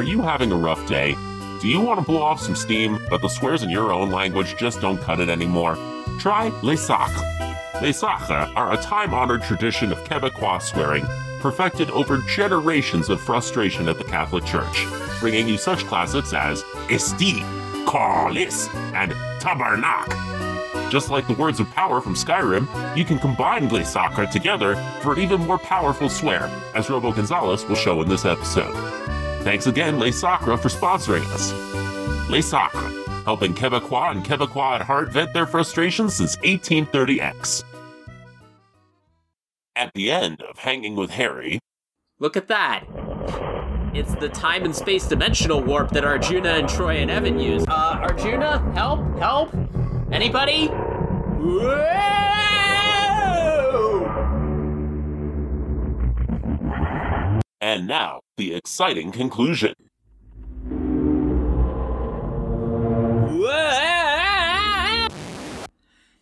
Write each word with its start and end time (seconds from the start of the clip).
Are 0.00 0.12
you 0.12 0.22
having 0.22 0.50
a 0.50 0.56
rough 0.56 0.86
day? 0.86 1.14
Do 1.60 1.68
you 1.68 1.78
want 1.78 2.00
to 2.00 2.06
blow 2.06 2.22
off 2.22 2.40
some 2.40 2.56
steam, 2.56 2.98
but 3.10 3.20
the 3.20 3.28
swears 3.28 3.62
in 3.62 3.68
your 3.68 3.92
own 3.92 4.10
language 4.10 4.56
just 4.56 4.80
don't 4.80 4.96
cut 4.96 5.20
it 5.20 5.28
anymore? 5.28 5.76
Try 6.18 6.48
Les 6.62 6.78
Sacres. 6.78 7.20
Les 7.82 7.92
Sacres 7.92 8.50
are 8.56 8.72
a 8.72 8.78
time 8.78 9.12
honored 9.12 9.42
tradition 9.42 9.92
of 9.92 10.02
Quebecois 10.04 10.62
swearing, 10.62 11.04
perfected 11.40 11.90
over 11.90 12.16
generations 12.22 13.10
of 13.10 13.20
frustration 13.20 13.90
at 13.90 13.98
the 13.98 14.04
Catholic 14.04 14.46
Church, 14.46 14.86
bringing 15.20 15.46
you 15.46 15.58
such 15.58 15.84
classics 15.84 16.32
as 16.32 16.64
Esti, 16.88 17.40
Carlis, 17.84 18.74
and 18.94 19.12
Tabarnak. 19.38 20.90
Just 20.90 21.10
like 21.10 21.26
the 21.26 21.34
words 21.34 21.60
of 21.60 21.70
power 21.72 22.00
from 22.00 22.14
Skyrim, 22.14 22.96
you 22.96 23.04
can 23.04 23.18
combine 23.18 23.68
Les 23.68 23.84
Sacres 23.84 24.30
together 24.30 24.76
for 25.02 25.12
an 25.12 25.18
even 25.18 25.42
more 25.42 25.58
powerful 25.58 26.08
swear, 26.08 26.50
as 26.74 26.88
Robo 26.88 27.12
Gonzales 27.12 27.66
will 27.66 27.76
show 27.76 28.00
in 28.00 28.08
this 28.08 28.24
episode. 28.24 28.74
Thanks 29.42 29.66
again, 29.66 29.98
Les 29.98 30.12
Sacres, 30.12 30.60
for 30.60 30.68
sponsoring 30.68 31.24
us. 31.32 31.52
Les 32.30 32.42
Sacres, 32.42 33.24
helping 33.24 33.54
Quebecois 33.54 34.10
and 34.10 34.24
Quebecois 34.24 34.76
at 34.76 34.82
heart 34.82 35.10
vent 35.10 35.32
their 35.32 35.46
frustrations 35.46 36.14
since 36.14 36.36
1830X. 36.36 37.64
At 39.76 39.92
the 39.94 40.10
end 40.10 40.42
of 40.42 40.58
Hanging 40.58 40.94
with 40.94 41.10
Harry, 41.10 41.58
Look 42.20 42.36
at 42.36 42.48
that. 42.48 42.84
It's 43.94 44.14
the 44.16 44.28
time 44.28 44.66
and 44.66 44.76
space 44.76 45.08
dimensional 45.08 45.62
warp 45.62 45.90
that 45.92 46.04
Arjuna 46.04 46.50
and 46.50 46.68
Troy 46.68 46.96
and 46.96 47.10
Evan 47.10 47.40
use. 47.40 47.64
Uh, 47.66 47.98
Arjuna, 48.02 48.58
help, 48.74 49.00
help. 49.18 49.54
Anybody? 50.12 50.66
Whoa! 50.66 52.49
And 57.62 57.86
now 57.86 58.20
the 58.38 58.54
exciting 58.54 59.12
conclusion. 59.12 59.74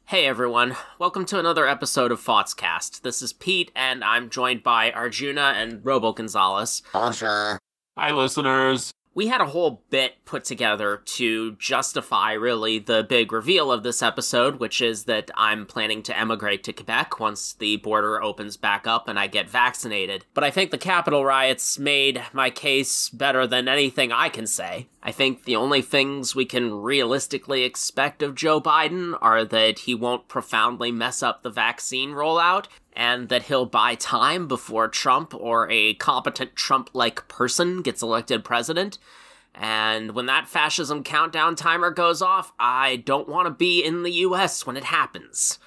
Hey 0.06 0.26
everyone, 0.26 0.74
welcome 0.98 1.24
to 1.26 1.38
another 1.38 1.68
episode 1.68 2.10
of 2.10 2.20
Thoughtscast. 2.20 3.02
This 3.02 3.22
is 3.22 3.32
Pete, 3.32 3.70
and 3.76 4.02
I'm 4.02 4.30
joined 4.30 4.64
by 4.64 4.90
Arjuna 4.90 5.54
and 5.56 5.84
Robo 5.84 6.12
Gonzales. 6.12 6.82
Bonjour. 6.92 7.60
Hi, 7.96 8.10
listeners. 8.10 8.90
We 9.18 9.26
had 9.26 9.40
a 9.40 9.46
whole 9.46 9.82
bit 9.90 10.24
put 10.26 10.44
together 10.44 11.02
to 11.04 11.56
justify 11.56 12.34
really 12.34 12.78
the 12.78 13.02
big 13.02 13.32
reveal 13.32 13.72
of 13.72 13.82
this 13.82 14.00
episode, 14.00 14.60
which 14.60 14.80
is 14.80 15.06
that 15.06 15.28
I'm 15.34 15.66
planning 15.66 16.04
to 16.04 16.16
emigrate 16.16 16.62
to 16.62 16.72
Quebec 16.72 17.18
once 17.18 17.54
the 17.54 17.78
border 17.78 18.22
opens 18.22 18.56
back 18.56 18.86
up 18.86 19.08
and 19.08 19.18
I 19.18 19.26
get 19.26 19.50
vaccinated. 19.50 20.24
But 20.34 20.44
I 20.44 20.52
think 20.52 20.70
the 20.70 20.78
Capitol 20.78 21.24
riots 21.24 21.80
made 21.80 22.22
my 22.32 22.48
case 22.48 23.08
better 23.08 23.44
than 23.44 23.66
anything 23.66 24.12
I 24.12 24.28
can 24.28 24.46
say. 24.46 24.86
I 25.02 25.12
think 25.12 25.44
the 25.44 25.56
only 25.56 25.80
things 25.80 26.34
we 26.34 26.44
can 26.44 26.74
realistically 26.74 27.62
expect 27.62 28.22
of 28.22 28.34
Joe 28.34 28.60
Biden 28.60 29.16
are 29.20 29.44
that 29.44 29.80
he 29.80 29.94
won't 29.94 30.28
profoundly 30.28 30.90
mess 30.90 31.22
up 31.22 31.42
the 31.42 31.50
vaccine 31.50 32.10
rollout 32.10 32.66
and 32.94 33.28
that 33.28 33.44
he'll 33.44 33.66
buy 33.66 33.94
time 33.94 34.48
before 34.48 34.88
Trump 34.88 35.32
or 35.34 35.70
a 35.70 35.94
competent 35.94 36.56
Trump 36.56 36.90
like 36.94 37.28
person 37.28 37.80
gets 37.80 38.02
elected 38.02 38.44
president. 38.44 38.98
And 39.54 40.12
when 40.12 40.26
that 40.26 40.48
fascism 40.48 41.04
countdown 41.04 41.54
timer 41.54 41.90
goes 41.90 42.20
off, 42.20 42.52
I 42.58 42.96
don't 42.96 43.28
want 43.28 43.46
to 43.46 43.54
be 43.54 43.82
in 43.82 44.02
the 44.02 44.12
US 44.12 44.66
when 44.66 44.76
it 44.76 44.84
happens. 44.84 45.60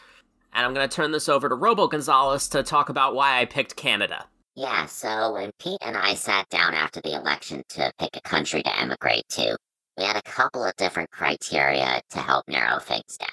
And 0.54 0.66
I'm 0.66 0.74
going 0.74 0.88
to 0.88 0.94
turn 0.94 1.12
this 1.12 1.30
over 1.30 1.48
to 1.48 1.56
Robo 1.56 1.88
Gonzales 1.88 2.50
to 2.50 2.64
talk 2.64 2.90
about 2.90 3.16
why 3.16 3.40
I 3.40 3.46
picked 3.46 3.78
Canada. 3.78 4.26
Yeah, 4.56 4.86
so 4.88 5.34
when 5.34 5.52
Pete 5.60 5.78
and 5.82 5.96
I 5.96 6.14
sat 6.16 6.50
down 6.50 6.74
after 6.74 7.00
the 7.02 7.16
election 7.16 7.64
to 7.70 7.92
pick 7.98 8.10
a 8.16 8.22
country 8.22 8.62
to 8.64 8.80
emigrate 8.80 9.28
to, 9.30 9.58
we 9.98 10.04
had 10.04 10.18
a 10.18 10.22
couple 10.24 10.66
of 10.66 10.76
different 10.76 11.10
criteria 11.10 12.02
to 12.10 12.20
help 12.20 12.48
narrow 12.48 12.80
things 12.80 13.18
down. 13.18 13.30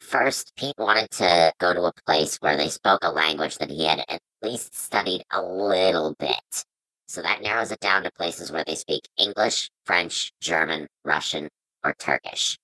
First, 0.00 0.52
Pete 0.56 0.76
wanted 0.78 1.10
to 1.12 1.52
go 1.58 1.72
to 1.72 1.84
a 1.84 1.92
place 2.06 2.36
where 2.36 2.56
they 2.56 2.68
spoke 2.68 3.00
a 3.02 3.10
language 3.10 3.58
that 3.58 3.70
he 3.70 3.84
had 3.84 4.04
at 4.08 4.20
least 4.42 4.76
studied 4.76 5.24
a 5.32 5.42
little 5.42 6.14
bit. 6.18 6.64
So 7.08 7.22
that 7.22 7.42
narrows 7.42 7.72
it 7.72 7.80
down 7.80 8.04
to 8.04 8.12
places 8.12 8.52
where 8.52 8.64
they 8.64 8.76
speak 8.76 9.08
English, 9.18 9.70
French, 9.86 10.32
German, 10.40 10.88
Russian, 11.04 11.48
or 11.84 11.94
Turkish. 11.98 12.58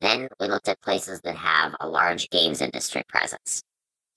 Then 0.00 0.28
we 0.40 0.48
looked 0.48 0.68
at 0.68 0.80
places 0.82 1.20
that 1.22 1.36
have 1.36 1.74
a 1.80 1.88
large 1.88 2.30
games 2.30 2.62
industry 2.62 3.02
presence. 3.08 3.62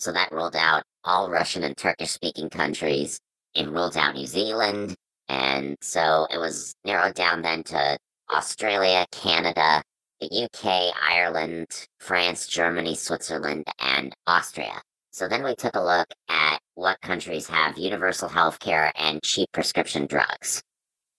So 0.01 0.11
that 0.13 0.31
ruled 0.31 0.55
out 0.55 0.81
all 1.03 1.29
Russian 1.29 1.63
and 1.63 1.77
Turkish 1.77 2.09
speaking 2.09 2.49
countries. 2.49 3.19
It 3.53 3.69
ruled 3.69 3.95
out 3.95 4.15
New 4.15 4.25
Zealand. 4.25 4.95
And 5.29 5.77
so 5.79 6.25
it 6.31 6.39
was 6.39 6.73
narrowed 6.83 7.13
down 7.13 7.43
then 7.43 7.61
to 7.65 7.99
Australia, 8.31 9.05
Canada, 9.11 9.83
the 10.19 10.45
UK, 10.45 10.91
Ireland, 10.99 11.67
France, 11.99 12.47
Germany, 12.47 12.95
Switzerland, 12.95 13.65
and 13.77 14.11
Austria. 14.25 14.81
So 15.11 15.27
then 15.27 15.43
we 15.43 15.53
took 15.53 15.75
a 15.75 15.83
look 15.83 16.07
at 16.29 16.57
what 16.73 16.99
countries 17.01 17.47
have 17.49 17.77
universal 17.77 18.27
health 18.27 18.59
care 18.59 18.91
and 18.95 19.21
cheap 19.21 19.49
prescription 19.51 20.07
drugs. 20.07 20.63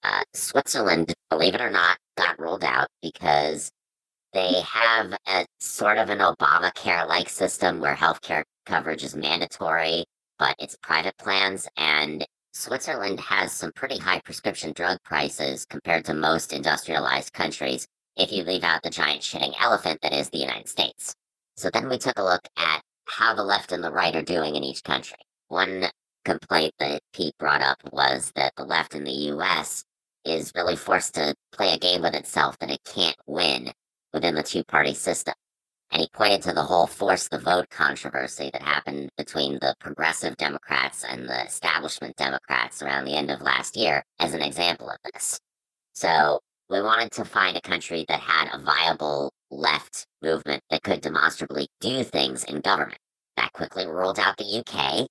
Uh, 0.02 0.22
Switzerland, 0.34 1.14
believe 1.30 1.54
it 1.54 1.60
or 1.60 1.70
not, 1.70 1.98
got 2.16 2.36
ruled 2.36 2.64
out 2.64 2.88
because 3.00 3.70
they 4.32 4.60
have 4.62 5.16
a 5.28 5.46
sort 5.60 5.98
of 5.98 6.10
an 6.10 6.18
Obamacare 6.18 7.06
like 7.06 7.28
system 7.28 7.78
where 7.78 7.94
healthcare 7.94 8.42
coverage 8.66 9.04
is 9.04 9.16
mandatory, 9.16 10.04
but 10.38 10.54
it's 10.58 10.76
private 10.82 11.16
plans. 11.18 11.68
And 11.76 12.26
Switzerland 12.52 13.20
has 13.20 13.52
some 13.52 13.72
pretty 13.72 13.98
high 13.98 14.20
prescription 14.20 14.72
drug 14.72 14.98
prices 15.04 15.64
compared 15.64 16.04
to 16.06 16.14
most 16.14 16.52
industrialized 16.52 17.32
countries 17.32 17.86
if 18.16 18.30
you 18.30 18.44
leave 18.44 18.64
out 18.64 18.82
the 18.82 18.90
giant 18.90 19.22
shitting 19.22 19.54
elephant 19.60 20.00
that 20.02 20.12
is 20.12 20.28
the 20.30 20.38
United 20.38 20.68
States. 20.68 21.14
So 21.56 21.70
then 21.70 21.88
we 21.88 21.98
took 21.98 22.18
a 22.18 22.24
look 22.24 22.46
at 22.56 22.82
how 23.06 23.34
the 23.34 23.44
left 23.44 23.72
and 23.72 23.82
the 23.82 23.92
right 23.92 24.14
are 24.14 24.22
doing 24.22 24.56
in 24.56 24.64
each 24.64 24.84
country. 24.84 25.18
One 25.48 25.86
complaint 26.24 26.74
that 26.78 27.02
Pete 27.12 27.36
brought 27.38 27.62
up 27.62 27.78
was 27.90 28.32
that 28.36 28.52
the 28.56 28.64
left 28.64 28.94
in 28.94 29.04
the 29.04 29.32
US 29.32 29.84
is 30.24 30.52
really 30.54 30.76
forced 30.76 31.14
to 31.14 31.34
play 31.52 31.74
a 31.74 31.78
game 31.78 32.02
with 32.02 32.14
itself 32.14 32.58
that 32.58 32.70
it 32.70 32.80
can't 32.84 33.16
win 33.26 33.72
within 34.12 34.34
the 34.34 34.42
two 34.42 34.64
party 34.64 34.94
system. 34.94 35.34
And 35.92 36.00
he 36.00 36.08
pointed 36.14 36.40
to 36.42 36.54
the 36.54 36.62
whole 36.62 36.86
force 36.86 37.28
the 37.28 37.38
vote 37.38 37.68
controversy 37.68 38.48
that 38.52 38.62
happened 38.62 39.10
between 39.18 39.58
the 39.60 39.74
progressive 39.78 40.36
Democrats 40.38 41.04
and 41.04 41.28
the 41.28 41.44
establishment 41.44 42.16
Democrats 42.16 42.82
around 42.82 43.04
the 43.04 43.14
end 43.14 43.30
of 43.30 43.42
last 43.42 43.76
year 43.76 44.02
as 44.18 44.32
an 44.32 44.40
example 44.40 44.88
of 44.88 44.96
this. 45.12 45.38
So 45.92 46.40
we 46.70 46.80
wanted 46.80 47.12
to 47.12 47.26
find 47.26 47.58
a 47.58 47.60
country 47.60 48.06
that 48.08 48.20
had 48.20 48.48
a 48.54 48.64
viable 48.64 49.30
left 49.50 50.06
movement 50.22 50.62
that 50.70 50.82
could 50.82 51.02
demonstrably 51.02 51.68
do 51.80 52.02
things 52.02 52.44
in 52.44 52.62
government. 52.62 52.98
That 53.36 53.52
quickly 53.52 53.86
ruled 53.86 54.18
out 54.18 54.38
the 54.38 54.64
UK. 54.66 55.06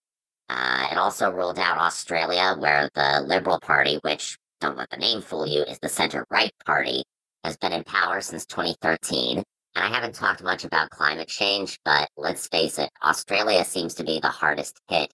Uh, 0.49 0.87
it 0.91 0.97
also 0.97 1.29
ruled 1.29 1.59
out 1.59 1.77
Australia, 1.77 2.55
where 2.57 2.89
the 2.95 3.21
Liberal 3.25 3.59
Party, 3.59 3.99
which, 4.01 4.37
don't 4.59 4.77
let 4.77 4.89
the 4.89 4.97
name 4.97 5.21
fool 5.21 5.47
you, 5.47 5.61
is 5.61 5.77
the 5.79 5.89
center 5.89 6.25
right 6.31 6.51
party, 6.65 7.03
has 7.43 7.55
been 7.57 7.71
in 7.71 7.83
power 7.83 8.19
since 8.21 8.45
2013. 8.47 9.43
I 9.75 9.87
haven't 9.87 10.15
talked 10.15 10.43
much 10.43 10.65
about 10.65 10.89
climate 10.89 11.27
change, 11.27 11.79
but 11.85 12.09
let's 12.17 12.47
face 12.47 12.77
it, 12.77 12.89
Australia 13.03 13.63
seems 13.63 13.93
to 13.95 14.03
be 14.03 14.19
the 14.19 14.29
hardest 14.29 14.79
hit 14.89 15.11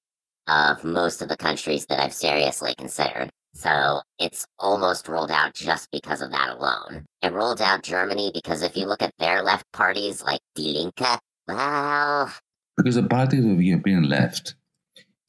of 0.48 0.84
most 0.84 1.22
of 1.22 1.30
the 1.30 1.38
countries 1.38 1.86
that 1.88 2.00
I've 2.00 2.14
seriously 2.14 2.74
considered. 2.78 3.30
So 3.54 4.02
it's 4.20 4.46
almost 4.60 5.08
ruled 5.08 5.32
out 5.32 5.54
just 5.54 5.90
because 5.92 6.22
of 6.22 6.32
that 6.32 6.50
alone. 6.50 7.06
It 7.22 7.34
ruled 7.34 7.62
out 7.62 7.84
Germany 7.84 8.32
because 8.34 8.62
if 8.62 8.78
you 8.78 8.86
look 8.86 9.02
at 9.02 9.14
their 9.20 9.42
left 9.42 9.66
parties 9.74 10.24
like 10.24 10.42
Die 10.56 10.64
Linke, 10.64 11.20
well. 11.48 12.32
Because 12.76 12.96
the 12.96 13.04
party 13.04 13.38
of 13.40 13.44
the 13.44 13.64
European 13.64 14.10
left 14.10 14.56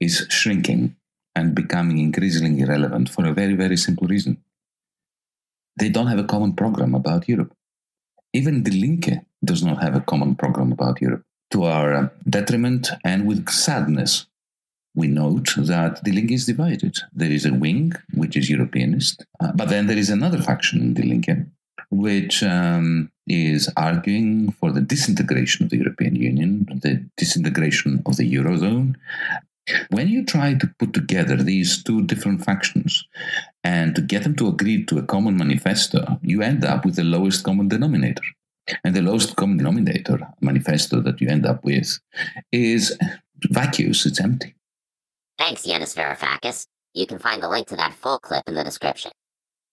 is 0.00 0.26
shrinking 0.28 0.96
and 1.34 1.54
becoming 1.54 1.98
increasingly 1.98 2.60
irrelevant 2.60 3.08
for 3.08 3.26
a 3.26 3.32
very, 3.32 3.54
very 3.54 3.76
simple 3.76 4.06
reason. 4.06 4.42
They 5.78 5.88
don't 5.88 6.08
have 6.08 6.18
a 6.18 6.24
common 6.24 6.54
program 6.54 6.94
about 6.94 7.28
Europe. 7.28 7.52
Even 8.38 8.62
Die 8.62 8.78
Linke 8.84 9.14
does 9.50 9.62
not 9.64 9.82
have 9.82 9.96
a 9.96 10.06
common 10.10 10.36
program 10.36 10.70
about 10.70 11.00
Europe. 11.00 11.24
To 11.54 11.64
our 11.64 12.12
detriment 12.36 12.84
and 13.04 13.26
with 13.26 13.48
sadness, 13.48 14.12
we 14.94 15.08
note 15.08 15.48
that 15.56 16.04
the 16.04 16.12
Linke 16.12 16.34
is 16.38 16.46
divided. 16.46 16.94
There 17.12 17.34
is 17.38 17.44
a 17.46 17.54
wing, 17.64 17.94
which 18.14 18.36
is 18.36 18.48
Europeanist, 18.48 19.16
uh, 19.40 19.52
but 19.58 19.68
then 19.70 19.86
there 19.88 20.02
is 20.04 20.10
another 20.10 20.40
faction 20.40 20.80
in 20.80 20.94
the 20.94 21.02
Linke, 21.02 21.36
which 21.90 22.36
um, 22.44 23.10
is 23.26 23.62
arguing 23.76 24.52
for 24.52 24.70
the 24.70 24.80
disintegration 24.94 25.64
of 25.64 25.70
the 25.70 25.78
European 25.78 26.14
Union, 26.14 26.50
the 26.86 27.04
disintegration 27.16 28.02
of 28.06 28.16
the 28.18 28.32
Eurozone. 28.36 28.94
When 29.90 30.08
you 30.08 30.24
try 30.24 30.54
to 30.54 30.74
put 30.78 30.92
together 30.92 31.36
these 31.36 31.82
two 31.82 32.02
different 32.02 32.44
factions 32.44 33.04
and 33.64 33.94
to 33.94 34.00
get 34.02 34.22
them 34.22 34.36
to 34.36 34.48
agree 34.48 34.84
to 34.86 34.98
a 34.98 35.02
common 35.02 35.36
manifesto, 35.36 36.18
you 36.22 36.42
end 36.42 36.64
up 36.64 36.84
with 36.84 36.96
the 36.96 37.04
lowest 37.04 37.44
common 37.44 37.68
denominator. 37.68 38.22
And 38.84 38.94
the 38.94 39.02
lowest 39.02 39.36
common 39.36 39.56
denominator 39.56 40.18
manifesto 40.40 41.00
that 41.00 41.20
you 41.20 41.28
end 41.28 41.46
up 41.46 41.64
with 41.64 41.98
is 42.52 42.96
vacuous, 43.50 44.04
it's 44.06 44.20
empty. 44.20 44.54
Thanks, 45.38 45.66
Yanis 45.66 45.94
Varoufakis. 45.96 46.66
You 46.94 47.06
can 47.06 47.18
find 47.18 47.42
the 47.42 47.48
link 47.48 47.68
to 47.68 47.76
that 47.76 47.94
full 47.94 48.18
clip 48.18 48.44
in 48.46 48.54
the 48.54 48.64
description. 48.64 49.12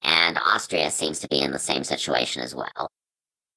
and 0.03 0.38
Austria 0.38 0.91
seems 0.91 1.19
to 1.19 1.27
be 1.27 1.41
in 1.41 1.51
the 1.51 1.59
same 1.59 1.83
situation 1.83 2.41
as 2.44 2.53
well. 2.53 2.89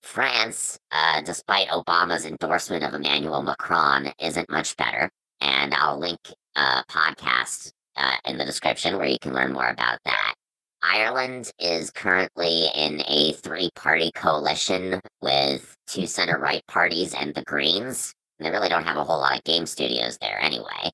France, 0.02 0.78
uh, 0.90 1.20
despite 1.20 1.68
Obama's 1.68 2.24
endorsement 2.24 2.84
of 2.84 2.94
Emmanuel 2.94 3.42
Macron, 3.42 4.12
isn't 4.18 4.50
much 4.50 4.76
better, 4.76 5.10
and 5.40 5.74
I'll 5.74 5.98
link 5.98 6.18
a 6.56 6.84
podcast 6.90 7.70
uh, 7.96 8.16
in 8.24 8.38
the 8.38 8.44
description 8.44 8.96
where 8.96 9.06
you 9.06 9.18
can 9.20 9.34
learn 9.34 9.52
more 9.52 9.68
about 9.68 9.98
that. 10.04 10.34
Ireland 10.82 11.50
is 11.58 11.90
currently 11.90 12.66
in 12.74 13.02
a 13.06 13.32
three 13.32 13.70
party 13.74 14.12
coalition 14.14 15.00
with 15.20 15.76
two 15.88 16.06
center 16.06 16.38
right 16.38 16.64
parties 16.68 17.14
and 17.14 17.34
the 17.34 17.42
Greens. 17.42 18.12
They 18.38 18.50
really 18.50 18.68
don't 18.68 18.84
have 18.84 18.96
a 18.96 19.04
whole 19.04 19.18
lot 19.18 19.38
of 19.38 19.44
game 19.44 19.66
studios 19.66 20.18
there 20.20 20.40
anyway. 20.40 20.90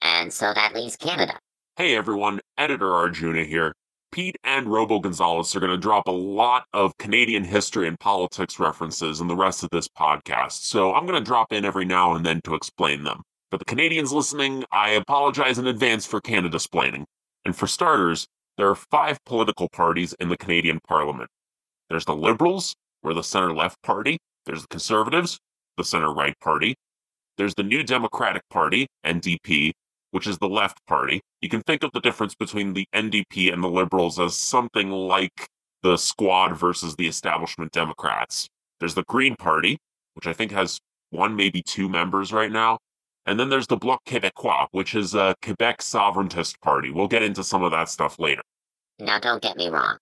And 0.00 0.32
so 0.32 0.52
that 0.54 0.74
leaves 0.74 0.96
Canada. 0.96 1.38
Hey 1.76 1.96
everyone, 1.96 2.40
Editor 2.56 2.92
Arjuna 2.94 3.44
here. 3.44 3.72
Pete 4.12 4.36
and 4.44 4.66
Robo 4.66 5.00
Gonzales 5.00 5.56
are 5.56 5.60
going 5.60 5.72
to 5.72 5.78
drop 5.78 6.06
a 6.06 6.12
lot 6.12 6.66
of 6.74 6.96
Canadian 6.98 7.44
history 7.44 7.88
and 7.88 7.98
politics 7.98 8.60
references 8.60 9.22
in 9.22 9.26
the 9.26 9.34
rest 9.34 9.64
of 9.64 9.70
this 9.72 9.88
podcast, 9.88 10.64
so 10.64 10.92
I'm 10.94 11.06
going 11.06 11.18
to 11.18 11.24
drop 11.24 11.50
in 11.50 11.64
every 11.64 11.86
now 11.86 12.14
and 12.14 12.24
then 12.24 12.42
to 12.44 12.54
explain 12.54 13.04
them. 13.04 13.22
For 13.52 13.58
the 13.58 13.66
Canadians 13.66 14.14
listening, 14.14 14.64
I 14.72 14.92
apologize 14.92 15.58
in 15.58 15.66
advance 15.66 16.06
for 16.06 16.22
Canada 16.22 16.56
splaining. 16.56 17.04
And 17.44 17.54
for 17.54 17.66
starters, 17.66 18.26
there 18.56 18.66
are 18.66 18.74
five 18.74 19.22
political 19.26 19.68
parties 19.68 20.14
in 20.18 20.30
the 20.30 20.38
Canadian 20.38 20.80
Parliament. 20.88 21.28
There's 21.90 22.06
the 22.06 22.16
Liberals, 22.16 22.74
we're 23.02 23.12
the 23.12 23.22
center 23.22 23.52
left 23.52 23.76
party. 23.82 24.16
There's 24.46 24.62
the 24.62 24.68
Conservatives, 24.68 25.38
the 25.76 25.84
center 25.84 26.10
right 26.10 26.32
party. 26.40 26.76
There's 27.36 27.54
the 27.54 27.62
New 27.62 27.82
Democratic 27.82 28.40
Party, 28.48 28.86
NDP, 29.04 29.72
which 30.12 30.26
is 30.26 30.38
the 30.38 30.48
left 30.48 30.78
party. 30.86 31.20
You 31.42 31.50
can 31.50 31.60
think 31.60 31.82
of 31.82 31.92
the 31.92 32.00
difference 32.00 32.34
between 32.34 32.72
the 32.72 32.86
NDP 32.94 33.52
and 33.52 33.62
the 33.62 33.68
Liberals 33.68 34.18
as 34.18 34.34
something 34.34 34.88
like 34.88 35.46
the 35.82 35.98
squad 35.98 36.56
versus 36.56 36.96
the 36.96 37.06
establishment 37.06 37.72
Democrats. 37.72 38.48
There's 38.80 38.94
the 38.94 39.04
Green 39.04 39.36
Party, 39.36 39.76
which 40.14 40.26
I 40.26 40.32
think 40.32 40.52
has 40.52 40.78
one, 41.10 41.36
maybe 41.36 41.62
two 41.62 41.90
members 41.90 42.32
right 42.32 42.50
now. 42.50 42.78
And 43.26 43.38
then 43.38 43.50
there's 43.50 43.68
the 43.68 43.76
Bloc 43.76 44.04
Québécois, 44.04 44.66
which 44.72 44.94
is 44.94 45.14
a 45.14 45.36
Quebec 45.42 45.80
sovereigntist 45.80 46.60
party. 46.60 46.90
We'll 46.90 47.08
get 47.08 47.22
into 47.22 47.44
some 47.44 47.62
of 47.62 47.70
that 47.70 47.88
stuff 47.88 48.18
later. 48.18 48.42
Now, 48.98 49.18
don't 49.18 49.42
get 49.42 49.56
me 49.56 49.68
wrong. 49.68 49.98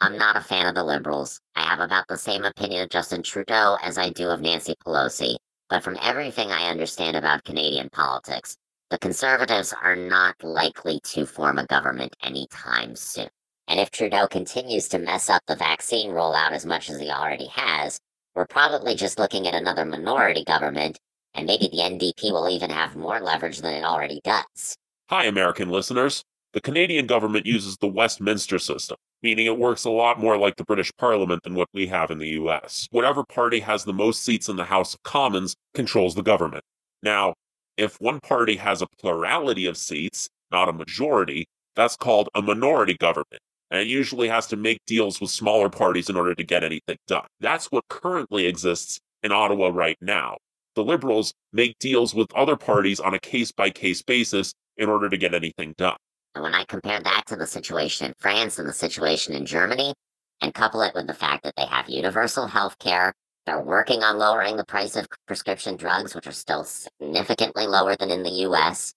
I'm 0.00 0.18
not 0.18 0.36
a 0.36 0.40
fan 0.40 0.66
of 0.66 0.74
the 0.74 0.84
Liberals. 0.84 1.40
I 1.54 1.62
have 1.62 1.80
about 1.80 2.06
the 2.08 2.16
same 2.16 2.44
opinion 2.44 2.82
of 2.82 2.90
Justin 2.90 3.22
Trudeau 3.22 3.78
as 3.82 3.96
I 3.96 4.10
do 4.10 4.28
of 4.28 4.40
Nancy 4.40 4.74
Pelosi. 4.84 5.36
But 5.68 5.82
from 5.82 5.96
everything 6.02 6.50
I 6.50 6.68
understand 6.68 7.16
about 7.16 7.44
Canadian 7.44 7.88
politics, 7.90 8.56
the 8.90 8.98
Conservatives 8.98 9.72
are 9.72 9.96
not 9.96 10.34
likely 10.42 11.00
to 11.04 11.26
form 11.26 11.58
a 11.58 11.66
government 11.66 12.14
anytime 12.22 12.96
soon. 12.96 13.28
And 13.66 13.80
if 13.80 13.90
Trudeau 13.90 14.26
continues 14.26 14.88
to 14.88 14.98
mess 14.98 15.30
up 15.30 15.42
the 15.46 15.56
vaccine 15.56 16.10
rollout 16.10 16.52
as 16.52 16.66
much 16.66 16.90
as 16.90 17.00
he 17.00 17.10
already 17.10 17.46
has, 17.46 17.98
we're 18.34 18.46
probably 18.46 18.94
just 18.94 19.18
looking 19.18 19.46
at 19.46 19.54
another 19.54 19.86
minority 19.86 20.44
government, 20.44 20.98
and 21.34 21.46
maybe 21.46 21.68
the 21.68 21.78
NDP 21.78 22.32
will 22.32 22.48
even 22.48 22.70
have 22.70 22.96
more 22.96 23.20
leverage 23.20 23.60
than 23.60 23.74
it 23.74 23.84
already 23.84 24.20
does. 24.24 24.76
Hi, 25.10 25.24
American 25.24 25.68
listeners. 25.68 26.24
The 26.52 26.60
Canadian 26.60 27.06
government 27.06 27.46
uses 27.46 27.76
the 27.76 27.88
Westminster 27.88 28.60
system, 28.60 28.96
meaning 29.22 29.46
it 29.46 29.58
works 29.58 29.84
a 29.84 29.90
lot 29.90 30.20
more 30.20 30.38
like 30.38 30.56
the 30.56 30.64
British 30.64 30.92
Parliament 30.96 31.42
than 31.42 31.54
what 31.54 31.68
we 31.74 31.88
have 31.88 32.10
in 32.10 32.18
the 32.18 32.28
US. 32.40 32.86
Whatever 32.92 33.24
party 33.24 33.60
has 33.60 33.84
the 33.84 33.92
most 33.92 34.22
seats 34.24 34.48
in 34.48 34.56
the 34.56 34.64
House 34.64 34.94
of 34.94 35.02
Commons 35.02 35.56
controls 35.74 36.14
the 36.14 36.22
government. 36.22 36.62
Now, 37.02 37.34
if 37.76 38.00
one 38.00 38.20
party 38.20 38.56
has 38.56 38.82
a 38.82 38.86
plurality 39.00 39.66
of 39.66 39.76
seats, 39.76 40.28
not 40.52 40.68
a 40.68 40.72
majority, 40.72 41.46
that's 41.74 41.96
called 41.96 42.28
a 42.34 42.42
minority 42.42 42.94
government. 42.94 43.40
And 43.70 43.80
it 43.80 43.88
usually 43.88 44.28
has 44.28 44.46
to 44.48 44.56
make 44.56 44.78
deals 44.86 45.20
with 45.20 45.30
smaller 45.30 45.68
parties 45.68 46.08
in 46.08 46.16
order 46.16 46.36
to 46.36 46.44
get 46.44 46.62
anything 46.62 46.98
done. 47.08 47.26
That's 47.40 47.72
what 47.72 47.82
currently 47.88 48.46
exists 48.46 49.00
in 49.24 49.32
Ottawa 49.32 49.70
right 49.72 49.96
now. 50.00 50.36
The 50.74 50.84
Liberals 50.84 51.32
make 51.52 51.78
deals 51.78 52.14
with 52.14 52.32
other 52.34 52.56
parties 52.56 53.00
on 53.00 53.14
a 53.14 53.20
case 53.20 53.52
by 53.52 53.70
case 53.70 54.02
basis 54.02 54.54
in 54.76 54.88
order 54.88 55.08
to 55.08 55.16
get 55.16 55.34
anything 55.34 55.74
done. 55.78 55.96
And 56.34 56.42
when 56.42 56.54
I 56.54 56.64
compare 56.64 57.00
that 57.00 57.22
to 57.26 57.36
the 57.36 57.46
situation 57.46 58.06
in 58.06 58.14
France 58.18 58.58
and 58.58 58.68
the 58.68 58.72
situation 58.72 59.34
in 59.34 59.46
Germany, 59.46 59.94
and 60.40 60.52
couple 60.52 60.82
it 60.82 60.94
with 60.94 61.06
the 61.06 61.14
fact 61.14 61.44
that 61.44 61.54
they 61.56 61.66
have 61.66 61.88
universal 61.88 62.48
health 62.48 62.78
care, 62.78 63.12
they're 63.46 63.62
working 63.62 64.02
on 64.02 64.18
lowering 64.18 64.56
the 64.56 64.64
price 64.64 64.96
of 64.96 65.06
prescription 65.26 65.76
drugs, 65.76 66.14
which 66.14 66.26
are 66.26 66.32
still 66.32 66.64
significantly 66.64 67.66
lower 67.66 67.94
than 67.94 68.10
in 68.10 68.22
the 68.22 68.42
US. 68.48 68.94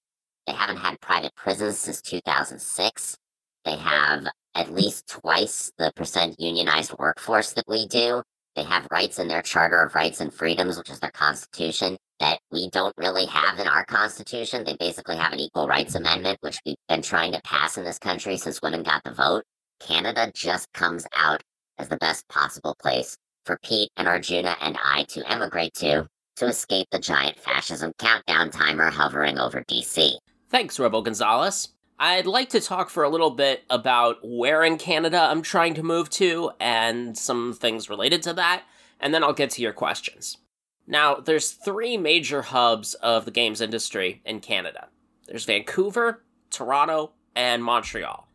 They 0.47 0.53
haven't 0.53 0.77
had 0.77 0.99
private 1.01 1.35
prisons 1.35 1.77
since 1.77 2.01
2006. 2.01 3.17
They 3.65 3.75
have 3.75 4.27
at 4.55 4.73
least 4.73 5.07
twice 5.07 5.71
the 5.77 5.91
percent 5.95 6.39
unionized 6.39 6.95
workforce 6.97 7.51
that 7.53 7.65
we 7.67 7.87
do. 7.87 8.23
They 8.57 8.63
have 8.63 8.87
rights 8.89 9.19
in 9.19 9.27
their 9.27 9.43
Charter 9.43 9.83
of 9.83 9.93
Rights 9.93 10.19
and 10.19 10.33
Freedoms, 10.33 10.79
which 10.79 10.89
is 10.89 10.99
their 10.99 11.11
constitution, 11.11 11.95
that 12.19 12.39
we 12.51 12.71
don't 12.71 12.95
really 12.97 13.27
have 13.27 13.59
in 13.59 13.67
our 13.67 13.85
constitution. 13.85 14.63
They 14.63 14.75
basically 14.79 15.15
have 15.15 15.31
an 15.31 15.39
Equal 15.39 15.67
Rights 15.67 15.93
Amendment, 15.93 16.39
which 16.41 16.59
we've 16.65 16.75
been 16.89 17.03
trying 17.03 17.33
to 17.33 17.41
pass 17.43 17.77
in 17.77 17.83
this 17.83 17.99
country 17.99 18.35
since 18.35 18.59
women 18.63 18.81
got 18.81 19.03
the 19.03 19.13
vote. 19.13 19.43
Canada 19.79 20.31
just 20.33 20.73
comes 20.73 21.05
out 21.15 21.43
as 21.77 21.87
the 21.87 21.97
best 21.97 22.27
possible 22.29 22.75
place 22.81 23.15
for 23.45 23.59
Pete 23.63 23.91
and 23.95 24.07
Arjuna 24.07 24.57
and 24.59 24.75
I 24.83 25.03
to 25.09 25.31
emigrate 25.31 25.75
to 25.75 26.07
to 26.37 26.45
escape 26.47 26.87
the 26.91 26.99
giant 26.99 27.37
fascism 27.37 27.93
countdown 27.99 28.49
timer 28.49 28.89
hovering 28.89 29.37
over 29.37 29.63
DC. 29.65 30.13
Thanks, 30.49 30.79
Robo 30.79 31.03
Gonzales. 31.03 31.69
I'd 31.99 32.27
like 32.27 32.49
to 32.49 32.61
talk 32.61 32.91
for 32.91 33.03
a 33.03 33.09
little 33.09 33.31
bit 33.31 33.63
about 33.71 34.17
where 34.21 34.63
in 34.63 34.77
Canada 34.77 35.19
I'm 35.19 35.41
trying 35.41 35.73
to 35.75 35.83
move 35.83 36.11
to 36.11 36.51
and 36.59 37.17
some 37.17 37.53
things 37.53 37.89
related 37.89 38.21
to 38.23 38.33
that, 38.33 38.63
and 38.99 39.13
then 39.13 39.23
I'll 39.23 39.33
get 39.33 39.49
to 39.51 39.63
your 39.63 39.73
questions. 39.73 40.37
Now, 40.85 41.15
there's 41.15 41.51
three 41.51 41.97
major 41.97 42.43
hubs 42.43 42.93
of 42.95 43.25
the 43.25 43.31
games 43.31 43.61
industry 43.61 44.21
in 44.25 44.41
Canada. 44.41 44.89
There's 45.27 45.45
Vancouver, 45.45 46.23
Toronto, 46.51 47.13
and 47.35 47.63
Montreal. 47.63 48.27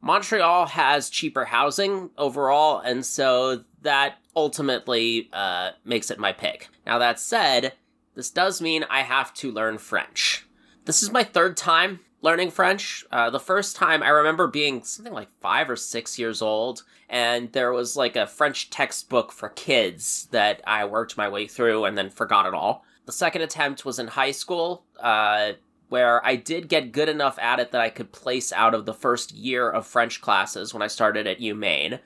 Montreal 0.00 0.66
has 0.66 1.10
cheaper 1.10 1.44
housing 1.44 2.10
overall, 2.16 2.80
and 2.80 3.04
so 3.04 3.62
that 3.82 4.18
ultimately 4.34 5.28
uh, 5.34 5.72
makes 5.84 6.10
it 6.10 6.18
my 6.18 6.32
pick. 6.32 6.68
Now, 6.86 6.98
that 6.98 7.20
said, 7.20 7.74
this 8.14 8.30
does 8.30 8.62
mean 8.62 8.84
I 8.90 9.02
have 9.02 9.34
to 9.34 9.52
learn 9.52 9.76
French. 9.78 10.46
This 10.86 11.02
is 11.02 11.12
my 11.12 11.22
third 11.22 11.56
time 11.56 12.00
learning 12.22 12.50
French. 12.50 13.04
Uh, 13.10 13.28
the 13.28 13.40
first 13.40 13.76
time 13.76 14.02
I 14.02 14.08
remember 14.08 14.46
being 14.46 14.82
something 14.84 15.12
like 15.12 15.28
five 15.40 15.68
or 15.68 15.76
six 15.76 16.18
years 16.18 16.40
old, 16.40 16.84
and 17.08 17.52
there 17.52 17.72
was 17.72 17.96
like 17.96 18.16
a 18.16 18.26
French 18.26 18.70
textbook 18.70 19.32
for 19.32 19.50
kids 19.50 20.28
that 20.30 20.62
I 20.66 20.84
worked 20.86 21.16
my 21.16 21.28
way 21.28 21.46
through 21.46 21.84
and 21.84 21.98
then 21.98 22.08
forgot 22.08 22.46
it 22.46 22.54
all. 22.54 22.84
The 23.04 23.12
second 23.12 23.42
attempt 23.42 23.84
was 23.84 23.98
in 23.98 24.06
high 24.06 24.30
school, 24.30 24.84
uh, 25.00 25.52
where 25.88 26.24
I 26.24 26.36
did 26.36 26.68
get 26.68 26.92
good 26.92 27.08
enough 27.08 27.38
at 27.38 27.60
it 27.60 27.72
that 27.72 27.80
I 27.80 27.90
could 27.90 28.12
place 28.12 28.52
out 28.52 28.74
of 28.74 28.86
the 28.86 28.94
first 28.94 29.32
year 29.32 29.68
of 29.68 29.86
French 29.86 30.22
classes 30.22 30.72
when 30.72 30.82
I 30.82 30.86
started 30.86 31.26
at 31.26 31.40
UMaine. 31.40 31.98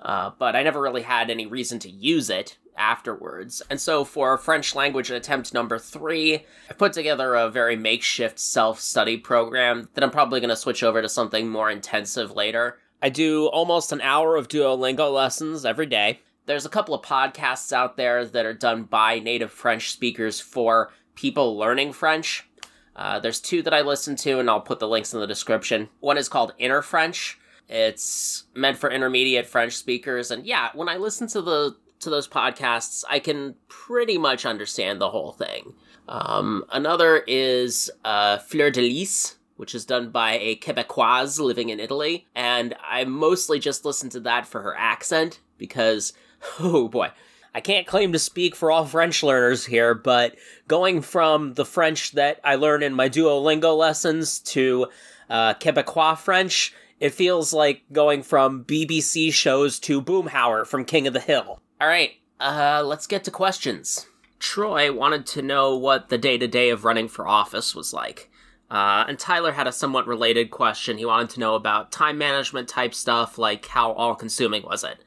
Uh, 0.00 0.30
but 0.38 0.56
I 0.56 0.62
never 0.62 0.80
really 0.80 1.02
had 1.02 1.28
any 1.28 1.46
reason 1.46 1.78
to 1.80 1.90
use 1.90 2.30
it 2.30 2.56
afterwards. 2.78 3.60
And 3.68 3.80
so 3.80 4.04
for 4.04 4.38
French 4.38 4.74
language 4.74 5.10
attempt 5.10 5.52
number 5.52 5.78
three, 5.78 6.46
I 6.70 6.72
put 6.72 6.92
together 6.92 7.34
a 7.34 7.50
very 7.50 7.76
makeshift 7.76 8.38
self 8.38 8.80
study 8.80 9.16
program 9.16 9.88
that 9.94 10.04
I'm 10.04 10.10
probably 10.10 10.40
going 10.40 10.50
to 10.50 10.56
switch 10.56 10.82
over 10.82 11.02
to 11.02 11.08
something 11.08 11.48
more 11.48 11.70
intensive 11.70 12.34
later. 12.34 12.78
I 13.02 13.10
do 13.10 13.46
almost 13.46 13.92
an 13.92 14.00
hour 14.00 14.36
of 14.36 14.48
Duolingo 14.48 15.12
lessons 15.12 15.64
every 15.64 15.86
day. 15.86 16.20
There's 16.46 16.66
a 16.66 16.70
couple 16.70 16.94
of 16.94 17.04
podcasts 17.04 17.72
out 17.72 17.96
there 17.96 18.24
that 18.24 18.46
are 18.46 18.54
done 18.54 18.84
by 18.84 19.18
native 19.18 19.52
French 19.52 19.92
speakers 19.92 20.40
for 20.40 20.90
people 21.14 21.58
learning 21.58 21.92
French. 21.92 22.48
Uh, 22.96 23.18
there's 23.20 23.40
two 23.40 23.62
that 23.62 23.74
I 23.74 23.82
listen 23.82 24.16
to, 24.16 24.40
and 24.40 24.48
I'll 24.48 24.60
put 24.60 24.80
the 24.80 24.88
links 24.88 25.12
in 25.12 25.20
the 25.20 25.26
description. 25.26 25.88
One 26.00 26.18
is 26.18 26.28
called 26.28 26.54
Inner 26.58 26.82
French, 26.82 27.38
it's 27.68 28.44
meant 28.54 28.78
for 28.78 28.90
intermediate 28.90 29.46
French 29.46 29.76
speakers, 29.76 30.30
and 30.30 30.46
yeah, 30.46 30.70
when 30.74 30.88
I 30.88 30.96
listen 30.96 31.28
to 31.28 31.42
the 31.42 31.76
to 32.00 32.10
those 32.10 32.28
podcasts, 32.28 33.04
I 33.08 33.18
can 33.18 33.54
pretty 33.68 34.18
much 34.18 34.46
understand 34.46 35.00
the 35.00 35.10
whole 35.10 35.32
thing. 35.32 35.74
Um, 36.08 36.64
another 36.72 37.22
is 37.26 37.90
uh, 38.04 38.38
Fleur 38.38 38.70
de 38.70 38.80
Lys, 38.80 39.36
which 39.56 39.74
is 39.74 39.84
done 39.84 40.10
by 40.10 40.38
a 40.38 40.56
Quebecoise 40.56 41.38
living 41.38 41.68
in 41.68 41.80
Italy, 41.80 42.26
and 42.34 42.74
I 42.86 43.04
mostly 43.04 43.58
just 43.58 43.84
listen 43.84 44.08
to 44.10 44.20
that 44.20 44.46
for 44.46 44.62
her 44.62 44.74
accent 44.76 45.40
because, 45.58 46.12
oh 46.60 46.88
boy, 46.88 47.10
I 47.54 47.60
can't 47.60 47.86
claim 47.86 48.12
to 48.12 48.18
speak 48.18 48.54
for 48.54 48.70
all 48.70 48.86
French 48.86 49.22
learners 49.22 49.66
here, 49.66 49.94
but 49.94 50.36
going 50.68 51.02
from 51.02 51.54
the 51.54 51.64
French 51.64 52.12
that 52.12 52.40
I 52.44 52.54
learn 52.54 52.82
in 52.82 52.94
my 52.94 53.08
Duolingo 53.08 53.76
lessons 53.76 54.38
to 54.40 54.86
uh, 55.28 55.54
Quebecois 55.54 56.18
French 56.18 56.72
it 57.00 57.14
feels 57.14 57.52
like 57.52 57.82
going 57.92 58.22
from 58.22 58.64
BBC 58.64 59.32
shows 59.32 59.78
to 59.80 60.02
Boomhauer 60.02 60.66
from 60.66 60.84
King 60.84 61.06
of 61.06 61.12
the 61.12 61.20
Hill. 61.20 61.60
All 61.80 61.86
right, 61.86 62.14
uh, 62.40 62.82
let's 62.84 63.06
get 63.06 63.22
to 63.24 63.30
questions. 63.30 64.06
Troy 64.40 64.92
wanted 64.92 65.26
to 65.26 65.42
know 65.42 65.76
what 65.76 66.08
the 66.08 66.18
day 66.18 66.36
to 66.36 66.48
day 66.48 66.70
of 66.70 66.84
running 66.84 67.06
for 67.06 67.28
office 67.28 67.72
was 67.72 67.92
like. 67.92 68.30
Uh, 68.68 69.04
and 69.06 69.16
Tyler 69.16 69.52
had 69.52 69.68
a 69.68 69.72
somewhat 69.72 70.06
related 70.06 70.50
question. 70.50 70.98
He 70.98 71.04
wanted 71.04 71.30
to 71.30 71.40
know 71.40 71.54
about 71.54 71.92
time 71.92 72.18
management 72.18 72.68
type 72.68 72.94
stuff, 72.94 73.38
like 73.38 73.66
how 73.66 73.92
all 73.92 74.16
consuming 74.16 74.64
was 74.64 74.82
it? 74.82 74.98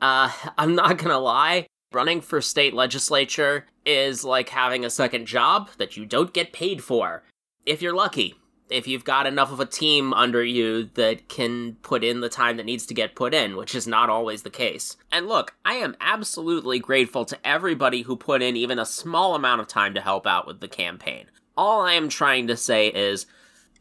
Uh, 0.00 0.32
I'm 0.58 0.74
not 0.74 0.98
gonna 0.98 1.20
lie, 1.20 1.66
running 1.92 2.20
for 2.20 2.40
state 2.40 2.74
legislature 2.74 3.66
is 3.86 4.24
like 4.24 4.48
having 4.48 4.84
a 4.84 4.90
second 4.90 5.26
job 5.26 5.70
that 5.78 5.96
you 5.96 6.04
don't 6.04 6.34
get 6.34 6.52
paid 6.52 6.82
for. 6.82 7.22
If 7.64 7.80
you're 7.80 7.94
lucky, 7.94 8.34
if 8.72 8.88
you've 8.88 9.04
got 9.04 9.26
enough 9.26 9.52
of 9.52 9.60
a 9.60 9.66
team 9.66 10.12
under 10.12 10.42
you 10.42 10.90
that 10.94 11.28
can 11.28 11.76
put 11.82 12.02
in 12.02 12.20
the 12.20 12.28
time 12.28 12.56
that 12.56 12.66
needs 12.66 12.86
to 12.86 12.94
get 12.94 13.14
put 13.14 13.34
in, 13.34 13.56
which 13.56 13.74
is 13.74 13.86
not 13.86 14.10
always 14.10 14.42
the 14.42 14.50
case. 14.50 14.96
And 15.10 15.28
look, 15.28 15.54
I 15.64 15.74
am 15.74 15.96
absolutely 16.00 16.78
grateful 16.78 17.24
to 17.26 17.46
everybody 17.46 18.02
who 18.02 18.16
put 18.16 18.42
in 18.42 18.56
even 18.56 18.78
a 18.78 18.86
small 18.86 19.34
amount 19.34 19.60
of 19.60 19.68
time 19.68 19.94
to 19.94 20.00
help 20.00 20.26
out 20.26 20.46
with 20.46 20.60
the 20.60 20.68
campaign. 20.68 21.26
All 21.56 21.82
I 21.82 21.92
am 21.92 22.08
trying 22.08 22.46
to 22.46 22.56
say 22.56 22.88
is, 22.88 23.26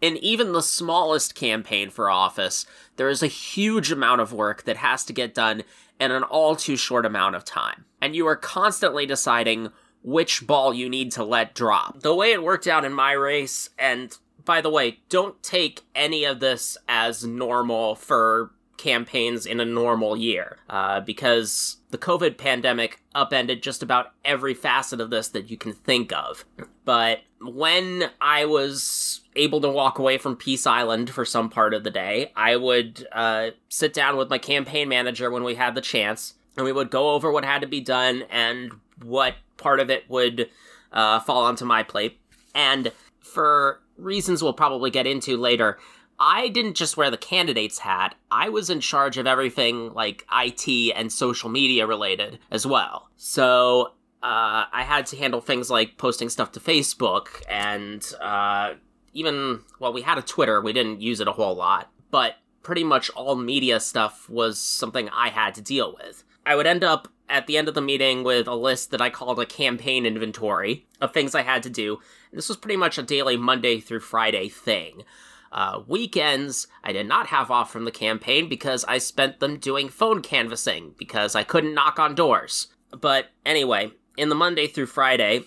in 0.02 0.18
even 0.18 0.52
the 0.52 0.62
smallest 0.62 1.36
campaign 1.36 1.90
for 1.90 2.10
office, 2.10 2.66
there 2.96 3.10
is 3.10 3.24
a 3.24 3.28
huge 3.28 3.92
amount 3.92 4.20
of 4.20 4.34
work 4.34 4.64
that 4.64 4.78
has 4.78 5.06
to 5.06 5.14
get 5.14 5.36
done 5.36 5.64
in 6.00 6.12
an 6.12 6.24
all 6.24 6.56
too 6.56 6.76
short 6.76 7.06
amount 7.06 7.36
of 7.36 7.46
time. 7.46 7.86
And 8.02 8.16
you 8.16 8.28
are 8.28 8.36
constantly 8.36 9.06
deciding 9.06 9.72
which 10.04 10.48
ball 10.48 10.74
you 10.74 10.90
need 10.90 11.12
to 11.12 11.24
let 11.24 11.54
drop. 11.54 12.02
The 12.02 12.16
way 12.16 12.32
it 12.32 12.42
worked 12.42 12.66
out 12.66 12.84
in 12.84 12.94
my 12.94 13.12
race, 13.12 13.70
and 13.78 14.18
by 14.52 14.60
the 14.60 14.70
way, 14.70 15.00
don't 15.08 15.42
take 15.42 15.80
any 15.96 16.26
of 16.26 16.42
this 16.42 16.78
as 16.90 17.24
normal 17.24 17.96
for 17.96 18.52
campaigns 18.76 19.46
in 19.46 19.62
a 19.62 19.66
normal 19.66 20.18
year, 20.18 20.58
uh, 20.70 21.00
because 21.00 21.78
the 21.92 21.98
COVID 21.98 22.38
pandemic 22.38 23.02
upended 23.16 23.64
just 23.64 23.82
about 23.82 24.12
every 24.26 24.54
facet 24.54 25.00
of 25.00 25.10
this 25.10 25.30
that 25.30 25.50
you 25.50 25.56
can 25.56 25.72
think 25.72 26.12
of. 26.12 26.44
But 26.84 27.22
when 27.40 28.10
I 28.20 28.44
was 28.44 29.22
able 29.38 29.62
to 29.62 29.70
walk 29.70 30.00
away 30.00 30.18
from 30.18 30.36
Peace 30.36 30.68
Island 30.68 31.10
for 31.10 31.24
some 31.24 31.50
part 31.50 31.74
of 31.74 31.86
the 31.86 31.90
day, 31.90 32.34
I 32.36 32.58
would 32.58 33.08
uh, 33.14 33.52
sit 33.70 33.94
down 33.94 34.18
with 34.18 34.30
my 34.30 34.38
campaign 34.38 34.90
manager 34.90 35.32
when 35.32 35.46
we 35.46 35.56
had 35.56 35.76
the 35.76 35.82
chance, 35.82 36.34
and 36.58 36.66
we 36.66 36.74
would 36.74 36.92
go 36.92 37.12
over 37.12 37.32
what 37.32 37.46
had 37.46 37.62
to 37.62 37.68
be 37.68 37.80
done 37.80 38.26
and 38.30 38.74
what 39.02 39.36
part 39.56 39.80
of 39.80 39.90
it 39.90 40.10
would 40.10 40.50
uh, 40.92 41.22
fall 41.22 41.44
onto 41.44 41.64
my 41.64 41.84
plate. 41.84 42.20
And 42.54 42.92
for 43.22 43.80
reasons 44.02 44.44
we'll 44.44 44.54
probably 44.54 44.90
get 44.90 45.08
into 45.08 45.38
later, 45.38 45.78
I 46.20 46.50
didn't 46.50 46.76
just 46.76 46.98
wear 46.98 47.10
the 47.10 47.18
candidate's 47.18 47.80
hat, 47.80 48.16
I 48.30 48.50
was 48.50 48.70
in 48.70 48.80
charge 48.80 49.18
of 49.18 49.26
everything 49.26 49.94
like 49.94 50.26
IT 50.32 50.94
and 50.96 51.12
social 51.12 51.50
media 51.50 51.88
related 51.88 52.40
as 52.52 52.66
well. 52.66 53.10
So 53.16 53.94
uh, 54.22 54.66
I 54.72 54.84
had 54.84 55.08
to 55.08 55.18
handle 55.18 55.42
things 55.42 55.70
like 55.70 55.98
posting 55.98 56.30
stuff 56.30 56.52
to 56.52 56.60
Facebook 56.60 57.42
and 57.50 58.06
uh, 58.22 58.76
even, 59.14 59.62
well, 59.80 59.94
we 59.94 60.02
had 60.02 60.18
a 60.18 60.22
Twitter, 60.22 60.62
we 60.62 60.74
didn't 60.74 61.02
use 61.02 61.20
it 61.20 61.28
a 61.28 61.32
whole 61.32 61.56
lot, 61.56 61.90
but 62.12 62.36
pretty 62.62 62.84
much 62.84 63.10
all 63.12 63.36
media 63.36 63.80
stuff 63.80 64.30
was 64.30 64.60
something 64.60 65.10
I 65.10 65.30
had 65.30 65.56
to 65.56 65.62
deal 65.62 65.96
with. 65.98 66.24
I 66.46 66.56
would 66.56 66.68
end 66.68 66.84
up 66.84 67.08
at 67.32 67.48
the 67.48 67.58
end 67.58 67.68
of 67.68 67.74
the 67.74 67.82
meeting 67.82 68.24
with 68.24 68.48
a 68.48 68.56
list 68.56 68.92
that 68.92 69.02
I 69.02 69.10
called 69.10 69.40
a 69.40 69.46
campaign 69.46 70.06
inventory 70.06 70.86
of 71.00 71.14
things 71.14 71.34
I 71.34 71.42
had 71.42 71.64
to 71.64 71.70
do. 71.70 72.00
This 72.32 72.50
was 72.50 72.58
pretty 72.58 72.78
much 72.78 72.98
a 72.98 73.04
daily 73.04 73.38
Monday 73.38 73.80
through 73.80 74.02
Friday 74.02 74.50
thing. 74.50 75.04
Uh, 75.52 75.82
weekends, 75.88 76.68
I 76.84 76.94
did 76.94 77.08
not 77.08 77.28
have 77.28 77.50
off 77.50 77.72
from 77.72 77.86
the 77.86 77.92
campaign 77.92 78.48
because 78.48 78.86
I 78.86 79.00
spent 79.00 79.40
them 79.40 79.58
doing 79.58 79.90
phone 79.90 80.22
canvassing 80.22 80.94
because 80.98 81.36
I 81.36 81.44
couldn't 81.44 81.74
knock 81.74 82.00
on 82.00 82.16
doors. 82.16 82.68
But 82.92 83.28
anyway, 83.46 83.92
in 84.18 84.30
the 84.30 84.36
Monday 84.36 84.68
through 84.68 84.86
Friday, 84.88 85.40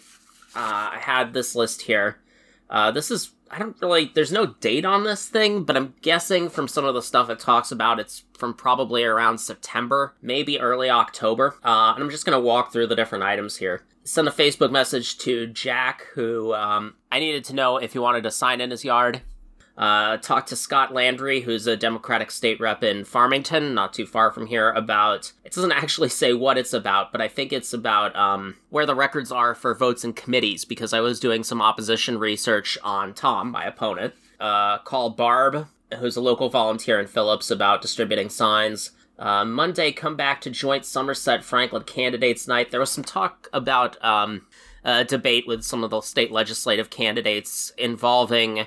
uh, 0.55 0.91
I 0.93 0.99
had 1.01 1.33
this 1.33 1.55
list 1.55 1.83
here. 1.83 2.19
Uh, 2.69 2.91
this 2.91 3.11
is 3.11 3.33
I 3.55 3.59
don't 3.59 3.77
really. 3.81 4.11
There's 4.13 4.33
no 4.33 4.47
date 4.47 4.85
on 4.85 5.05
this 5.05 5.29
thing, 5.29 5.63
but 5.63 5.77
I'm 5.77 5.95
guessing 6.03 6.49
from 6.49 6.67
some 6.67 6.85
of 6.85 6.95
the 6.95 7.03
stuff 7.03 7.31
it 7.31 7.39
talks 7.39 7.71
about, 7.71 8.01
it's 8.01 8.25
from 8.37 8.53
probably 8.53 9.05
around 9.05 9.39
September, 9.39 10.15
maybe 10.21 10.59
early 10.59 10.91
October. 10.91 11.55
Uh, 11.65 11.93
and 11.95 12.03
I'm 12.03 12.11
just 12.11 12.27
gonna 12.27 12.41
walk 12.41 12.73
through 12.73 12.89
the 12.89 12.97
different 12.97 13.23
items 13.23 13.59
here. 13.59 13.85
Send 14.03 14.27
a 14.27 14.33
Facebook 14.33 14.73
message 14.73 15.19
to 15.19 15.47
Jack, 15.47 16.09
who 16.15 16.53
um, 16.53 16.97
I 17.13 17.21
needed 17.21 17.45
to 17.45 17.55
know 17.55 17.77
if 17.77 17.93
he 17.93 18.01
wanted 18.01 18.25
to 18.25 18.33
sign 18.33 18.61
in 18.61 18.73
his 18.73 18.85
yard. 18.85 19.23
Uh, 19.77 20.17
talked 20.19 20.49
to 20.49 20.57
Scott 20.57 20.95
Landry, 20.95 21.41
who's 21.41 21.67
a 21.67 21.77
Democratic 21.77 22.31
state 22.31 22.61
rep 22.61 22.85
in 22.85 23.05
Farmington, 23.05 23.75
not 23.75 23.93
too 23.93 24.07
far 24.07 24.31
from 24.31 24.47
here, 24.47 24.71
about 24.71 25.33
it 25.45 25.53
doesn't 25.53 25.73
actually 25.73 26.11
say 26.11 26.33
what 26.33 26.57
it's 26.57 26.73
about, 26.73 27.11
but 27.11 27.21
I 27.21 27.27
think 27.27 27.53
it's 27.53 27.73
about 27.73 28.15
um, 28.15 28.55
where 28.71 28.87
the 28.87 28.95
records 28.95 29.33
are 29.33 29.53
for 29.53 29.75
votes 29.75 30.05
in 30.05 30.13
committees, 30.13 30.65
because 30.65 30.93
I 30.93 31.01
was 31.01 31.19
doing 31.19 31.43
some 31.43 31.61
opposition 31.61 32.19
research 32.19 32.79
on 32.85 33.15
Tom, 33.15 33.51
my 33.51 33.65
opponent. 33.65 34.15
Uh, 34.39 34.79
call 34.79 35.11
Barb, 35.11 35.67
who's 35.99 36.17
a 36.17 36.21
local 36.21 36.51
volunteer 36.51 37.01
in 37.01 37.09
Phillips, 37.09 37.51
about 37.51 37.83
distributing 37.83 38.29
signs. 38.29 38.93
Uh, 39.19 39.45
Monday, 39.45 39.91
come 39.91 40.17
back 40.17 40.41
to 40.43 40.51
joint 40.51 40.85
Somerset 40.85 41.43
Franklin 41.43 41.83
candidates 41.83 42.47
night. 42.47 42.71
There 42.71 42.81
was 42.81 42.91
some 42.93 43.05
talk 43.05 43.49
about 43.53 44.03
um, 44.05 44.47
a 44.85 45.05
debate 45.05 45.49
with 45.49 45.65
some 45.65 45.83
of 45.83 45.91
the 45.91 46.01
state 46.01 46.31
legislative 46.31 46.91
candidates 46.91 47.73
involving 47.77 48.67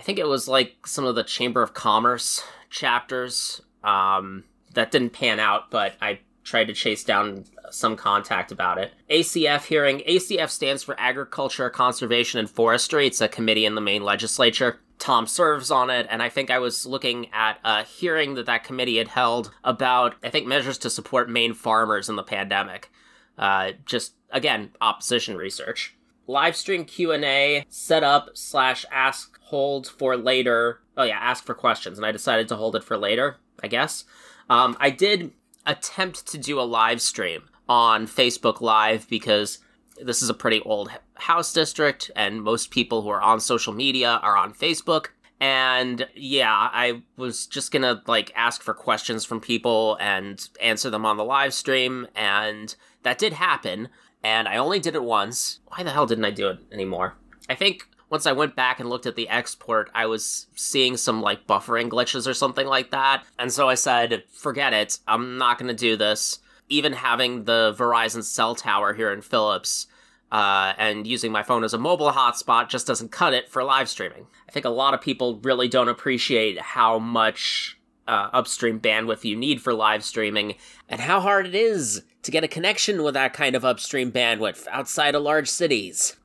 I 0.00 0.02
think 0.02 0.18
it 0.18 0.26
was 0.26 0.48
like 0.48 0.86
some 0.86 1.04
of 1.04 1.14
the 1.14 1.22
Chamber 1.22 1.60
of 1.62 1.74
Commerce 1.74 2.42
chapters. 2.70 3.60
Um, 3.84 4.44
that 4.72 4.90
didn't 4.90 5.10
pan 5.10 5.38
out, 5.38 5.70
but 5.70 5.92
I 6.00 6.20
tried 6.42 6.68
to 6.68 6.72
chase 6.72 7.04
down 7.04 7.44
some 7.70 7.96
contact 7.96 8.50
about 8.50 8.78
it. 8.78 8.94
ACF 9.10 9.66
hearing. 9.66 9.98
ACF 10.08 10.48
stands 10.48 10.82
for 10.82 10.98
Agriculture, 10.98 11.68
Conservation, 11.68 12.40
and 12.40 12.48
Forestry. 12.48 13.08
It's 13.08 13.20
a 13.20 13.28
committee 13.28 13.66
in 13.66 13.74
the 13.74 13.82
Maine 13.82 14.02
legislature. 14.02 14.80
Tom 14.98 15.26
serves 15.26 15.70
on 15.70 15.90
it, 15.90 16.06
and 16.08 16.22
I 16.22 16.30
think 16.30 16.50
I 16.50 16.60
was 16.60 16.86
looking 16.86 17.30
at 17.34 17.58
a 17.62 17.82
hearing 17.82 18.34
that 18.34 18.46
that 18.46 18.64
committee 18.64 18.96
had 18.96 19.08
held 19.08 19.50
about, 19.64 20.14
I 20.24 20.30
think, 20.30 20.46
measures 20.46 20.78
to 20.78 20.88
support 20.88 21.28
Maine 21.28 21.52
farmers 21.52 22.08
in 22.08 22.16
the 22.16 22.22
pandemic. 22.22 22.90
Uh, 23.36 23.72
just 23.84 24.14
again, 24.30 24.70
opposition 24.80 25.36
research. 25.36 25.94
Live 26.30 26.54
stream 26.54 26.84
Q 26.84 27.10
and 27.10 27.24
A 27.24 27.64
set 27.68 28.04
up 28.04 28.30
slash 28.34 28.86
ask 28.92 29.36
hold 29.40 29.88
for 29.88 30.16
later. 30.16 30.80
Oh 30.96 31.02
yeah, 31.02 31.18
ask 31.18 31.44
for 31.44 31.54
questions, 31.54 31.98
and 31.98 32.06
I 32.06 32.12
decided 32.12 32.46
to 32.48 32.56
hold 32.56 32.76
it 32.76 32.84
for 32.84 32.96
later. 32.96 33.38
I 33.62 33.66
guess. 33.66 34.04
Um, 34.48 34.76
I 34.78 34.90
did 34.90 35.32
attempt 35.66 36.28
to 36.28 36.38
do 36.38 36.60
a 36.60 36.62
live 36.62 37.02
stream 37.02 37.48
on 37.68 38.06
Facebook 38.06 38.60
Live 38.60 39.08
because 39.08 39.58
this 40.00 40.22
is 40.22 40.30
a 40.30 40.34
pretty 40.34 40.60
old 40.60 40.90
house 41.14 41.52
district, 41.52 42.12
and 42.14 42.42
most 42.42 42.70
people 42.70 43.02
who 43.02 43.08
are 43.08 43.20
on 43.20 43.40
social 43.40 43.72
media 43.72 44.20
are 44.22 44.36
on 44.36 44.54
Facebook. 44.54 45.06
And 45.40 46.06
yeah, 46.14 46.52
I 46.54 47.02
was 47.16 47.46
just 47.46 47.72
gonna 47.72 48.02
like 48.06 48.30
ask 48.36 48.62
for 48.62 48.72
questions 48.72 49.24
from 49.24 49.40
people 49.40 49.96
and 50.00 50.48
answer 50.60 50.90
them 50.90 51.04
on 51.04 51.16
the 51.16 51.24
live 51.24 51.54
stream, 51.54 52.06
and 52.14 52.72
that 53.02 53.18
did 53.18 53.32
happen. 53.32 53.88
And 54.22 54.48
I 54.48 54.56
only 54.56 54.80
did 54.80 54.94
it 54.94 55.02
once. 55.02 55.60
Why 55.66 55.82
the 55.82 55.90
hell 55.90 56.06
didn't 56.06 56.24
I 56.24 56.30
do 56.30 56.48
it 56.48 56.58
anymore? 56.72 57.16
I 57.48 57.54
think 57.54 57.88
once 58.10 58.26
I 58.26 58.32
went 58.32 58.56
back 58.56 58.80
and 58.80 58.90
looked 58.90 59.06
at 59.06 59.16
the 59.16 59.28
export, 59.28 59.90
I 59.94 60.06
was 60.06 60.48
seeing 60.54 60.96
some 60.96 61.22
like 61.22 61.46
buffering 61.46 61.88
glitches 61.88 62.26
or 62.26 62.34
something 62.34 62.66
like 62.66 62.90
that. 62.90 63.24
And 63.38 63.52
so 63.52 63.68
I 63.68 63.74
said, 63.74 64.24
forget 64.32 64.72
it. 64.72 64.98
I'm 65.06 65.38
not 65.38 65.58
to 65.68 65.74
do 65.74 65.96
this. 65.96 66.40
Even 66.68 66.92
having 66.92 67.44
the 67.44 67.74
Verizon 67.76 68.22
cell 68.22 68.54
tower 68.54 68.94
here 68.94 69.12
in 69.12 69.22
Phillips 69.22 69.86
uh, 70.30 70.74
and 70.78 71.06
using 71.06 71.32
my 71.32 71.42
phone 71.42 71.64
as 71.64 71.74
a 71.74 71.78
mobile 71.78 72.12
hotspot 72.12 72.68
just 72.68 72.86
doesn't 72.86 73.10
cut 73.10 73.34
it 73.34 73.48
for 73.48 73.64
live 73.64 73.88
streaming. 73.88 74.26
I 74.48 74.52
think 74.52 74.64
a 74.64 74.70
lot 74.70 74.94
of 74.94 75.00
people 75.00 75.40
really 75.42 75.68
don't 75.68 75.88
appreciate 75.88 76.60
how 76.60 76.98
much 76.98 77.78
uh, 78.10 78.28
upstream 78.32 78.80
bandwidth 78.80 79.24
you 79.24 79.36
need 79.36 79.62
for 79.62 79.72
live 79.72 80.04
streaming 80.04 80.54
and 80.88 81.00
how 81.00 81.20
hard 81.20 81.46
it 81.46 81.54
is 81.54 82.02
to 82.22 82.30
get 82.30 82.44
a 82.44 82.48
connection 82.48 83.02
with 83.02 83.14
that 83.14 83.32
kind 83.32 83.56
of 83.56 83.64
upstream 83.64 84.10
bandwidth 84.12 84.66
outside 84.70 85.14
of 85.14 85.22
large 85.22 85.48
cities 85.48 86.16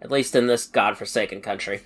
at 0.00 0.10
least 0.10 0.34
in 0.34 0.46
this 0.46 0.66
godforsaken 0.66 1.40
country. 1.40 1.82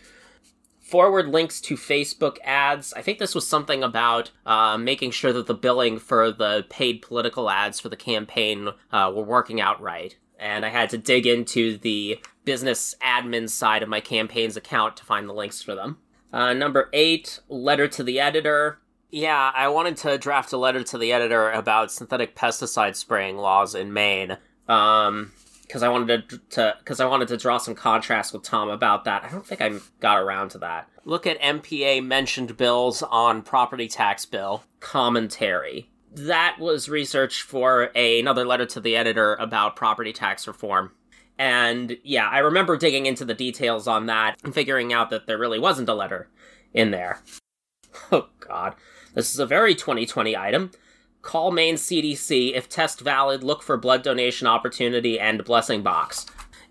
Forward 0.81 1.29
links 1.29 1.61
to 1.63 1.77
Facebook 1.77 2.37
ads. 2.45 2.93
I 2.93 3.03
think 3.03 3.19
this 3.19 3.35
was 3.35 3.47
something 3.47 3.83
about 3.83 4.31
uh, 4.45 4.77
making 4.79 5.11
sure 5.13 5.33
that 5.33 5.47
the 5.47 5.55
billing 5.55 5.99
for 5.99 6.31
the 6.31 6.67
paid 6.69 7.03
political 7.03 7.51
ads 7.51 7.81
for 7.81 7.89
the 7.89 7.97
campaign 7.97 8.69
uh, 8.93 9.11
were 9.15 9.25
working 9.25 9.61
out 9.61 9.81
right. 9.81 10.17
And 10.39 10.65
I 10.65 10.69
had 10.69 10.91
to 10.91 10.99
dig 10.99 11.27
into 11.27 11.79
the 11.79 12.21
business 12.45 12.95
admin 13.03 13.49
side 13.49 13.83
of 13.83 13.89
my 13.89 14.01
campaign's 14.01 14.57
account 14.57 14.97
to 14.99 15.05
find 15.05 15.29
the 15.29 15.33
links 15.33 15.63
for 15.63 15.75
them. 15.75 15.99
Uh, 16.35 16.53
number 16.53 16.89
eight, 16.93 17.39
letter 17.49 17.87
to 17.87 18.03
the 18.03 18.19
editor. 18.19 18.81
Yeah, 19.13 19.53
I 19.55 19.69
wanted 19.69 19.97
to 19.99 20.19
draft 20.19 20.53
a 20.53 20.57
letter 20.57 20.83
to 20.83 20.99
the 20.99 21.13
editor 21.13 21.49
about 21.53 21.93
synthetic 21.93 22.35
pesticide 22.35 22.97
spraying 22.97 23.37
laws 23.37 23.77
in 23.77 23.93
Maine. 23.93 24.39
Um, 24.67 25.31
because 25.63 25.85
I 25.85 25.89
wanted 25.89 26.29
to 26.51 26.77
because 26.81 26.99
I 26.99 27.07
wanted 27.07 27.29
to 27.29 27.37
draw 27.37 27.59
some 27.59 27.77
contrast 27.77 28.33
with 28.33 28.43
Tom 28.43 28.69
about 28.69 29.05
that. 29.05 29.23
I 29.23 29.31
don't 29.31 29.47
think 29.47 29.61
I 29.61 29.79
got 30.01 30.19
around 30.19 30.51
to 30.51 30.59
that. 30.59 30.89
Look 31.05 31.25
at 31.25 31.41
MPA 31.41 32.05
mentioned 32.05 32.57
bills 32.57 33.03
on 33.03 33.43
property 33.43 33.87
tax 33.87 34.27
bill 34.27 34.65
commentary. 34.81 35.89
That 36.13 36.57
was 36.59 36.89
research 36.89 37.43
for 37.43 37.91
a, 37.95 38.19
another 38.19 38.45
letter 38.45 38.67
to 38.67 38.81
the 38.81 38.97
editor 38.97 39.35
about 39.35 39.77
property 39.77 40.13
tax 40.13 40.49
reform. 40.49 40.91
And 41.39 41.97
yeah, 42.05 42.29
I 42.29 42.39
remember 42.39 42.77
digging 42.77 43.07
into 43.07 43.25
the 43.25 43.35
details 43.35 43.89
on 43.89 44.07
that 44.07 44.39
and 44.45 44.55
figuring 44.55 44.93
out 44.93 45.11
that 45.11 45.27
there 45.27 45.39
really 45.39 45.59
wasn't 45.59 45.89
a 45.89 45.95
letter 45.95 46.29
in 46.73 46.91
there. 46.91 47.21
Oh, 48.11 48.27
God. 48.41 48.75
This 49.15 49.33
is 49.33 49.39
a 49.39 49.47
very 49.47 49.77
2020 49.77 50.37
item. 50.37 50.73
Call 51.23 51.53
Maine 51.53 51.77
CDC. 51.77 52.53
If 52.53 52.69
test 52.69 53.01
valid, 53.01 53.45
look 53.45 53.63
for 53.63 53.77
blood 53.77 54.03
donation 54.03 54.49
opportunity 54.49 55.19
and 55.19 55.45
blessing 55.45 55.83
box. 55.83 56.27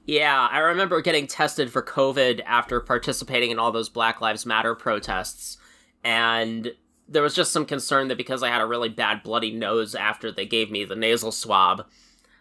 Yeah, 0.06 0.50
I 0.52 0.60
remember 0.60 1.02
getting 1.02 1.28
tested 1.28 1.72
for 1.72 1.82
COVID 1.82 2.42
after 2.46 2.82
participating 2.82 3.52
in 3.52 3.60
all 3.60 3.72
those 3.72 3.88
Black 3.88 4.20
Lives 4.20 4.46
Matter 4.46 4.76
protests. 4.76 5.58
And 6.04 6.74
there 7.08 7.24
was 7.24 7.36
just 7.36 7.54
some 7.54 7.66
concern 7.66 8.10
that 8.10 8.18
because 8.18 8.44
I 8.44 8.50
had 8.50 8.62
a 8.62 8.66
really 8.66 8.90
bad 8.90 9.24
bloody 9.24 9.52
nose 9.52 9.96
after 9.96 10.30
they 10.32 10.46
gave 10.46 10.70
me 10.70 10.84
the 10.84 10.96
nasal 10.96 11.32
swab, 11.32 11.86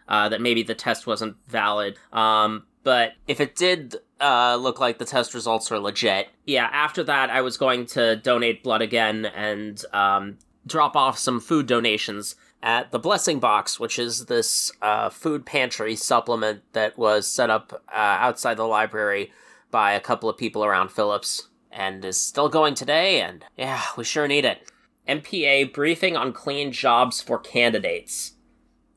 uh, 0.07 0.29
that 0.29 0.41
maybe 0.41 0.63
the 0.63 0.75
test 0.75 1.07
wasn't 1.07 1.35
valid. 1.47 1.97
Um, 2.11 2.65
but 2.83 3.13
if 3.27 3.39
it 3.39 3.55
did 3.55 3.95
uh, 4.19 4.57
look 4.57 4.79
like 4.79 4.97
the 4.97 5.05
test 5.05 5.33
results 5.33 5.71
are 5.71 5.79
legit, 5.79 6.29
yeah, 6.45 6.69
after 6.71 7.03
that, 7.03 7.29
I 7.29 7.41
was 7.41 7.57
going 7.57 7.85
to 7.87 8.15
donate 8.17 8.63
blood 8.63 8.81
again 8.81 9.25
and 9.25 9.83
um, 9.93 10.37
drop 10.67 10.95
off 10.95 11.17
some 11.17 11.39
food 11.39 11.65
donations 11.65 12.35
at 12.61 12.91
the 12.91 12.99
Blessing 12.99 13.39
Box, 13.39 13.79
which 13.79 13.99
is 13.99 14.25
this 14.25 14.71
uh, 14.81 15.09
food 15.09 15.45
pantry 15.45 15.95
supplement 15.95 16.61
that 16.73 16.97
was 16.97 17.27
set 17.27 17.49
up 17.49 17.83
uh, 17.89 17.97
outside 17.97 18.55
the 18.55 18.63
library 18.63 19.31
by 19.69 19.91
a 19.91 19.99
couple 19.99 20.29
of 20.29 20.37
people 20.37 20.63
around 20.63 20.89
Phillips 20.89 21.49
and 21.71 22.05
is 22.05 22.19
still 22.19 22.49
going 22.49 22.75
today. 22.75 23.19
And 23.21 23.43
yeah, 23.57 23.81
we 23.97 24.03
sure 24.03 24.27
need 24.27 24.45
it. 24.45 24.71
MPA 25.07 25.73
briefing 25.73 26.15
on 26.15 26.31
clean 26.31 26.71
jobs 26.71 27.21
for 27.21 27.37
candidates. 27.37 28.33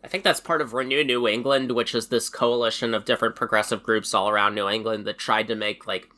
I 0.07 0.09
think 0.09 0.23
that's 0.23 0.39
part 0.39 0.61
of 0.61 0.73
Renew 0.73 1.03
New 1.03 1.27
England, 1.27 1.73
which 1.73 1.93
is 1.93 2.07
this 2.07 2.29
coalition 2.29 2.95
of 2.95 3.05
different 3.05 3.35
progressive 3.35 3.83
groups 3.83 4.15
all 4.15 4.29
around 4.29 4.55
New 4.55 4.69
England 4.69 5.05
that 5.05 5.19
tried 5.19 5.49
to 5.49 5.57
make 5.57 5.89
like 5.89 6.09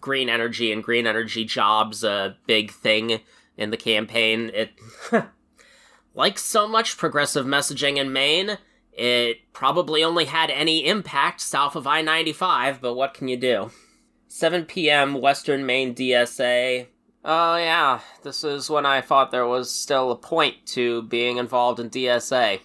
green 0.00 0.28
energy 0.28 0.70
and 0.70 0.84
green 0.84 1.04
energy 1.04 1.44
jobs 1.44 2.04
a 2.04 2.36
big 2.46 2.70
thing 2.70 3.22
in 3.56 3.70
the 3.70 3.76
campaign. 3.76 4.52
It, 4.54 4.70
like 6.14 6.38
so 6.38 6.68
much 6.68 6.96
progressive 6.96 7.44
messaging 7.44 7.96
in 7.96 8.12
Maine, 8.12 8.56
it 8.92 9.38
probably 9.52 10.04
only 10.04 10.26
had 10.26 10.48
any 10.52 10.86
impact 10.86 11.40
south 11.40 11.74
of 11.74 11.88
I 11.88 12.02
95, 12.02 12.80
but 12.80 12.94
what 12.94 13.14
can 13.14 13.26
you 13.26 13.36
do? 13.36 13.72
7 14.28 14.64
p.m. 14.64 15.20
Western 15.20 15.66
Maine 15.66 15.92
DSA. 15.92 16.86
Oh, 17.24 17.56
yeah, 17.56 17.98
this 18.22 18.44
is 18.44 18.70
when 18.70 18.86
I 18.86 19.00
thought 19.00 19.32
there 19.32 19.44
was 19.44 19.74
still 19.74 20.12
a 20.12 20.16
point 20.16 20.66
to 20.66 21.02
being 21.02 21.38
involved 21.38 21.80
in 21.80 21.90
DSA. 21.90 22.60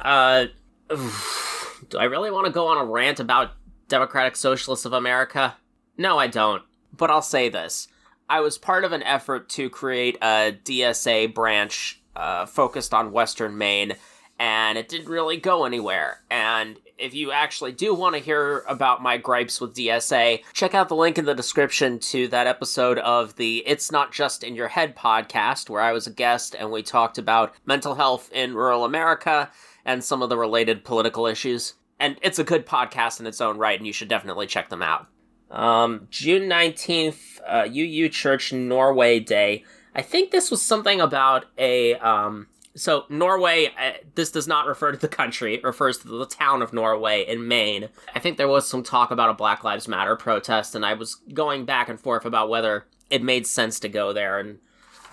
Uh, 0.00 0.46
do 0.90 1.98
I 1.98 2.04
really 2.04 2.30
want 2.30 2.46
to 2.46 2.52
go 2.52 2.68
on 2.68 2.78
a 2.78 2.84
rant 2.84 3.20
about 3.20 3.52
Democratic 3.88 4.36
Socialists 4.36 4.84
of 4.84 4.92
America? 4.92 5.56
No, 5.96 6.18
I 6.18 6.26
don't. 6.26 6.62
But 6.96 7.10
I'll 7.10 7.22
say 7.22 7.48
this. 7.48 7.88
I 8.28 8.40
was 8.40 8.58
part 8.58 8.84
of 8.84 8.92
an 8.92 9.02
effort 9.02 9.48
to 9.50 9.70
create 9.70 10.16
a 10.20 10.56
DSA 10.64 11.32
branch 11.32 12.00
uh, 12.16 12.46
focused 12.46 12.92
on 12.92 13.12
Western 13.12 13.56
Maine, 13.56 13.94
and 14.38 14.76
it 14.76 14.88
didn't 14.88 15.08
really 15.08 15.36
go 15.36 15.64
anywhere. 15.64 16.22
And 16.30 16.78
if 16.98 17.14
you 17.14 17.30
actually 17.30 17.72
do 17.72 17.94
want 17.94 18.14
to 18.14 18.20
hear 18.20 18.64
about 18.68 19.02
my 19.02 19.16
gripes 19.16 19.60
with 19.60 19.74
DSA, 19.74 20.42
check 20.54 20.74
out 20.74 20.88
the 20.88 20.96
link 20.96 21.18
in 21.18 21.24
the 21.24 21.34
description 21.34 21.98
to 21.98 22.26
that 22.28 22.46
episode 22.46 22.98
of 22.98 23.36
the 23.36 23.58
It's 23.66 23.92
Not 23.92 24.12
Just 24.12 24.42
in 24.42 24.54
Your 24.54 24.68
Head 24.68 24.96
podcast, 24.96 25.68
where 25.68 25.82
I 25.82 25.92
was 25.92 26.06
a 26.06 26.12
guest 26.12 26.56
and 26.58 26.70
we 26.70 26.82
talked 26.82 27.18
about 27.18 27.54
mental 27.66 27.94
health 27.94 28.30
in 28.32 28.54
rural 28.54 28.84
America 28.84 29.50
and 29.86 30.04
some 30.04 30.20
of 30.20 30.28
the 30.28 30.36
related 30.36 30.84
political 30.84 31.26
issues. 31.26 31.74
And 31.98 32.18
it's 32.20 32.38
a 32.38 32.44
good 32.44 32.66
podcast 32.66 33.20
in 33.20 33.26
its 33.26 33.40
own 33.40 33.56
right, 33.56 33.78
and 33.78 33.86
you 33.86 33.92
should 33.94 34.08
definitely 34.08 34.46
check 34.46 34.68
them 34.68 34.82
out. 34.82 35.06
Um, 35.50 36.08
June 36.10 36.42
19th, 36.42 37.40
uh, 37.46 37.66
UU 37.70 38.10
Church 38.10 38.52
Norway 38.52 39.20
Day. 39.20 39.64
I 39.94 40.02
think 40.02 40.30
this 40.30 40.50
was 40.50 40.60
something 40.60 41.00
about 41.00 41.46
a, 41.56 41.94
um, 41.94 42.48
so 42.74 43.04
Norway, 43.08 43.72
uh, 43.80 43.92
this 44.14 44.30
does 44.30 44.46
not 44.46 44.66
refer 44.66 44.92
to 44.92 44.98
the 44.98 45.08
country, 45.08 45.54
it 45.54 45.64
refers 45.64 45.98
to 45.98 46.08
the 46.08 46.26
town 46.26 46.60
of 46.60 46.74
Norway 46.74 47.24
in 47.24 47.48
Maine. 47.48 47.88
I 48.14 48.18
think 48.18 48.36
there 48.36 48.48
was 48.48 48.68
some 48.68 48.82
talk 48.82 49.10
about 49.10 49.30
a 49.30 49.34
Black 49.34 49.64
Lives 49.64 49.88
Matter 49.88 50.16
protest, 50.16 50.74
and 50.74 50.84
I 50.84 50.94
was 50.94 51.14
going 51.32 51.64
back 51.64 51.88
and 51.88 51.98
forth 51.98 52.26
about 52.26 52.50
whether 52.50 52.86
it 53.08 53.22
made 53.22 53.46
sense 53.46 53.80
to 53.80 53.88
go 53.88 54.12
there 54.12 54.38
and 54.38 54.58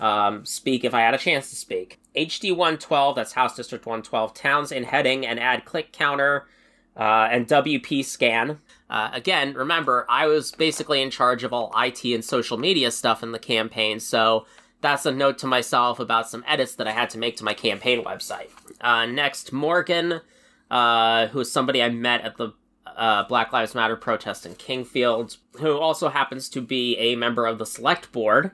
um, 0.04 0.46
speak 0.46 0.84
if 0.84 0.94
I 0.94 1.00
had 1.00 1.13
a 1.13 1.18
chance 1.18 1.50
to 1.50 1.56
speak. 1.56 1.98
HD 2.13 2.52
112, 2.52 3.16
that's 3.16 3.32
House 3.32 3.56
District 3.56 3.86
112, 3.86 4.34
towns 4.34 4.72
in 4.72 4.84
heading 4.84 5.26
and 5.26 5.39
add 5.39 5.63
click 5.63 5.94
counter 5.94 6.46
uh, 6.98 7.30
and 7.32 7.48
WP 7.48 8.04
scan. 8.04 8.60
Uh, 8.89 9.10
again, 9.13 9.54
remember, 9.54 10.06
I 10.10 10.28
was 10.28 10.52
basically 10.52 11.02
in 11.02 11.10
charge 11.10 11.46
of 11.46 11.54
all 11.54 11.72
IT 11.78 12.04
and 12.04 12.24
social 12.24 12.58
media 12.58 12.92
stuff 12.92 13.24
in 13.24 13.32
the 13.32 13.39
campaign, 13.39 14.02
so 14.02 14.46
that's 14.82 15.06
a 15.06 15.12
note 15.12 15.38
to 15.38 15.48
myself 15.48 16.02
about 16.02 16.30
some 16.30 16.44
edits 16.46 16.76
that 16.76 16.88
I 16.88 16.92
had 16.92 17.10
to 17.12 17.18
make 17.18 17.38
to 17.38 17.46
my 17.46 17.54
campaign 17.54 18.04
website. 18.04 18.50
Uh, 18.82 19.06
next, 19.06 19.54
Morgan, 19.54 20.20
uh, 20.70 21.28
who 21.28 21.39
is 21.39 21.50
somebody 21.50 21.82
I 21.82 21.88
met 21.88 22.22
at 22.26 22.36
the 22.36 22.52
uh, 22.86 23.24
Black 23.24 23.54
Lives 23.54 23.74
Matter 23.74 23.96
protest 23.96 24.46
in 24.46 24.56
Kingfield, 24.56 25.38
who 25.62 25.78
also 25.78 26.10
happens 26.10 26.50
to 26.50 26.60
be 26.60 26.98
a 26.98 27.16
member 27.16 27.46
of 27.46 27.58
the 27.58 27.66
select 27.66 28.12
board 28.12 28.52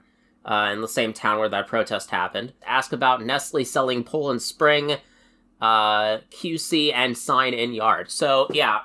uh, 0.50 0.72
in 0.74 0.82
the 0.82 0.88
same 0.88 1.14
town 1.14 1.38
where 1.38 1.48
that 1.48 1.68
protest 1.68 2.10
happened. 2.10 2.54
Ask 2.66 2.92
about 2.92 3.24
Nestle 3.24 3.64
selling 3.64 4.04
Poland 4.04 4.42
Spring, 4.42 4.94
uh, 5.62 6.18
QC, 6.32 6.92
and 6.94 7.16
sign 7.16 7.54
in 7.54 7.72
yard. 7.72 8.10
So, 8.10 8.48
yeah, 8.52 8.80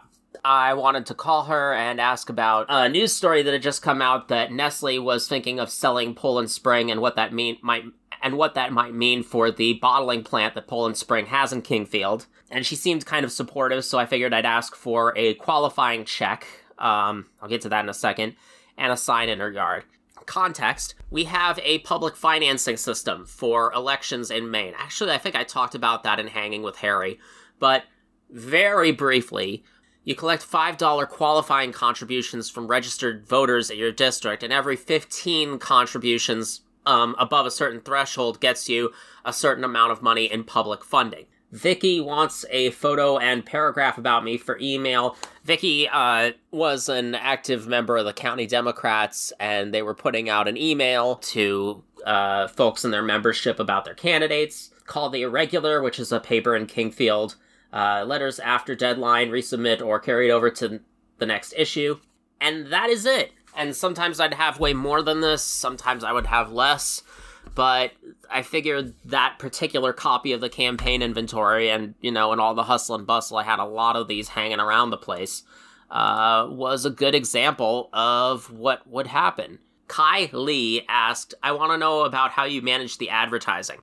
I 0.45 0.75
wanted 0.75 1.07
to 1.07 1.15
call 1.15 1.45
her 1.45 1.73
and 1.73 2.01
ask 2.01 2.29
about 2.29 2.67
a 2.69 2.89
news 2.91 3.15
story 3.15 3.43
that 3.43 3.53
had 3.53 3.63
just 3.63 3.81
come 3.81 4.03
out 4.03 4.29
that 4.29 4.53
Nestle 4.53 4.99
was 4.99 5.27
thinking 5.27 5.59
of 5.59 5.71
selling 5.71 6.15
Poland 6.15 6.51
Spring 6.51 6.91
and 6.91 7.01
what 7.01 7.17
that 7.17 7.33
mean 7.33 7.57
might 7.63 7.85
and 8.23 8.37
what 8.37 8.55
that 8.55 8.73
might 8.73 8.95
mean 8.95 9.23
for 9.23 9.51
the 9.51 9.75
bottling 9.75 10.23
plant 10.23 10.55
that 10.55 10.67
Poland 10.67 10.97
Spring 10.97 11.27
has 11.27 11.53
in 11.53 11.63
Kingfield. 11.63 12.27
And 12.51 12.65
she 12.65 12.77
seemed 12.77 13.07
kind 13.07 13.25
of 13.25 13.33
supportive, 13.33 13.85
so 13.85 13.99
I 13.99 14.07
figured 14.07 14.35
I'd 14.35 14.47
ask 14.47 14.75
for 14.75 15.17
a 15.17 15.35
qualifying 15.35 16.05
check. 16.05 16.47
Um, 16.79 17.27
I'll 17.41 17.49
get 17.49 17.63
to 17.63 17.69
that 17.71 17.85
in 17.85 17.89
a 17.89 17.95
second, 17.95 18.37
and 18.77 18.93
a 18.93 18.97
sign 18.97 19.29
in 19.29 19.41
her 19.41 19.51
yard 19.51 19.85
context, 20.27 20.95
we 21.11 21.25
have 21.25 21.59
a 21.63 21.81
public 21.81 22.17
financing 22.17 22.77
system 22.77 23.27
for 23.27 23.73
elections 23.73 24.31
in 24.31 24.51
Maine. 24.51 24.75
Actually, 24.77 25.13
I 25.13 25.19
think 25.19 25.35
I 25.35 25.45
talked 25.45 25.75
about 25.75 26.03
that 26.03 26.21
in 26.21 26.29
Hanging 26.29 26.63
with 26.63 26.77
Harry, 26.77 27.19
but 27.59 27.85
very 28.31 28.93
briefly, 28.93 29.65
you 30.05 30.15
collect 30.15 30.49
$5 30.49 31.09
qualifying 31.09 31.73
contributions 31.73 32.51
from 32.51 32.67
registered 32.67 33.27
voters 33.27 33.71
at 33.71 33.77
your 33.77 33.93
district, 33.93 34.43
and 34.43 34.53
every 34.53 34.77
15 34.77 35.59
contributions 35.59 36.61
um, 36.87 37.15
above 37.19 37.47
a 37.47 37.51
certain 37.51 37.81
threshold 37.81 38.41
gets 38.41 38.69
you 38.69 38.93
a 39.25 39.33
certain 39.33 39.65
amount 39.65 39.93
of 39.93 40.03
money 40.03 40.31
in 40.31 40.45
public 40.45 40.85
funding. 40.85 41.27
Vicky 41.55 42.01
wants 42.01 42.45
a 42.51 42.71
photo 42.71 43.17
and 43.17 43.47
paragraph 43.47 43.97
about 43.97 44.25
me 44.25 44.37
for 44.37 44.59
email. 44.61 45.17
Vicky 45.45 45.89
uh, 45.89 46.33
was 46.51 46.89
an 46.89 47.15
active 47.15 47.69
member 47.69 47.97
of 47.97 48.05
the 48.05 48.13
county 48.13 48.45
Democrats, 48.45 49.33
and 49.39 49.73
they 49.73 49.81
were 49.81 49.95
putting 49.95 50.29
out 50.29 50.49
an 50.49 50.57
email 50.57 51.15
to 51.17 51.85
uh, 52.05 52.49
folks 52.49 52.85
in 52.85 52.91
their 52.91 53.05
membership 53.05 53.61
about 53.61 53.85
their 53.85 53.95
candidates 53.95 54.71
called 54.87 55.13
The 55.13 55.23
Irregular, 55.23 55.81
which 55.81 56.01
is 56.01 56.11
a 56.11 56.19
paper 56.19 56.57
in 56.57 56.67
Kingfield. 56.67 57.37
Uh, 57.73 58.05
letters 58.05 58.41
after 58.41 58.75
deadline, 58.75 59.31
resubmit, 59.31 59.81
or 59.81 60.01
carried 60.01 60.33
over 60.33 60.51
to 60.51 60.81
the 61.19 61.27
next 61.27 61.55
issue. 61.57 62.01
And 62.41 62.67
that 62.73 62.91
is 62.91 63.07
it. 63.07 63.31
And 63.57 63.77
sometimes 63.77 64.19
I'd 64.19 64.35
have 64.35 64.59
way 64.59 64.75
more 64.75 65.03
than 65.03 65.21
this, 65.21 65.43
sometimes 65.43 66.03
I 66.03 66.13
would 66.13 66.27
have 66.27 66.51
less 66.51 67.05
but 67.55 67.93
I 68.31 68.43
figured 68.43 68.95
that 69.05 69.39
particular 69.39 69.93
copy 69.93 70.33
of 70.33 70.41
the 70.41 70.49
campaign 70.49 71.03
inventory 71.03 71.71
and, 71.71 71.95
you 72.01 72.11
know, 72.11 72.33
and 72.33 72.41
all 72.41 72.55
the 72.55 72.65
hustle 72.65 72.97
and 72.97 73.07
bustle, 73.07 73.37
I 73.37 73.45
had 73.45 73.59
a 73.59 73.65
lot 73.65 73.97
of 73.97 74.09
these 74.09 74.29
hanging 74.29 74.61
around 74.61 74.91
the 74.91 74.97
place, 74.97 75.43
uh, 75.91 76.49
was 76.51 76.85
a 76.85 76.91
good 76.91 77.15
example 77.15 77.91
of 77.93 78.51
what 78.51 78.87
would 78.89 79.07
happen. 79.07 79.59
Kai 79.87 80.31
Lee 80.33 80.85
asked, 80.89 81.35
I 81.43 81.53
want 81.53 81.73
to 81.73 81.79
know 81.79 82.05
about 82.05 82.33
how 82.33 82.45
you 82.45 82.63
manage 82.63 82.99
the 82.99 83.11
advertising. 83.11 83.81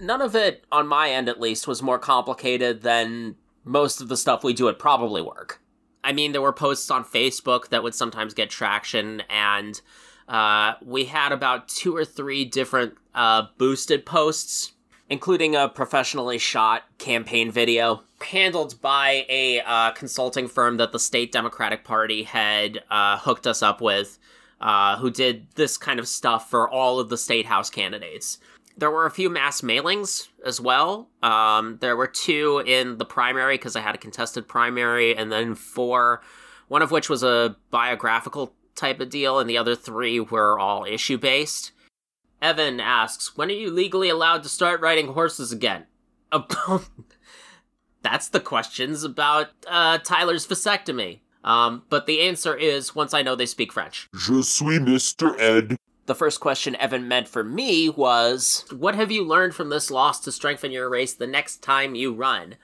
None 0.00 0.20
of 0.20 0.34
it, 0.34 0.64
on 0.72 0.88
my 0.88 1.10
end 1.10 1.28
at 1.28 1.40
least, 1.40 1.68
was 1.68 1.82
more 1.82 1.98
complicated 1.98 2.82
than 2.82 3.36
most 3.64 4.00
of 4.00 4.08
the 4.08 4.16
stuff 4.16 4.44
we 4.44 4.52
do 4.52 4.68
at 4.68 4.78
Probably 4.78 5.22
Work. 5.22 5.60
I 6.02 6.12
mean, 6.12 6.32
there 6.32 6.42
were 6.42 6.52
posts 6.52 6.90
on 6.90 7.04
Facebook 7.04 7.68
that 7.68 7.82
would 7.82 7.94
sometimes 7.94 8.34
get 8.34 8.50
traction, 8.50 9.22
and 9.30 9.80
uh, 10.28 10.74
we 10.82 11.06
had 11.06 11.32
about 11.32 11.68
two 11.68 11.96
or 11.96 12.04
three 12.04 12.44
different 12.44 12.96
uh, 13.14 13.46
boosted 13.58 14.04
posts, 14.04 14.72
including 15.08 15.54
a 15.54 15.68
professionally 15.68 16.38
shot 16.38 16.82
campaign 16.98 17.50
video 17.50 18.02
handled 18.20 18.80
by 18.80 19.26
a 19.28 19.60
uh, 19.60 19.90
consulting 19.92 20.48
firm 20.48 20.78
that 20.78 20.92
the 20.92 20.98
state 20.98 21.30
Democratic 21.30 21.84
Party 21.84 22.22
had 22.22 22.82
uh, 22.90 23.18
hooked 23.18 23.46
us 23.46 23.62
up 23.62 23.80
with, 23.80 24.18
uh, 24.60 24.96
who 24.96 25.10
did 25.10 25.46
this 25.54 25.76
kind 25.76 26.00
of 26.00 26.08
stuff 26.08 26.48
for 26.48 26.68
all 26.68 26.98
of 26.98 27.08
the 27.08 27.18
state 27.18 27.46
house 27.46 27.70
candidates. 27.70 28.38
There 28.76 28.90
were 28.90 29.06
a 29.06 29.10
few 29.10 29.30
mass 29.30 29.60
mailings 29.60 30.28
as 30.44 30.60
well. 30.60 31.08
Um, 31.22 31.78
there 31.80 31.96
were 31.96 32.08
two 32.08 32.62
in 32.66 32.98
the 32.98 33.04
primary 33.04 33.56
because 33.56 33.76
I 33.76 33.80
had 33.80 33.94
a 33.94 33.98
contested 33.98 34.48
primary, 34.48 35.16
and 35.16 35.30
then 35.30 35.54
four 35.54 36.22
one 36.68 36.82
of 36.82 36.90
which 36.90 37.08
was 37.08 37.22
a 37.22 37.56
biographical 37.70 38.54
type 38.74 39.00
of 39.00 39.10
deal, 39.10 39.38
and 39.38 39.48
the 39.48 39.58
other 39.58 39.76
three 39.76 40.18
were 40.18 40.58
all 40.58 40.84
issue 40.84 41.18
based. 41.18 41.72
Evan 42.44 42.78
asks, 42.78 43.38
When 43.38 43.48
are 43.48 43.54
you 43.54 43.70
legally 43.70 44.10
allowed 44.10 44.42
to 44.42 44.50
start 44.50 44.82
riding 44.82 45.08
horses 45.08 45.50
again? 45.50 45.86
That's 48.02 48.28
the 48.28 48.40
questions 48.40 49.02
about 49.02 49.48
uh, 49.66 49.96
Tyler's 49.98 50.46
vasectomy. 50.46 51.20
Um, 51.42 51.84
but 51.88 52.06
the 52.06 52.20
answer 52.20 52.54
is 52.54 52.94
once 52.94 53.14
I 53.14 53.22
know 53.22 53.34
they 53.34 53.46
speak 53.46 53.72
French. 53.72 54.10
Je 54.14 54.42
suis 54.42 54.78
Mr. 54.78 55.38
Ed. 55.40 55.76
The 56.04 56.14
first 56.14 56.40
question 56.40 56.76
Evan 56.76 57.08
meant 57.08 57.28
for 57.28 57.42
me 57.42 57.88
was 57.88 58.66
What 58.70 58.94
have 58.94 59.10
you 59.10 59.24
learned 59.24 59.54
from 59.54 59.70
this 59.70 59.90
loss 59.90 60.20
to 60.20 60.32
strengthen 60.32 60.70
your 60.70 60.90
race 60.90 61.14
the 61.14 61.26
next 61.26 61.62
time 61.62 61.94
you 61.94 62.12
run? 62.12 62.56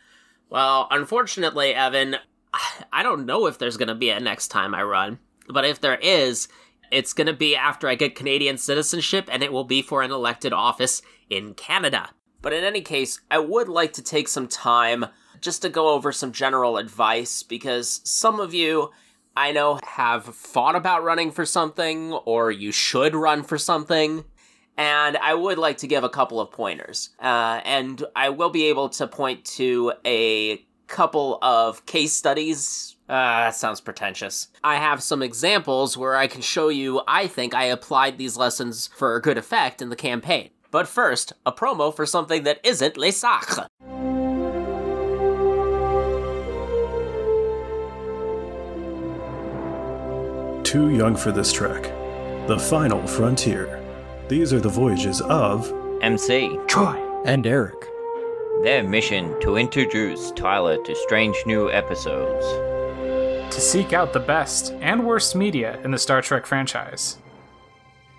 Well, 0.50 0.88
unfortunately, 0.90 1.74
Evan, 1.74 2.16
I 2.92 3.02
don't 3.02 3.24
know 3.24 3.46
if 3.46 3.56
there's 3.56 3.78
going 3.78 3.88
to 3.88 3.94
be 3.94 4.10
a 4.10 4.20
next 4.20 4.48
time 4.48 4.74
I 4.74 4.82
run. 4.82 5.20
But 5.48 5.64
if 5.64 5.80
there 5.80 5.96
is, 5.96 6.48
it's 6.90 7.12
going 7.12 7.26
to 7.26 7.33
be 7.33 7.55
after 7.57 7.88
I 7.88 7.94
get 7.94 8.14
Canadian 8.14 8.59
citizenship 8.59 9.29
and 9.31 9.42
it 9.42 9.53
will 9.53 9.64
be 9.64 9.83
for 9.83 10.03
an 10.03 10.11
elected 10.11 10.53
office 10.53 11.03
in 11.29 11.55
Canada. 11.55 12.11
But 12.42 12.53
in 12.53 12.64
any 12.64 12.81
case, 12.81 13.20
I 13.31 13.38
would 13.38 13.68
like 13.68 13.92
to 13.94 14.03
take 14.03 14.29
some 14.29 14.48
time 14.48 15.07
just 15.40 15.62
to 15.62 15.68
go 15.68 15.90
over 15.90 16.12
some 16.12 16.33
general 16.33 16.76
advice 16.76 17.42
because 17.42 18.00
some 18.05 18.40
of 18.40 18.55
you 18.55 18.90
I 19.37 19.53
know 19.53 19.79
have 19.85 20.24
thought 20.24 20.74
about 20.74 21.05
running 21.05 21.31
for 21.31 21.46
something 21.46 22.12
or 22.12 22.50
you 22.50 22.72
should 22.72 23.14
run 23.14 23.42
for 23.42 23.59
something. 23.59 24.24
And 24.76 25.16
I 25.16 25.35
would 25.35 25.59
like 25.59 25.79
to 25.79 25.87
give 25.87 26.05
a 26.05 26.09
couple 26.09 26.40
of 26.40 26.50
pointers. 26.50 27.11
Uh, 27.18 27.61
and 27.64 28.03
I 28.16 28.31
will 28.31 28.50
be 28.50 28.66
able 28.66 28.88
to 28.90 29.07
point 29.07 29.44
to 29.57 29.92
a 30.07 30.64
couple 30.87 31.38
of 31.42 31.87
case 31.87 32.12
studies. 32.12 32.89
Uh, 33.11 33.42
that 33.46 33.57
sounds 33.57 33.81
pretentious. 33.81 34.46
I 34.62 34.77
have 34.77 35.03
some 35.03 35.20
examples 35.20 35.96
where 35.96 36.14
I 36.14 36.29
can 36.29 36.42
show 36.42 36.68
you 36.68 37.03
I 37.09 37.27
think 37.27 37.55
I 37.55 37.64
applied 37.64 38.18
these 38.18 38.37
lessons 38.37 38.88
for 38.94 39.16
a 39.16 39.20
good 39.20 39.37
effect 39.37 39.83
in 39.83 39.88
the 39.88 39.96
campaign. 39.96 40.51
But 40.70 40.87
first, 40.87 41.33
a 41.44 41.51
promo 41.51 41.92
for 41.92 42.07
something 42.07 42.44
that 42.44 42.61
isn't 42.62 42.96
Les 42.96 43.11
Sacres. 43.11 43.66
Too 50.62 50.90
young 50.90 51.16
for 51.16 51.33
this 51.33 51.53
trek. 51.53 51.83
The 52.46 52.61
final 52.61 53.05
frontier. 53.09 53.83
These 54.29 54.53
are 54.53 54.61
the 54.61 54.68
voyages 54.68 55.20
of 55.23 55.75
MC, 56.01 56.57
Troy, 56.68 56.94
and 57.25 57.44
Eric. 57.44 57.88
Their 58.62 58.85
mission 58.85 59.35
to 59.40 59.57
introduce 59.57 60.31
Tyler 60.31 60.81
to 60.85 60.94
strange 60.94 61.37
new 61.44 61.68
episodes. 61.73 62.69
To 63.50 63.60
seek 63.60 63.92
out 63.92 64.12
the 64.12 64.20
best 64.20 64.72
and 64.80 65.06
worst 65.06 65.34
media 65.34 65.78
in 65.84 65.90
the 65.90 65.98
Star 65.98 66.22
Trek 66.22 66.46
franchise. 66.46 67.18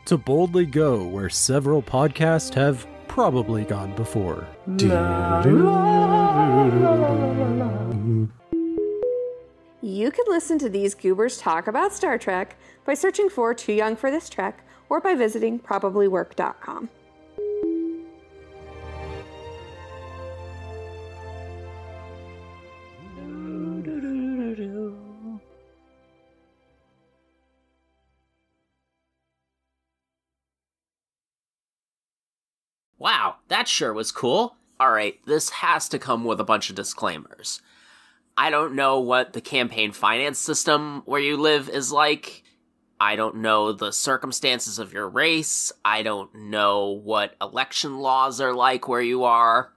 To 0.05 0.17
boldly 0.17 0.65
go 0.65 1.05
where 1.05 1.29
several 1.29 1.81
podcasts 1.81 2.53
have 2.53 2.85
probably 3.07 3.63
gone 3.63 3.95
before. 3.95 4.47
You 9.81 10.11
can 10.11 10.25
listen 10.27 10.59
to 10.59 10.69
these 10.69 10.93
goobers 10.93 11.37
talk 11.37 11.67
about 11.67 11.93
Star 11.93 12.17
Trek 12.17 12.55
by 12.85 12.93
searching 12.93 13.29
for 13.29 13.53
Too 13.53 13.73
Young 13.73 13.95
for 13.95 14.11
This 14.11 14.29
Trek 14.29 14.65
or 14.89 14.99
by 14.99 15.15
visiting 15.15 15.59
probablywork.com. 15.59 16.89
Wow, 33.01 33.37
that 33.47 33.67
sure 33.67 33.93
was 33.93 34.11
cool. 34.11 34.57
Alright, 34.79 35.25
this 35.25 35.49
has 35.49 35.89
to 35.89 35.97
come 35.97 36.23
with 36.23 36.39
a 36.39 36.43
bunch 36.43 36.69
of 36.69 36.75
disclaimers. 36.75 37.59
I 38.37 38.51
don't 38.51 38.75
know 38.75 38.99
what 38.99 39.33
the 39.33 39.41
campaign 39.41 39.91
finance 39.91 40.37
system 40.37 41.01
where 41.05 41.19
you 41.19 41.35
live 41.35 41.67
is 41.67 41.91
like. 41.91 42.43
I 42.99 43.15
don't 43.15 43.37
know 43.37 43.71
the 43.71 43.91
circumstances 43.91 44.77
of 44.77 44.93
your 44.93 45.09
race. 45.09 45.71
I 45.83 46.03
don't 46.03 46.31
know 46.35 46.89
what 46.89 47.35
election 47.41 47.97
laws 47.97 48.39
are 48.39 48.53
like 48.53 48.87
where 48.87 49.01
you 49.01 49.23
are. 49.23 49.73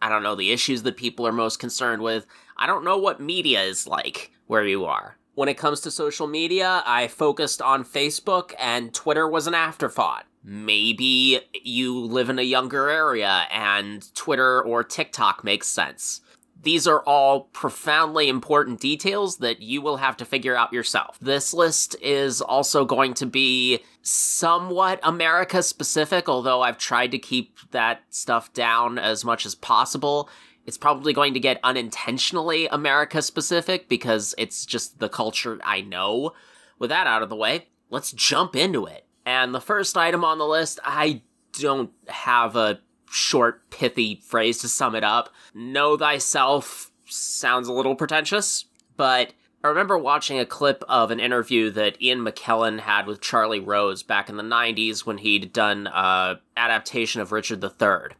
I 0.00 0.08
don't 0.08 0.22
know 0.22 0.34
the 0.34 0.52
issues 0.52 0.84
that 0.84 0.96
people 0.96 1.26
are 1.26 1.32
most 1.32 1.58
concerned 1.58 2.00
with. 2.00 2.24
I 2.56 2.66
don't 2.66 2.82
know 2.82 2.96
what 2.96 3.20
media 3.20 3.60
is 3.60 3.86
like 3.86 4.30
where 4.46 4.64
you 4.64 4.86
are. 4.86 5.18
When 5.34 5.50
it 5.50 5.58
comes 5.58 5.82
to 5.82 5.90
social 5.90 6.28
media, 6.28 6.82
I 6.86 7.08
focused 7.08 7.60
on 7.60 7.84
Facebook 7.84 8.54
and 8.58 8.94
Twitter 8.94 9.28
was 9.28 9.46
an 9.46 9.54
afterthought. 9.54 10.24
Maybe 10.44 11.40
you 11.62 12.00
live 12.00 12.28
in 12.28 12.38
a 12.38 12.42
younger 12.42 12.88
area 12.88 13.46
and 13.50 14.12
Twitter 14.14 14.60
or 14.60 14.82
TikTok 14.82 15.44
makes 15.44 15.68
sense. 15.68 16.20
These 16.62 16.86
are 16.86 17.02
all 17.02 17.42
profoundly 17.52 18.28
important 18.28 18.80
details 18.80 19.38
that 19.38 19.60
you 19.60 19.82
will 19.82 19.96
have 19.96 20.16
to 20.18 20.24
figure 20.24 20.56
out 20.56 20.72
yourself. 20.72 21.18
This 21.20 21.52
list 21.52 21.96
is 22.00 22.40
also 22.40 22.84
going 22.84 23.14
to 23.14 23.26
be 23.26 23.80
somewhat 24.02 25.00
America 25.02 25.62
specific, 25.62 26.28
although 26.28 26.62
I've 26.62 26.78
tried 26.78 27.10
to 27.12 27.18
keep 27.18 27.58
that 27.72 28.02
stuff 28.10 28.52
down 28.52 28.98
as 28.98 29.24
much 29.24 29.44
as 29.44 29.56
possible. 29.56 30.28
It's 30.64 30.78
probably 30.78 31.12
going 31.12 31.34
to 31.34 31.40
get 31.40 31.58
unintentionally 31.64 32.68
America 32.68 33.22
specific 33.22 33.88
because 33.88 34.32
it's 34.38 34.64
just 34.64 35.00
the 35.00 35.08
culture 35.08 35.58
I 35.64 35.80
know. 35.80 36.32
With 36.78 36.90
that 36.90 37.08
out 37.08 37.22
of 37.22 37.28
the 37.28 37.36
way, 37.36 37.66
let's 37.90 38.12
jump 38.12 38.54
into 38.54 38.86
it. 38.86 39.04
And 39.24 39.54
the 39.54 39.60
first 39.60 39.96
item 39.96 40.24
on 40.24 40.38
the 40.38 40.46
list, 40.46 40.80
I 40.84 41.22
don't 41.52 41.90
have 42.08 42.56
a 42.56 42.80
short, 43.10 43.70
pithy 43.70 44.20
phrase 44.24 44.58
to 44.58 44.68
sum 44.68 44.94
it 44.94 45.04
up. 45.04 45.32
Know 45.54 45.96
thyself 45.96 46.90
sounds 47.06 47.68
a 47.68 47.72
little 47.72 47.94
pretentious, 47.94 48.64
but 48.96 49.34
I 49.64 49.68
remember 49.68 49.96
watching 49.96 50.40
a 50.40 50.46
clip 50.46 50.82
of 50.88 51.10
an 51.10 51.20
interview 51.20 51.70
that 51.70 52.00
Ian 52.02 52.24
McKellen 52.24 52.80
had 52.80 53.06
with 53.06 53.20
Charlie 53.20 53.60
Rose 53.60 54.02
back 54.02 54.28
in 54.28 54.36
the 54.36 54.42
90s 54.42 55.06
when 55.06 55.18
he'd 55.18 55.52
done 55.52 55.86
uh, 55.86 56.36
adaptation 56.56 57.20
of 57.20 57.30
Richard 57.30 57.62
III. 57.62 58.16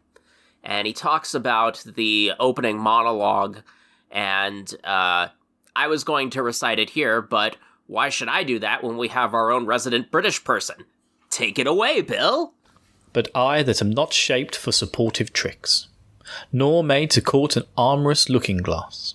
And 0.63 0.87
he 0.87 0.93
talks 0.93 1.35
about 1.35 1.83
the 1.97 2.33
opening 2.39 2.79
monologue, 2.79 3.59
and 4.11 4.73
uh, 4.85 5.29
I 5.75 5.89
was 5.89 6.05
going 6.05 6.31
to 6.31 6.43
recite 6.43 6.79
it 6.79 6.91
here, 6.91 7.21
but 7.21 7.57
why 7.89 8.11
should 8.11 8.29
I 8.29 8.45
do 8.45 8.61
that 8.61 8.85
when 8.85 8.97
we 8.97 9.09
have 9.09 9.35
our 9.35 9.51
own 9.51 9.67
resident 9.67 10.13
British 10.13 10.45
person? 10.45 10.85
Take 11.33 11.59
it 11.59 11.67
away, 11.67 12.03
Bill! 12.03 12.53
but 13.15 13.31
I 13.35 13.63
that 13.63 13.81
am 13.81 13.89
not 13.89 14.13
shaped 14.13 14.55
for 14.55 14.71
supportive 14.71 15.33
tricks, 15.33 15.89
nor 16.53 16.85
made 16.85 17.11
to 17.13 17.23
court 17.23 17.57
an 17.57 17.65
amorous 17.77 18.29
looking 18.29 18.59
glass. 18.59 19.15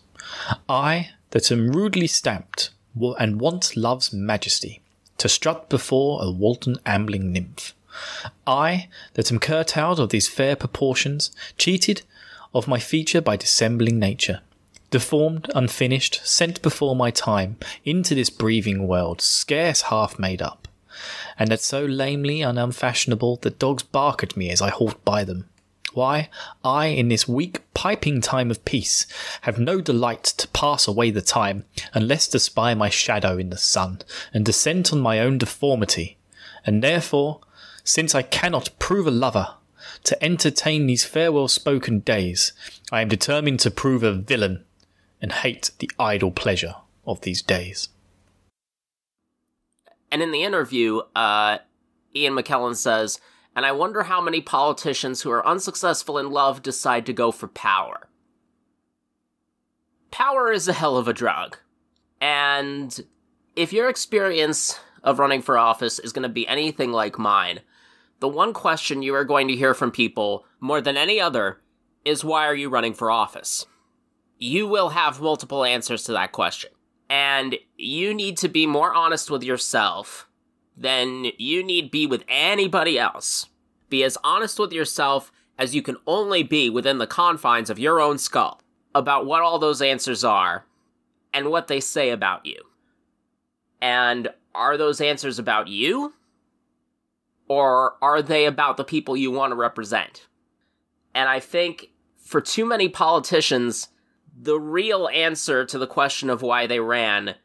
I 0.68 1.10
that 1.30 1.52
am 1.52 1.72
rudely 1.72 2.08
stamped, 2.08 2.72
and 3.20 3.40
want 3.40 3.78
love's 3.78 4.12
majesty, 4.12 4.82
to 5.20 5.30
strut 5.30 5.70
before 5.70 6.24
a 6.24 6.32
Walton 6.32 6.78
ambling 6.88 7.32
nymph. 7.32 7.76
I 8.48 8.90
that 9.14 9.32
am 9.32 9.38
curtailed 9.38 10.00
of 10.00 10.10
these 10.10 10.28
fair 10.28 10.56
proportions, 10.56 11.30
cheated 11.56 12.02
of 12.52 12.68
my 12.68 12.80
feature 12.80 13.22
by 13.22 13.36
dissembling 13.36 14.00
nature, 14.00 14.42
deformed, 14.90 15.52
unfinished, 15.54 16.22
sent 16.24 16.64
before 16.64 16.96
my 16.96 17.12
time 17.12 17.58
into 17.86 18.16
this 18.16 18.32
breathing 18.32 18.88
world, 18.88 19.22
scarce 19.22 19.84
half 19.84 20.18
made 20.18 20.42
up 20.42 20.67
and 21.38 21.50
that 21.50 21.62
so 21.62 21.84
lamely 21.84 22.42
and 22.42 22.58
unfashionable 22.58 23.38
that 23.38 23.60
dogs 23.60 23.84
bark 23.84 24.24
at 24.24 24.38
me 24.38 24.50
as 24.50 24.62
I 24.62 24.70
halt 24.70 25.04
by 25.04 25.24
them. 25.24 25.50
Why, 25.94 26.30
I, 26.64 26.88
in 26.88 27.08
this 27.08 27.28
weak 27.28 27.62
piping 27.74 28.22
time 28.22 28.52
of 28.52 28.64
peace, 28.66 29.08
have 29.42 29.58
no 29.58 29.82
delight 29.82 30.24
to 30.26 30.48
pass 30.50 30.88
away 30.88 31.10
the 31.10 31.22
time, 31.22 31.66
unless 31.94 32.28
to 32.28 32.40
spy 32.40 32.76
my 32.76 32.90
shadow 32.90 33.38
in 33.38 33.50
the 33.50 33.58
sun, 33.58 34.02
and 34.32 34.46
descent 34.46 34.94
on 34.94 35.00
my 35.00 35.20
own 35.20 35.40
deformity. 35.40 36.18
And 36.66 36.84
therefore, 36.84 37.42
since 37.84 38.14
I 38.14 38.22
cannot 38.22 38.78
prove 38.78 39.08
a 39.08 39.12
lover, 39.12 39.56
to 40.04 40.24
entertain 40.24 40.86
these 40.86 41.06
farewell 41.06 41.48
spoken 41.48 42.00
days, 42.00 42.54
I 42.92 43.02
am 43.02 43.08
determined 43.08 43.60
to 43.62 43.72
prove 43.72 44.04
a 44.04 44.14
villain, 44.14 44.66
and 45.22 45.32
hate 45.32 45.72
the 45.80 45.90
idle 45.98 46.32
pleasure 46.32 46.76
of 47.06 47.22
these 47.22 47.42
days. 47.42 47.90
And 50.12 50.22
in 50.22 50.32
the 50.32 50.44
interview, 50.44 51.02
uh, 51.16 51.60
Ian 52.16 52.34
McKellen 52.34 52.76
says, 52.76 53.20
and 53.56 53.66
I 53.66 53.72
wonder 53.72 54.04
how 54.04 54.22
many 54.22 54.40
politicians 54.40 55.22
who 55.22 55.32
are 55.32 55.46
unsuccessful 55.46 56.18
in 56.18 56.30
love 56.30 56.62
decide 56.62 57.06
to 57.08 57.14
go 57.14 57.32
for 57.32 57.48
power. 57.48 58.08
Power 60.12 60.52
is 60.52 60.68
a 60.68 60.74
hell 60.74 60.98
of 60.98 61.08
a 61.08 61.14
drug. 61.14 61.58
And 62.22 63.00
if 63.56 63.74
your 63.74 63.90
experience 63.90 64.80
of 65.04 65.20
running 65.20 65.42
for 65.42 65.58
office 65.58 66.00
is 66.00 66.14
going 66.14 66.24
to 66.24 66.30
be 66.30 66.48
anything 66.48 66.92
like 66.92 67.18
mine, 67.18 67.62
the 68.20 68.28
one 68.28 68.54
question 68.54 69.02
you 69.02 69.14
are 69.16 69.26
going 69.26 69.48
to 69.48 69.56
hear 69.56 69.74
from 69.74 69.92
people 69.92 70.46
more 70.60 70.82
than 70.82 70.98
any 70.98 71.20
other 71.20 71.62
is 72.06 72.24
why 72.24 72.46
are 72.46 72.56
you 72.56 72.70
running 72.70 72.94
for 72.94 73.12
office? 73.12 73.66
You 74.38 74.68
will 74.68 74.90
have 74.90 75.22
multiple 75.22 75.64
answers 75.64 76.04
to 76.04 76.14
that 76.14 76.32
question. 76.32 76.72
And 77.10 77.58
you 77.78 78.14
need 78.14 78.38
to 78.38 78.50
be 78.50 78.66
more 78.66 78.94
honest 78.94 79.32
with 79.32 79.44
yourself 79.44 80.28
than 80.76 81.32
you 81.38 81.64
need 81.64 81.90
be 81.90 82.06
with 82.06 82.24
anybody 82.28 83.00
else. 83.00 83.48
Be 83.90 84.04
as 84.04 84.18
honest 84.24 84.60
with 84.60 84.74
yourself 84.74 85.32
as 85.58 85.74
you 85.74 85.82
can 85.82 85.98
only 86.06 86.44
be 86.44 86.70
within 86.70 86.98
the 86.98 87.08
confines 87.08 87.70
of 87.70 87.80
your 87.80 88.00
own 88.00 88.18
skull 88.18 88.62
about 88.94 89.26
what 89.26 89.42
all 89.42 89.60
those 89.60 89.82
answers 89.82 90.24
are 90.24 90.66
and 91.34 91.50
what 91.50 91.68
they 91.68 91.80
say 91.80 92.10
about 92.10 92.46
you. 92.46 92.62
And 93.82 94.30
are 94.54 94.78
those 94.78 95.02
answers 95.02 95.40
about 95.40 95.68
you? 95.68 96.14
Or 97.48 97.96
are 98.02 98.22
they 98.22 98.46
about 98.46 98.78
the 98.78 98.84
people 98.84 99.16
you 99.16 99.32
want 99.32 99.52
to 99.52 99.56
represent? 99.56 100.28
And 101.16 101.30
I 101.30 101.40
think 101.40 101.90
for 102.18 102.42
too 102.42 102.66
many 102.66 102.90
politicians, 102.90 103.88
the 104.40 104.60
real 104.60 105.08
answer 105.08 105.66
to 105.66 105.78
the 105.80 105.88
question 105.88 106.30
of 106.30 106.42
why 106.42 106.68
they 106.68 106.80
ran 106.80 107.36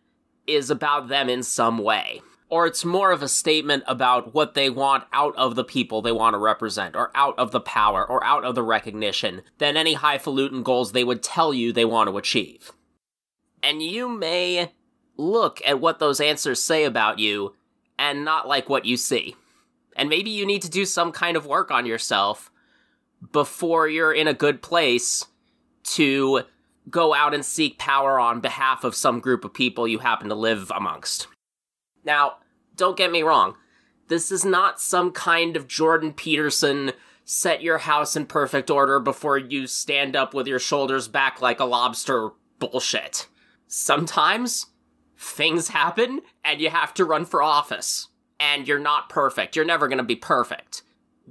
is 0.47 0.71
about 0.71 1.09
them 1.09 1.29
in 1.29 1.43
some 1.43 1.79
way. 1.79 2.21
Or 2.49 2.67
it's 2.67 2.85
more 2.85 3.13
of 3.13 3.23
a 3.23 3.29
statement 3.29 3.83
about 3.87 4.35
what 4.35 4.53
they 4.53 4.69
want 4.69 5.05
out 5.11 5.35
of 5.37 5.55
the 5.55 5.65
people 5.65 6.03
they 6.03 6.13
want 6.13 6.35
to 6.35 6.39
represent, 6.39 6.95
or 6.95 7.11
out 7.15 7.39
of 7.39 7.51
the 7.51 7.61
power, 7.61 8.07
or 8.07 8.23
out 8.23 8.45
of 8.45 8.55
the 8.55 8.63
recognition, 8.63 9.41
than 9.57 9.79
any 9.79 9.95
highfalutin 9.95 10.63
goals 10.63 10.93
they 10.93 11.03
would 11.03 11.23
tell 11.23 11.55
you 11.55 11.73
they 11.73 11.87
want 11.87 12.11
to 12.11 12.19
achieve. 12.19 12.73
And 13.63 13.83
you 13.83 14.07
may 14.07 14.73
look 15.17 15.63
at 15.65 15.81
what 15.81 15.99
those 15.99 16.21
answers 16.21 16.61
say 16.61 16.85
about 16.85 17.19
you 17.19 17.55
and 17.99 18.23
not 18.23 18.47
like 18.47 18.69
what 18.69 18.85
you 18.85 18.99
see. 18.99 19.35
And 19.97 20.11
maybe 20.11 20.29
you 20.29 20.45
need 20.45 20.63
to 20.63 20.71
do 20.71 20.85
some 20.85 21.11
kind 21.11 21.39
of 21.39 21.47
work 21.47 21.71
on 21.71 21.87
yourself 21.87 22.51
before 23.31 23.89
you're 23.89 24.13
in 24.13 24.29
a 24.29 24.35
good 24.35 24.61
place 24.61 25.25
to 25.85 26.43
go 26.91 27.15
out 27.15 27.35
and 27.35 27.45
seek 27.45 27.79
power 27.79 28.19
on 28.19 28.41
behalf 28.41 28.85
of 28.85 28.95
some 28.95 29.21
group 29.21 29.45
of 29.45 29.55
people 29.55 29.87
you 29.87 29.99
happen 29.99 30.29
to 30.29 30.35
live 30.35 30.71
amongst. 30.75 31.29
Now, 32.05 32.39
don't 32.77 32.97
get 32.97 33.13
me 33.13 33.23
wrong. 33.23 33.57
This 34.09 34.33
is 34.33 34.45
not 34.45 34.81
some 34.81 35.13
kind 35.13 35.57
of 35.57 35.69
Jordan 35.69 36.13
Peterson 36.13 36.93
set 37.25 37.63
your 37.63 37.79
house 37.79 38.17
in 38.17 38.27
perfect 38.27 38.71
order 38.71 38.99
before 38.99 39.39
you 39.39 39.67
stand 39.67 40.17
up 40.17 40.35
with 40.35 40.47
your 40.47 40.59
shoulders 40.59 41.09
back 41.09 41.41
like 41.41 41.61
a 41.61 41.65
lobster 41.65 42.31
bullshit. 42.59 43.29
Sometimes 43.69 44.67
things 45.17 45.69
happen 45.69 46.21
and 46.45 46.61
you 46.61 46.71
have 46.71 46.93
to 46.95 47.05
run 47.05 47.25
for 47.25 47.43
office. 47.43 48.09
And 48.41 48.67
you're 48.67 48.81
not 48.81 49.09
perfect. 49.09 49.55
You're 49.55 49.65
never 49.65 49.87
going 49.87 49.99
to 49.99 50.05
be 50.05 50.17
perfect. 50.17 50.83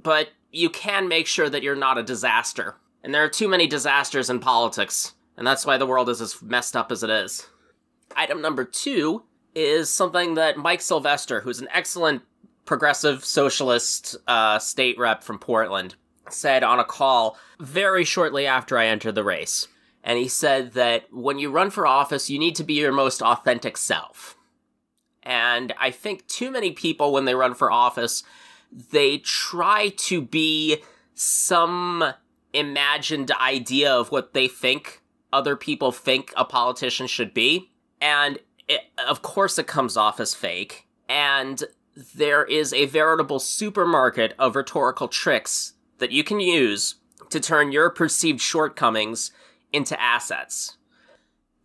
But 0.02 0.30
you 0.50 0.70
can 0.70 1.08
make 1.08 1.26
sure 1.26 1.50
that 1.50 1.62
you're 1.62 1.76
not 1.76 1.98
a 1.98 2.02
disaster. 2.02 2.76
And 3.04 3.12
there 3.12 3.22
are 3.22 3.28
too 3.28 3.48
many 3.48 3.66
disasters 3.66 4.30
in 4.30 4.40
politics, 4.40 5.12
and 5.36 5.46
that's 5.46 5.66
why 5.66 5.78
the 5.78 5.86
world 5.86 6.08
is 6.08 6.20
as 6.20 6.40
messed 6.42 6.76
up 6.76 6.92
as 6.92 7.02
it 7.02 7.10
is. 7.10 7.46
Item 8.16 8.42
number 8.42 8.64
two 8.64 9.22
is 9.54 9.90
something 9.90 10.34
that 10.34 10.56
Mike 10.56 10.80
Sylvester, 10.80 11.40
who's 11.40 11.60
an 11.60 11.68
excellent 11.72 12.22
progressive 12.64 13.24
socialist 13.24 14.16
uh, 14.26 14.58
state 14.58 14.98
rep 14.98 15.22
from 15.22 15.38
Portland, 15.38 15.94
said 16.28 16.62
on 16.62 16.78
a 16.78 16.84
call 16.84 17.36
very 17.60 18.04
shortly 18.04 18.46
after 18.46 18.78
I 18.78 18.86
entered 18.86 19.14
the 19.14 19.24
race. 19.24 19.68
And 20.04 20.18
he 20.18 20.28
said 20.28 20.72
that 20.72 21.12
when 21.12 21.38
you 21.38 21.50
run 21.50 21.70
for 21.70 21.86
office, 21.86 22.28
you 22.28 22.38
need 22.38 22.56
to 22.56 22.64
be 22.64 22.74
your 22.74 22.92
most 22.92 23.22
authentic 23.22 23.76
self. 23.76 24.36
And 25.22 25.72
I 25.78 25.90
think 25.90 26.26
too 26.26 26.50
many 26.50 26.72
people, 26.72 27.12
when 27.12 27.24
they 27.24 27.34
run 27.34 27.54
for 27.54 27.70
office, 27.70 28.24
they 28.90 29.18
try 29.18 29.90
to 29.96 30.20
be 30.20 30.82
some 31.14 32.14
imagined 32.52 33.30
idea 33.32 33.92
of 33.92 34.10
what 34.10 34.32
they 34.34 34.48
think 34.48 35.01
other 35.32 35.56
people 35.56 35.92
think 35.92 36.32
a 36.36 36.44
politician 36.44 37.06
should 37.06 37.32
be. 37.32 37.70
And 38.00 38.38
it, 38.68 38.82
of 39.06 39.22
course, 39.22 39.58
it 39.58 39.66
comes 39.66 39.96
off 39.96 40.20
as 40.20 40.34
fake. 40.34 40.86
And 41.08 41.62
there 42.14 42.44
is 42.44 42.72
a 42.72 42.86
veritable 42.86 43.38
supermarket 43.38 44.34
of 44.38 44.56
rhetorical 44.56 45.08
tricks 45.08 45.74
that 45.98 46.12
you 46.12 46.24
can 46.24 46.40
use 46.40 46.96
to 47.30 47.40
turn 47.40 47.72
your 47.72 47.90
perceived 47.90 48.40
shortcomings 48.40 49.30
into 49.72 50.00
assets. 50.00 50.76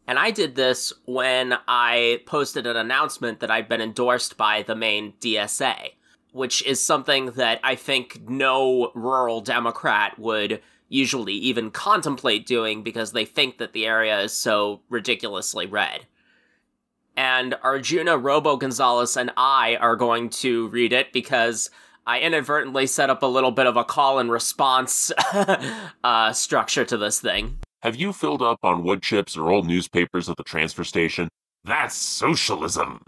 And 0.08 0.18
I 0.18 0.32
did 0.32 0.56
this 0.56 0.94
when 1.06 1.56
I 1.68 2.22
posted 2.26 2.66
an 2.66 2.78
announcement 2.78 3.42
that 3.42 3.52
I'd 3.52 3.68
been 3.68 3.82
endorsed 3.82 4.38
by 4.38 4.64
the 4.64 4.76
Maine 4.76 5.14
DSA, 5.20 5.92
which 6.32 6.64
is 6.66 6.84
something 6.84 7.32
that 7.32 7.60
I 7.64 7.76
think 7.76 8.22
no 8.30 8.92
rural 8.96 9.42
Democrat 9.42 10.18
would 10.18 10.62
usually 10.90 11.34
even 11.34 11.72
contemplate 11.72 12.46
doing 12.46 12.84
because 12.84 13.12
they 13.12 13.26
think 13.26 13.58
that 13.58 13.74
the 13.74 13.86
area 13.86 14.22
is 14.22 14.34
so 14.34 14.82
ridiculously 14.90 15.66
red. 15.66 16.06
And 17.16 17.56
Arjuna 17.64 18.18
Robo 18.18 18.58
Gonzales 18.58 19.18
and 19.18 19.32
I 19.36 19.76
are 19.78 19.96
going 19.96 20.30
to 20.30 20.68
read 20.68 20.94
it 20.94 21.12
because 21.12 21.72
I 22.06 22.20
inadvertently 22.20 22.88
set 22.88 23.10
up 23.10 23.24
a 23.24 23.28
little 23.28 23.52
bit 23.52 23.66
of 23.66 23.76
a 23.76 23.84
call 23.84 24.20
and 24.20 24.32
response 24.32 25.12
uh, 26.04 26.32
structure 26.32 26.86
to 26.86 26.98
this 26.98 27.20
thing. 27.20 27.58
Have 27.82 27.96
you 27.96 28.14
filled 28.14 28.42
up 28.42 28.60
on 28.64 28.84
wood 28.84 29.02
chips 29.02 29.36
or 29.36 29.50
old 29.50 29.68
newspapers 29.68 30.30
at 30.30 30.38
the 30.38 30.44
transfer 30.44 30.84
station? 30.84 31.28
That's 31.64 31.96
socialism. 31.96 33.02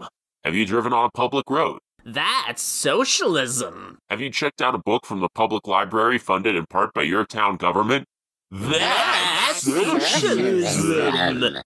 Have 0.44 0.54
you 0.54 0.66
driven 0.66 0.92
on 0.92 1.06
a 1.06 1.10
public 1.10 1.48
road? 1.48 1.78
That's 2.04 2.62
socialism. 2.62 3.98
Have 4.08 4.20
you 4.20 4.30
checked 4.30 4.62
out 4.62 4.74
a 4.74 4.78
book 4.78 5.06
from 5.06 5.20
the 5.20 5.28
public 5.34 5.66
library 5.66 6.18
funded 6.18 6.56
in 6.56 6.66
part 6.66 6.94
by 6.94 7.02
your 7.02 7.24
town 7.24 7.56
government? 7.56 8.06
That's 8.50 9.62
socialism. 9.62 11.62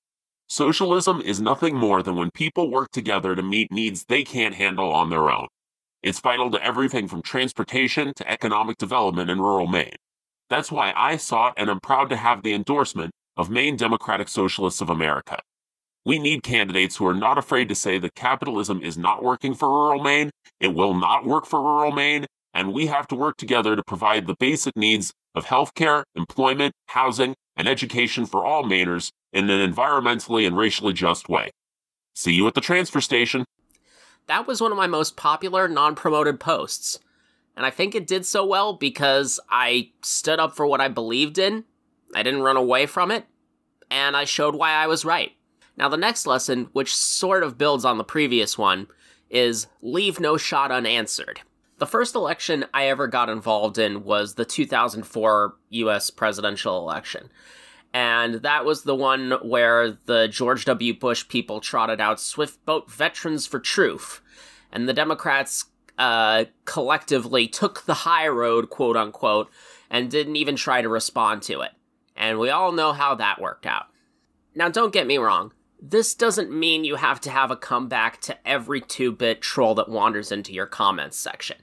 Socialism 0.48 1.20
is 1.22 1.40
nothing 1.40 1.74
more 1.74 2.02
than 2.02 2.16
when 2.16 2.30
people 2.30 2.70
work 2.70 2.90
together 2.90 3.34
to 3.34 3.42
meet 3.42 3.72
needs 3.72 4.04
they 4.04 4.22
can't 4.22 4.54
handle 4.54 4.92
on 4.92 5.10
their 5.10 5.30
own. 5.30 5.46
It's 6.02 6.20
vital 6.20 6.50
to 6.50 6.62
everything 6.62 7.08
from 7.08 7.22
transportation 7.22 8.12
to 8.16 8.30
economic 8.30 8.76
development 8.76 9.30
in 9.30 9.40
rural 9.40 9.66
Maine. 9.66 9.96
That's 10.50 10.70
why 10.70 10.92
I 10.94 11.16
sought 11.16 11.54
and 11.56 11.70
am 11.70 11.80
proud 11.80 12.10
to 12.10 12.16
have 12.16 12.42
the 12.42 12.52
endorsement 12.52 13.12
of 13.36 13.48
Maine 13.48 13.76
Democratic 13.76 14.28
Socialists 14.28 14.82
of 14.82 14.90
America. 14.90 15.38
We 16.04 16.18
need 16.18 16.42
candidates 16.42 16.96
who 16.96 17.06
are 17.06 17.14
not 17.14 17.38
afraid 17.38 17.68
to 17.70 17.74
say 17.74 17.98
that 17.98 18.14
capitalism 18.14 18.82
is 18.82 18.98
not 18.98 19.22
working 19.22 19.54
for 19.54 19.68
rural 19.68 20.02
Maine, 20.02 20.30
it 20.60 20.74
will 20.74 20.94
not 20.94 21.24
work 21.24 21.46
for 21.46 21.62
rural 21.62 21.92
Maine, 21.92 22.26
and 22.52 22.72
we 22.72 22.86
have 22.86 23.08
to 23.08 23.14
work 23.14 23.36
together 23.38 23.74
to 23.74 23.82
provide 23.82 24.26
the 24.26 24.36
basic 24.38 24.76
needs 24.76 25.12
of 25.34 25.46
healthcare, 25.46 26.04
employment, 26.14 26.74
housing, 26.88 27.34
and 27.56 27.66
education 27.66 28.26
for 28.26 28.44
all 28.44 28.64
Mainers 28.64 29.10
in 29.32 29.48
an 29.48 29.72
environmentally 29.72 30.46
and 30.46 30.56
racially 30.56 30.92
just 30.92 31.28
way. 31.28 31.50
See 32.14 32.32
you 32.32 32.46
at 32.46 32.54
the 32.54 32.60
transfer 32.60 33.00
station. 33.00 33.44
That 34.26 34.46
was 34.46 34.60
one 34.60 34.72
of 34.72 34.78
my 34.78 34.86
most 34.86 35.16
popular 35.16 35.68
non 35.68 35.94
promoted 35.94 36.38
posts. 36.38 36.98
And 37.56 37.64
I 37.64 37.70
think 37.70 37.94
it 37.94 38.06
did 38.06 38.26
so 38.26 38.44
well 38.44 38.72
because 38.74 39.38
I 39.48 39.90
stood 40.02 40.38
up 40.38 40.56
for 40.56 40.66
what 40.66 40.80
I 40.80 40.88
believed 40.88 41.38
in, 41.38 41.64
I 42.14 42.22
didn't 42.22 42.42
run 42.42 42.56
away 42.56 42.86
from 42.86 43.10
it, 43.10 43.26
and 43.90 44.16
I 44.16 44.24
showed 44.24 44.54
why 44.54 44.70
I 44.70 44.86
was 44.86 45.04
right. 45.04 45.32
Now, 45.76 45.88
the 45.88 45.96
next 45.96 46.26
lesson, 46.26 46.68
which 46.72 46.94
sort 46.94 47.42
of 47.42 47.58
builds 47.58 47.84
on 47.84 47.98
the 47.98 48.04
previous 48.04 48.56
one, 48.56 48.86
is 49.28 49.66
leave 49.82 50.20
no 50.20 50.36
shot 50.36 50.70
unanswered. 50.70 51.40
The 51.78 51.86
first 51.86 52.14
election 52.14 52.66
I 52.72 52.86
ever 52.86 53.08
got 53.08 53.28
involved 53.28 53.78
in 53.78 54.04
was 54.04 54.34
the 54.34 54.44
2004 54.44 55.56
US 55.70 56.10
presidential 56.10 56.78
election. 56.78 57.30
And 57.92 58.36
that 58.36 58.64
was 58.64 58.82
the 58.82 58.94
one 58.94 59.32
where 59.42 59.98
the 60.06 60.28
George 60.28 60.64
W. 60.64 60.98
Bush 60.98 61.26
people 61.28 61.60
trotted 61.60 62.00
out 62.00 62.20
swift 62.20 62.64
boat 62.64 62.90
veterans 62.90 63.46
for 63.46 63.58
truth. 63.58 64.20
And 64.72 64.88
the 64.88 64.92
Democrats 64.92 65.66
uh, 65.98 66.46
collectively 66.64 67.46
took 67.48 67.84
the 67.86 67.94
high 67.94 68.28
road, 68.28 68.70
quote 68.70 68.96
unquote, 68.96 69.50
and 69.90 70.10
didn't 70.10 70.36
even 70.36 70.56
try 70.56 70.82
to 70.82 70.88
respond 70.88 71.42
to 71.42 71.60
it. 71.60 71.72
And 72.16 72.38
we 72.38 72.50
all 72.50 72.72
know 72.72 72.92
how 72.92 73.14
that 73.16 73.40
worked 73.40 73.66
out. 73.66 73.86
Now, 74.54 74.68
don't 74.68 74.92
get 74.92 75.06
me 75.06 75.18
wrong. 75.18 75.52
This 75.86 76.14
doesn't 76.14 76.50
mean 76.50 76.84
you 76.84 76.96
have 76.96 77.20
to 77.20 77.30
have 77.30 77.50
a 77.50 77.56
comeback 77.56 78.18
to 78.22 78.48
every 78.48 78.80
2 78.80 79.12
bit 79.12 79.42
troll 79.42 79.74
that 79.74 79.90
wanders 79.90 80.32
into 80.32 80.54
your 80.54 80.64
comments 80.64 81.18
section. 81.18 81.58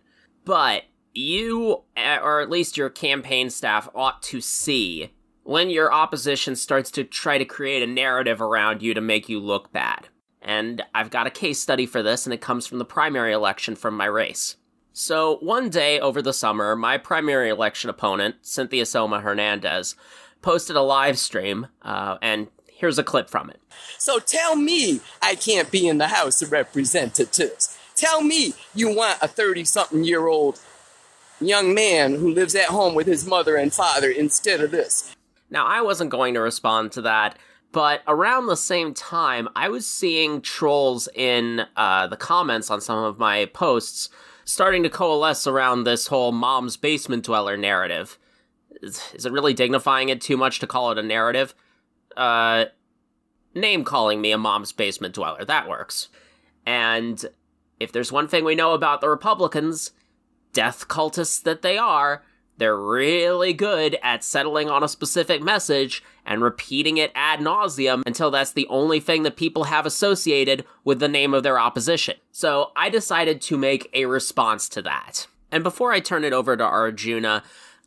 But 0.46 0.84
you, 1.12 1.82
eh, 1.98 2.20
or 2.20 2.40
at 2.40 2.52
least 2.52 2.78
your 2.78 2.92
campaign 2.92 3.50
staff, 3.50 3.90
ought 3.96 4.22
to 4.24 4.40
see 4.40 5.12
when 5.42 5.72
your 5.72 5.92
opposition 5.92 6.56
starts 6.56 6.92
to 6.92 7.04
try 7.04 7.40
to 7.40 7.46
create 7.46 7.82
a 7.82 7.92
narrative 7.92 8.44
around 8.44 8.84
you 8.84 8.94
to 8.94 9.02
make 9.02 9.28
you 9.28 9.40
look 9.40 9.74
bad. 9.74 10.10
And 10.40 10.84
I've 10.94 11.10
got 11.10 11.26
a 11.26 11.32
case 11.32 11.60
study 11.60 11.88
for 11.88 12.04
this, 12.04 12.28
and 12.28 12.34
it 12.34 12.42
comes 12.42 12.68
from 12.68 12.78
the 12.78 12.86
primary 12.86 13.34
election 13.34 13.76
from 13.76 13.98
my 13.98 14.06
race. 14.06 14.56
So, 14.94 15.38
one 15.38 15.72
day 15.72 16.00
over 16.00 16.22
the 16.22 16.32
summer, 16.32 16.76
my 16.76 17.00
primary 17.00 17.50
election 17.50 17.90
opponent, 17.90 18.36
Cynthia 18.44 18.86
Soma 18.86 19.22
Hernandez, 19.22 19.96
posted 20.44 20.76
a 20.76 20.82
live 20.82 21.18
stream, 21.18 21.68
uh, 21.82 22.18
and 22.22 22.48
here's 22.82 23.00
a 23.00 23.04
clip 23.04 23.30
from 23.30 23.50
it. 23.50 23.62
So, 23.98 24.20
tell 24.20 24.58
me 24.58 25.00
I 25.22 25.36
can't 25.36 25.72
be 25.72 25.88
in 25.88 26.00
the 26.00 26.08
House 26.08 26.42
of 26.42 26.52
Representatives. 26.52 27.78
Tell 27.96 28.22
me 28.22 28.54
you 28.76 28.94
want 28.94 29.20
a 29.22 29.28
30 29.30 29.64
something 29.64 30.04
year 30.04 30.28
old 30.28 30.60
young 31.40 31.74
man 31.74 32.16
who 32.16 32.34
lives 32.34 32.56
at 32.56 32.66
home 32.66 32.94
with 32.94 33.08
his 33.08 33.26
mother 33.26 33.56
and 33.56 33.72
father 33.72 34.10
instead 34.10 34.60
of 34.60 34.72
this. 34.72 35.16
Now, 35.50 35.66
I 35.66 35.82
wasn't 35.82 36.10
going 36.10 36.34
to 36.34 36.42
respond 36.42 36.92
to 36.94 37.02
that 37.04 37.38
But 37.72 38.02
around 38.08 38.48
the 38.48 38.58
same 38.58 38.94
time, 38.94 39.48
I 39.56 39.70
was 39.70 39.88
seeing 39.88 40.42
trolls 40.42 41.08
in 41.16 41.66
uh, 41.78 42.08
the 42.08 42.18
comments 42.18 42.70
on 42.70 42.82
some 42.82 43.02
of 43.04 43.18
my 43.18 43.46
posts 43.46 44.10
starting 44.44 44.84
to 44.84 44.90
coalesce 44.90 45.48
around 45.48 45.84
this 45.84 46.08
whole 46.08 46.32
mom's 46.32 46.76
basement 46.76 47.24
dweller 47.24 47.56
narrative. 47.56 48.18
Is, 48.82 49.02
is 49.14 49.26
it 49.26 49.32
really 49.32 49.54
dignifying 49.54 50.10
it 50.10 50.20
too 50.20 50.36
much 50.36 50.60
to 50.60 50.68
call 50.68 50.92
it 50.92 50.98
a 50.98 51.04
narrative? 51.04 51.54
Uh, 52.18 52.66
name 53.54 53.84
calling 53.84 54.22
me 54.22 54.32
a 54.32 54.38
mom's 54.38 54.72
basement 54.72 55.16
dweller. 55.16 55.46
That 55.46 55.68
works. 55.68 56.10
And 56.66 57.24
if 57.80 57.92
there's 57.92 58.12
one 58.12 58.28
thing 58.28 58.46
we 58.46 58.56
know 58.56 58.74
about 58.74 59.02
the 59.02 59.10
Republicans, 59.10 59.92
death 60.54 60.88
cultists 60.88 61.42
that 61.44 61.62
they 61.62 61.78
are, 61.78 62.24
they're 62.58 62.78
really 62.78 63.54
good 63.54 63.98
at 64.04 64.24
settling 64.24 64.70
on 64.70 64.84
a 64.84 64.88
specific 64.88 65.42
message 65.42 66.04
and 66.26 66.44
repeating 66.44 66.98
it 66.98 67.12
ad 67.16 67.40
nauseum 67.40 68.04
until 68.06 68.30
that's 68.30 68.52
the 68.52 68.68
only 68.68 69.00
thing 69.00 69.24
that 69.24 69.36
people 69.36 69.64
have 69.64 69.88
associated 69.88 70.64
with 70.84 71.00
the 71.00 71.08
name 71.08 71.34
of 71.34 71.42
their 71.42 71.58
opposition. 71.58 72.16
So 72.32 72.72
I 72.76 72.90
decided 72.90 73.42
to 73.42 73.58
make 73.58 73.90
a 73.94 74.06
response 74.06 74.70
to 74.70 74.82
that. 74.84 75.26
And 75.52 75.64
before 75.64 75.92
I 75.92 76.00
turn 76.00 76.24
it 76.24 76.34
over 76.34 76.56
to 76.56 76.64
Arjuna, 76.64 77.44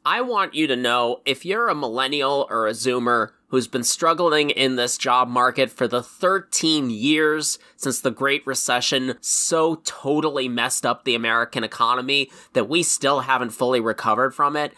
I 0.06 0.20
want 0.20 0.54
you 0.54 0.66
to 0.66 0.76
know 0.76 1.22
if 1.24 1.46
you're 1.46 1.68
a 1.68 1.74
millennial 1.74 2.46
or 2.50 2.66
a 2.66 2.72
zoomer 2.72 3.30
who's 3.48 3.66
been 3.66 3.84
struggling 3.84 4.50
in 4.50 4.76
this 4.76 4.98
job 4.98 5.28
market 5.28 5.70
for 5.70 5.88
the 5.88 6.02
13 6.02 6.90
years 6.90 7.58
since 7.76 8.00
the 8.00 8.10
Great 8.10 8.46
Recession 8.46 9.14
so 9.22 9.76
totally 9.76 10.46
messed 10.46 10.84
up 10.84 11.04
the 11.04 11.14
American 11.14 11.64
economy 11.64 12.30
that 12.52 12.68
we 12.68 12.82
still 12.82 13.20
haven't 13.20 13.50
fully 13.50 13.80
recovered 13.80 14.34
from 14.34 14.56
it, 14.56 14.74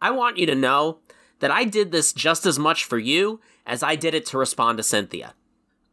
I 0.00 0.12
want 0.12 0.38
you 0.38 0.46
to 0.46 0.54
know 0.54 1.00
that 1.40 1.50
I 1.50 1.64
did 1.64 1.92
this 1.92 2.14
just 2.14 2.46
as 2.46 2.58
much 2.58 2.84
for 2.84 2.98
you 2.98 3.40
as 3.66 3.82
I 3.82 3.96
did 3.96 4.14
it 4.14 4.24
to 4.26 4.38
respond 4.38 4.78
to 4.78 4.82
Cynthia. 4.82 5.34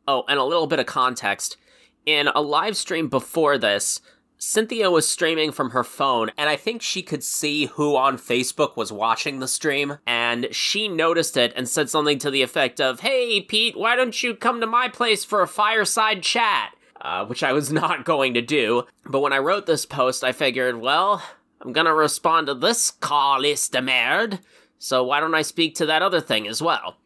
Oh, 0.07 0.23
and 0.29 0.39
a 0.39 0.45
little 0.45 0.67
bit 0.67 0.79
of 0.79 0.85
context. 0.85 1.57
In 2.05 2.29
a 2.29 2.39
live 2.39 2.77
stream 2.77 3.09
before 3.09 3.57
this, 3.57 3.99
Cynthia 4.39 4.91
was 4.91 5.07
streaming 5.07 5.51
from 5.51 5.71
her 5.71 5.83
phone, 5.83 6.31
and 6.37 6.47
I 6.47 6.55
think 6.55 6.81
she 6.81 7.01
could 7.01 7.23
see 7.23 7.65
who 7.65 7.95
on 7.95 8.19
Facebook 8.19 8.77
was 8.77 8.91
watching 8.91 9.39
the 9.39 9.47
stream, 9.47 9.97
and 10.05 10.47
she 10.51 10.87
noticed 10.87 11.37
it 11.37 11.53
and 11.55 11.67
said 11.67 11.89
something 11.89 12.19
to 12.19 12.29
the 12.29 12.43
effect 12.43 12.79
of, 12.79 12.99
Hey, 12.99 13.41
Pete, 13.41 13.75
why 13.75 13.95
don't 13.95 14.21
you 14.21 14.35
come 14.35 14.61
to 14.61 14.67
my 14.67 14.89
place 14.89 15.25
for 15.25 15.41
a 15.41 15.47
fireside 15.47 16.21
chat? 16.21 16.75
Uh, 17.01 17.25
which 17.25 17.43
I 17.43 17.53
was 17.53 17.71
not 17.71 18.05
going 18.05 18.35
to 18.35 18.41
do. 18.41 18.83
But 19.05 19.21
when 19.21 19.33
I 19.33 19.39
wrote 19.39 19.65
this 19.65 19.85
post, 19.85 20.23
I 20.23 20.31
figured, 20.31 20.77
well, 20.81 21.23
I'm 21.61 21.73
gonna 21.73 21.93
respond 21.93 22.47
to 22.47 22.53
this 22.53 22.91
calliste 22.91 23.71
de 23.71 23.81
merde, 23.81 24.39
so 24.77 25.03
why 25.03 25.19
don't 25.19 25.35
I 25.35 25.41
speak 25.41 25.75
to 25.75 25.85
that 25.87 26.03
other 26.03 26.21
thing 26.21 26.47
as 26.47 26.61
well? 26.61 26.97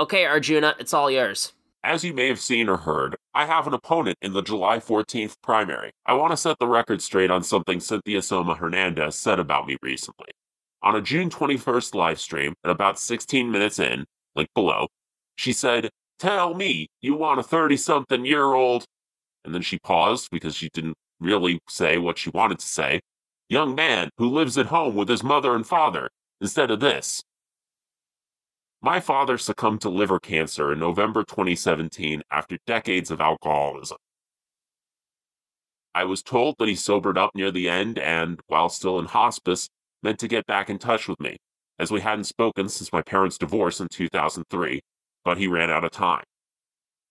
Okay, 0.00 0.24
Arjuna, 0.24 0.76
it's 0.78 0.94
all 0.94 1.10
yours. 1.10 1.52
As 1.84 2.02
you 2.02 2.12
may 2.12 2.26
have 2.26 2.40
seen 2.40 2.68
or 2.68 2.78
heard, 2.78 3.16
I 3.34 3.46
have 3.46 3.68
an 3.68 3.74
opponent 3.74 4.18
in 4.20 4.32
the 4.32 4.42
July 4.42 4.78
14th 4.78 5.36
primary. 5.42 5.92
I 6.04 6.14
want 6.14 6.32
to 6.32 6.36
set 6.36 6.58
the 6.58 6.66
record 6.66 7.00
straight 7.00 7.30
on 7.30 7.44
something 7.44 7.78
Cynthia 7.78 8.20
Soma 8.20 8.56
Hernandez 8.56 9.14
said 9.14 9.38
about 9.38 9.66
me 9.66 9.76
recently. 9.80 10.26
On 10.82 10.96
a 10.96 11.00
June 11.00 11.30
21st 11.30 11.94
live 11.94 12.18
stream, 12.18 12.54
at 12.64 12.70
about 12.70 12.98
16 12.98 13.50
minutes 13.50 13.78
in, 13.78 14.06
link 14.34 14.48
below, 14.54 14.88
she 15.36 15.52
said, 15.52 15.90
Tell 16.18 16.54
me, 16.54 16.88
you 17.00 17.14
want 17.14 17.38
a 17.38 17.44
30 17.44 17.76
something 17.76 18.24
year 18.24 18.44
old. 18.44 18.84
And 19.44 19.54
then 19.54 19.62
she 19.62 19.78
paused 19.78 20.30
because 20.32 20.56
she 20.56 20.68
didn't 20.72 20.96
really 21.20 21.60
say 21.68 21.96
what 21.96 22.18
she 22.18 22.30
wanted 22.30 22.58
to 22.58 22.66
say. 22.66 23.00
Young 23.48 23.76
man 23.76 24.10
who 24.18 24.28
lives 24.28 24.58
at 24.58 24.66
home 24.66 24.96
with 24.96 25.08
his 25.08 25.22
mother 25.22 25.54
and 25.54 25.66
father, 25.66 26.10
instead 26.40 26.72
of 26.72 26.80
this. 26.80 27.22
My 28.80 29.00
father 29.00 29.38
succumbed 29.38 29.80
to 29.80 29.88
liver 29.88 30.20
cancer 30.20 30.72
in 30.72 30.78
November 30.78 31.24
2017 31.24 32.22
after 32.30 32.58
decades 32.64 33.10
of 33.10 33.20
alcoholism. 33.20 33.98
I 35.94 36.04
was 36.04 36.22
told 36.22 36.54
that 36.58 36.68
he 36.68 36.76
sobered 36.76 37.18
up 37.18 37.32
near 37.34 37.50
the 37.50 37.68
end 37.68 37.98
and, 37.98 38.38
while 38.46 38.68
still 38.68 39.00
in 39.00 39.06
hospice, 39.06 39.68
meant 40.00 40.20
to 40.20 40.28
get 40.28 40.46
back 40.46 40.70
in 40.70 40.78
touch 40.78 41.08
with 41.08 41.18
me, 41.18 41.38
as 41.80 41.90
we 41.90 42.02
hadn't 42.02 42.24
spoken 42.24 42.68
since 42.68 42.92
my 42.92 43.02
parents' 43.02 43.36
divorce 43.36 43.80
in 43.80 43.88
2003, 43.88 44.80
but 45.24 45.38
he 45.38 45.48
ran 45.48 45.70
out 45.70 45.84
of 45.84 45.90
time. 45.90 46.22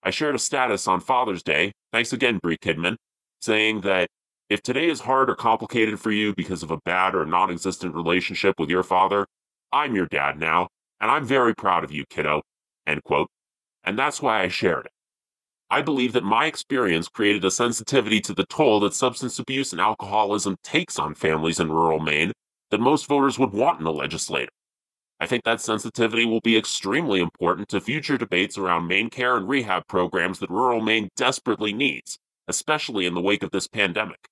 I 0.03 0.11
shared 0.11 0.35
a 0.35 0.39
status 0.39 0.87
on 0.87 1.01
Father's 1.01 1.43
Day, 1.43 1.73
thanks 1.91 2.13
again, 2.13 2.39
Brie 2.41 2.57
Kidman, 2.57 2.95
saying 3.41 3.81
that 3.81 4.07
if 4.49 4.61
today 4.61 4.89
is 4.89 5.01
hard 5.01 5.29
or 5.29 5.35
complicated 5.35 5.99
for 5.99 6.11
you 6.11 6.33
because 6.33 6.63
of 6.63 6.71
a 6.71 6.79
bad 6.85 7.13
or 7.13 7.25
non 7.25 7.51
existent 7.51 7.93
relationship 7.93 8.55
with 8.57 8.69
your 8.69 8.83
father, 8.83 9.25
I'm 9.73 9.95
your 9.95 10.05
dad 10.05 10.39
now, 10.39 10.69
and 10.99 11.11
I'm 11.11 11.25
very 11.25 11.53
proud 11.55 11.83
of 11.83 11.91
you, 11.91 12.05
kiddo. 12.09 12.41
End 12.85 13.03
quote. 13.03 13.29
And 13.83 13.97
that's 13.97 14.21
why 14.21 14.41
I 14.41 14.47
shared 14.47 14.85
it. 14.85 14.91
I 15.69 15.81
believe 15.81 16.13
that 16.13 16.23
my 16.23 16.45
experience 16.45 17.09
created 17.09 17.43
a 17.43 17.51
sensitivity 17.51 18.21
to 18.21 18.33
the 18.33 18.45
toll 18.45 18.79
that 18.81 18.93
substance 18.93 19.37
abuse 19.37 19.73
and 19.73 19.81
alcoholism 19.81 20.55
takes 20.63 20.97
on 20.97 21.13
families 21.13 21.59
in 21.59 21.71
rural 21.71 21.99
Maine 21.99 22.31
that 22.71 22.79
most 22.79 23.05
voters 23.05 23.37
would 23.37 23.51
want 23.51 23.81
in 23.81 23.85
a 23.85 23.91
legislator. 23.91 24.51
I 25.19 25.25
think 25.25 25.43
that 25.43 25.59
sensitivity 25.59 26.25
will 26.25 26.41
be 26.41 26.57
extremely 26.57 27.19
important 27.19 27.69
to 27.69 27.81
future 27.81 28.17
debates 28.17 28.57
around 28.57 28.89
MaineCare 28.89 29.35
and 29.35 29.49
rehab 29.49 29.87
programs 29.87 30.39
that 30.39 30.49
rural 30.49 30.79
Maine 30.79 31.09
desperately 31.15 31.73
needs, 31.73 32.17
especially 32.47 33.05
in 33.05 33.13
the 33.13 33.21
wake 33.21 33.43
of 33.43 33.51
this 33.51 33.67
pandemic. 33.67 34.27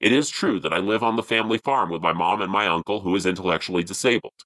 It 0.00 0.12
is 0.12 0.30
true 0.30 0.60
that 0.60 0.72
I 0.72 0.78
live 0.78 1.02
on 1.02 1.16
the 1.16 1.22
family 1.22 1.58
farm 1.58 1.90
with 1.90 2.02
my 2.02 2.12
mom 2.12 2.40
and 2.40 2.50
my 2.50 2.66
uncle 2.66 3.00
who 3.00 3.14
is 3.14 3.26
intellectually 3.26 3.84
disabled. 3.84 4.44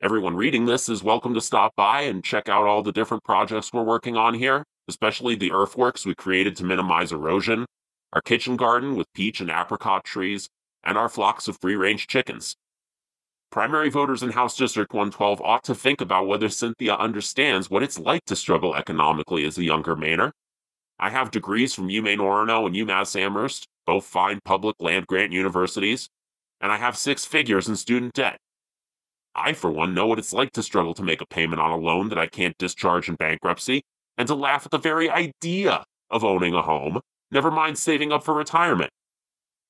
Everyone 0.00 0.36
reading 0.36 0.66
this 0.66 0.88
is 0.88 1.02
welcome 1.02 1.34
to 1.34 1.40
stop 1.40 1.74
by 1.74 2.02
and 2.02 2.22
check 2.22 2.48
out 2.48 2.68
all 2.68 2.84
the 2.84 2.92
different 2.92 3.24
projects 3.24 3.72
we're 3.72 3.82
working 3.82 4.16
on 4.16 4.32
here, 4.32 4.62
especially 4.86 5.34
the 5.34 5.50
earthworks 5.50 6.06
we 6.06 6.14
created 6.14 6.54
to 6.54 6.64
minimize 6.64 7.10
erosion, 7.10 7.66
our 8.12 8.20
kitchen 8.20 8.54
garden 8.54 8.94
with 8.94 9.12
peach 9.12 9.40
and 9.40 9.50
apricot 9.50 10.04
trees, 10.04 10.48
and 10.84 10.96
our 10.96 11.08
flocks 11.08 11.48
of 11.48 11.58
free 11.60 11.74
range 11.74 12.06
chickens. 12.06 12.54
Primary 13.50 13.90
voters 13.90 14.22
in 14.22 14.30
House 14.30 14.56
District 14.56 14.92
112 14.92 15.40
ought 15.40 15.64
to 15.64 15.74
think 15.74 16.00
about 16.00 16.28
whether 16.28 16.48
Cynthia 16.48 16.94
understands 16.94 17.68
what 17.68 17.82
it's 17.82 17.98
like 17.98 18.24
to 18.26 18.36
struggle 18.36 18.76
economically 18.76 19.44
as 19.44 19.58
a 19.58 19.64
younger 19.64 19.96
Mainer. 19.96 20.30
I 21.00 21.10
have 21.10 21.32
degrees 21.32 21.74
from 21.74 21.88
UMaine 21.88 22.18
Orono 22.18 22.66
and 22.66 22.76
UMass 22.76 23.20
Amherst, 23.20 23.66
both 23.84 24.04
fine 24.04 24.38
public 24.44 24.76
land 24.78 25.08
grant 25.08 25.32
universities, 25.32 26.08
and 26.60 26.70
I 26.70 26.76
have 26.76 26.96
six 26.96 27.24
figures 27.24 27.68
in 27.68 27.74
student 27.74 28.12
debt. 28.12 28.38
I, 29.38 29.52
for 29.52 29.70
one, 29.70 29.94
know 29.94 30.06
what 30.06 30.18
it's 30.18 30.32
like 30.32 30.52
to 30.52 30.62
struggle 30.62 30.94
to 30.94 31.02
make 31.02 31.20
a 31.20 31.26
payment 31.26 31.60
on 31.60 31.70
a 31.70 31.76
loan 31.76 32.08
that 32.08 32.18
I 32.18 32.26
can't 32.26 32.58
discharge 32.58 33.08
in 33.08 33.14
bankruptcy, 33.14 33.82
and 34.16 34.26
to 34.28 34.34
laugh 34.34 34.64
at 34.64 34.70
the 34.70 34.78
very 34.78 35.08
idea 35.08 35.84
of 36.10 36.24
owning 36.24 36.54
a 36.54 36.62
home, 36.62 37.00
never 37.30 37.50
mind 37.50 37.78
saving 37.78 38.12
up 38.12 38.24
for 38.24 38.34
retirement. 38.34 38.90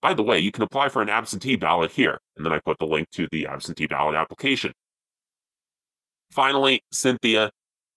By 0.00 0.14
the 0.14 0.22
way, 0.22 0.38
you 0.38 0.52
can 0.52 0.62
apply 0.62 0.88
for 0.88 1.02
an 1.02 1.08
absentee 1.08 1.56
ballot 1.56 1.92
here, 1.92 2.18
and 2.36 2.46
then 2.46 2.52
I 2.52 2.60
put 2.64 2.78
the 2.78 2.86
link 2.86 3.10
to 3.12 3.28
the 3.30 3.46
absentee 3.46 3.86
ballot 3.86 4.14
application. 4.14 4.72
Finally, 6.30 6.80
Cynthia, 6.92 7.50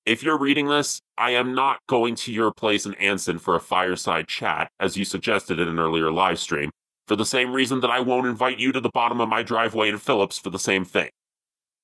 if 0.06 0.24
you're 0.24 0.38
reading 0.38 0.68
this, 0.68 1.00
I 1.18 1.32
am 1.32 1.54
not 1.54 1.80
going 1.88 2.16
to 2.16 2.34
your 2.34 2.52
place 2.52 2.88
in 2.88 2.96
Anson 2.96 3.38
for 3.38 3.56
a 3.56 3.60
fireside 3.60 4.28
chat, 4.28 4.70
as 4.80 4.98
you 4.98 5.06
suggested 5.06 5.60
in 5.60 5.68
an 5.68 5.78
earlier 5.78 6.12
live 6.12 6.40
stream, 6.40 6.72
for 7.08 7.16
the 7.16 7.26
same 7.26 7.54
reason 7.54 7.82
that 7.82 7.92
I 7.92 8.00
won't 8.00 8.26
invite 8.26 8.58
you 8.58 8.72
to 8.72 8.82
the 8.82 8.90
bottom 8.94 9.22
of 9.22 9.30
my 9.30 9.44
driveway 9.44 9.90
in 9.90 10.00
Phillips 10.00 10.40
for 10.40 10.50
the 10.50 10.58
same 10.58 10.86
thing. 10.86 11.10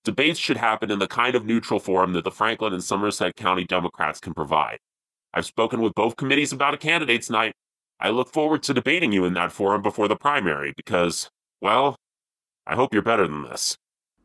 Debates 0.08 0.40
should 0.40 0.56
happen 0.56 0.90
in 0.90 1.00
the 1.00 1.08
kind 1.08 1.36
of 1.36 1.46
neutral 1.46 1.82
forum 1.82 2.14
that 2.14 2.24
the 2.24 2.32
Franklin 2.32 2.72
and 2.72 2.82
Somerset 2.82 3.36
County 3.36 3.66
Democrats 3.66 4.22
can 4.22 4.34
provide. 4.34 4.78
I've 5.34 5.46
spoken 5.46 5.82
with 5.82 5.94
both 5.96 6.16
committees 6.16 6.54
about 6.54 6.74
a 6.74 6.78
candidates 6.78 7.30
night. 7.30 7.52
I 8.00 8.12
look 8.12 8.32
forward 8.32 8.64
to 8.64 8.74
debating 8.74 9.12
you 9.12 9.26
in 9.26 9.34
that 9.34 9.52
forum 9.52 9.82
before 9.82 10.08
the 10.08 10.16
primary 10.16 10.72
because, 10.78 11.30
well, 11.60 11.98
I 12.66 12.76
hope 12.76 12.94
you're 12.94 13.04
better 13.04 13.28
than 13.28 13.44
this. 13.44 13.76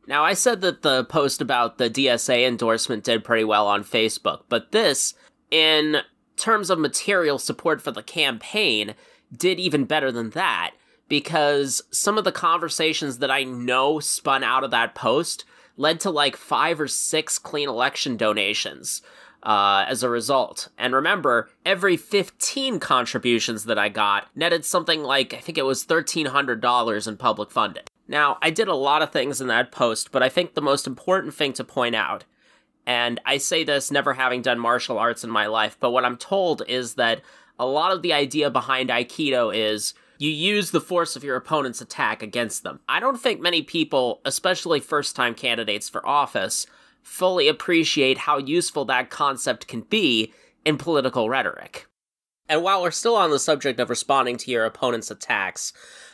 Now, 0.07 0.23
I 0.23 0.35
said 0.35 0.61
that 0.61 0.83
the 0.83 1.03
post 1.03 1.41
about 1.41 1.79
the 1.79 1.89
DSA 1.89 2.47
endorsement 2.47 3.03
did 3.03 3.25
pretty 3.25 3.43
well 3.43 3.67
on 3.67 3.83
Facebook, 3.83 4.43
but 4.47 4.71
this, 4.71 5.13
in 5.51 5.97
terms 6.37 6.69
of 6.69 6.79
material 6.79 7.39
support 7.39 7.81
for 7.81 7.91
the 7.91 8.01
campaign, 8.01 8.95
did 9.35 9.59
even 9.59 9.83
better 9.83 10.13
than 10.13 10.29
that 10.29 10.75
because 11.09 11.81
some 11.91 12.17
of 12.17 12.23
the 12.23 12.31
conversations 12.31 13.17
that 13.17 13.29
I 13.29 13.43
know 13.43 13.99
spun 13.99 14.45
out 14.45 14.63
of 14.63 14.71
that 14.71 14.95
post 14.95 15.43
led 15.77 15.99
to 16.01 16.09
like 16.09 16.35
five 16.35 16.79
or 16.79 16.87
six 16.87 17.37
clean 17.39 17.69
election 17.69 18.17
donations 18.17 19.01
uh, 19.43 19.85
as 19.87 20.03
a 20.03 20.09
result. 20.09 20.69
And 20.77 20.93
remember, 20.93 21.49
every 21.65 21.97
15 21.97 22.79
contributions 22.79 23.65
that 23.65 23.77
I 23.77 23.89
got 23.89 24.27
netted 24.35 24.65
something 24.65 25.03
like, 25.03 25.33
I 25.33 25.39
think 25.39 25.57
it 25.57 25.65
was 25.65 25.85
$1,300 25.85 27.07
in 27.07 27.17
public 27.17 27.51
funding. 27.51 27.83
Now, 28.07 28.37
I 28.41 28.49
did 28.49 28.67
a 28.67 28.75
lot 28.75 29.01
of 29.01 29.11
things 29.11 29.41
in 29.41 29.47
that 29.47 29.71
post, 29.71 30.11
but 30.11 30.23
I 30.23 30.29
think 30.29 30.53
the 30.53 30.61
most 30.61 30.87
important 30.87 31.33
thing 31.33 31.53
to 31.53 31.63
point 31.63 31.95
out, 31.95 32.25
and 32.85 33.19
I 33.25 33.37
say 33.37 33.63
this 33.63 33.91
never 33.91 34.13
having 34.13 34.41
done 34.41 34.59
martial 34.59 34.97
arts 34.97 35.23
in 35.23 35.29
my 35.29 35.47
life, 35.47 35.77
but 35.79 35.91
what 35.91 36.05
I'm 36.05 36.17
told 36.17 36.63
is 36.67 36.95
that 36.95 37.21
a 37.59 37.65
lot 37.65 37.91
of 37.91 38.01
the 38.01 38.13
idea 38.13 38.49
behind 38.49 38.89
Aikido 38.89 39.55
is 39.55 39.93
you 40.23 40.31
use 40.31 40.71
the 40.71 40.79
force 40.79 41.17
of 41.17 41.23
your 41.23 41.35
opponent's 41.35 41.81
attack 41.81 42.23
against 42.23 42.63
them. 42.63 42.79
I 42.87 43.01
don't 43.01 43.19
think 43.19 43.41
many 43.41 43.61
people, 43.61 44.21
especially 44.23 44.79
first 44.79 45.17
time 45.17 45.35
candidates 45.35 45.89
for 45.89 46.07
office, 46.07 46.65
fully 47.01 47.49
appreciate 47.49 48.19
how 48.19 48.37
useful 48.37 48.85
that 48.85 49.09
concept 49.09 49.67
can 49.67 49.81
be 49.81 50.31
in 50.63 50.77
political 50.77 51.29
rhetoric. 51.29 51.87
And 52.47 52.63
while 52.63 52.81
we're 52.81 52.91
still 52.91 53.17
on 53.17 53.31
the 53.31 53.39
subject 53.39 53.81
of 53.81 53.89
responding 53.89 54.37
to 54.37 54.51
your 54.51 54.63
opponent's 54.63 55.11
attacks, 55.11 55.73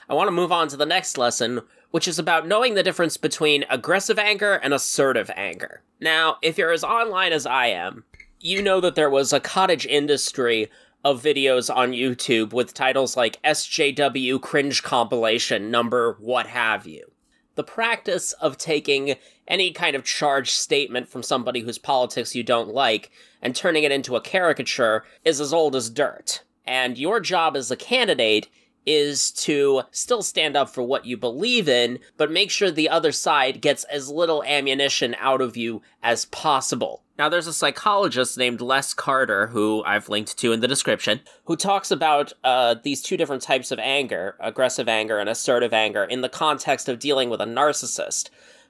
I 0.10 0.16
want 0.16 0.28
to 0.28 0.32
move 0.32 0.52
on 0.52 0.68
to 0.70 0.78
the 0.78 0.88
next 0.88 1.20
lesson, 1.20 1.62
which 1.92 2.08
is 2.08 2.18
about 2.18 2.48
knowing 2.48 2.74
the 2.74 2.82
difference 2.82 3.16
between 3.16 3.64
aggressive 3.70 4.18
anger 4.18 4.56
and 4.56 4.74
assertive 4.74 5.30
anger. 5.36 5.84
Now, 6.00 6.38
if 6.42 6.58
you're 6.58 6.72
as 6.72 6.84
online 6.84 7.32
as 7.32 7.46
I 7.46 7.68
am, 7.68 8.06
you 8.40 8.64
know 8.64 8.80
that 8.82 8.96
there 8.96 9.10
was 9.10 9.34
a 9.34 9.40
cottage 9.40 9.86
industry 9.86 10.72
of 11.04 11.24
videos 11.24 11.74
on 11.74 11.92
YouTube 11.92 12.52
with 12.52 12.74
titles 12.74 13.16
like 13.16 13.42
SJW 13.44 14.42
cringe 14.42 14.84
compilation 14.84 15.72
number 15.72 16.18
what 16.20 16.48
have 16.48 16.86
you. 16.86 17.12
The 17.56 17.64
practice 17.64 18.34
of 18.34 18.58
taking 18.58 19.16
any 19.48 19.72
kind 19.72 19.96
of 19.96 20.04
charged 20.04 20.52
statement 20.52 21.10
from 21.10 21.24
somebody 21.24 21.62
whose 21.62 21.78
politics 21.78 22.36
you 22.36 22.44
don't 22.44 22.70
like 22.70 23.12
and 23.42 23.56
turning 23.56 23.84
it 23.84 23.92
into 23.92 24.16
a 24.16 24.22
caricature 24.22 25.04
is 25.26 25.42
as 25.42 25.54
old 25.54 25.76
as 25.76 25.90
dirt. 25.90 26.44
And 26.66 26.98
your 26.98 27.20
job 27.20 27.58
as 27.58 27.72
a 27.72 27.76
candidate 27.76 28.48
is 28.86 29.32
to 29.32 29.84
still 29.92 30.22
stand 30.22 30.56
up 30.56 30.70
for 30.70 30.84
what 30.84 31.06
you 31.06 31.18
believe 31.18 31.68
in, 31.68 32.00
but 32.18 32.32
make 32.32 32.50
sure 32.50 32.72
the 32.72 32.90
other 32.90 33.12
side 33.12 33.62
gets 33.62 33.84
as 33.86 34.10
little 34.10 34.44
ammunition 34.44 35.16
out 35.20 35.42
of 35.42 35.58
you 35.58 35.82
as 36.02 36.26
possible. 36.26 37.04
Now, 37.20 37.28
there's 37.28 37.48
a 37.48 37.54
psychologist 37.54 38.38
named 38.38 38.62
Les 38.62 38.94
Carter, 38.94 39.48
who 39.48 39.84
I've 39.86 40.08
linked 40.08 40.38
to 40.38 40.54
in 40.54 40.62
the 40.62 40.70
description, 40.70 41.20
who 41.44 41.58
talks 41.58 41.92
about 41.92 42.32
uh, 42.46 42.76
these 42.82 43.02
two 43.02 43.18
different 43.18 43.42
types 43.42 43.72
of 43.72 43.80
anger 43.80 44.38
aggressive 44.40 44.88
anger 44.88 45.20
and 45.20 45.28
assertive 45.28 45.74
anger 45.74 46.06
in 46.06 46.22
the 46.22 46.30
context 46.30 46.88
of 46.88 46.98
dealing 46.98 47.30
with 47.30 47.42
a 47.42 47.46
narcissist. 47.46 48.30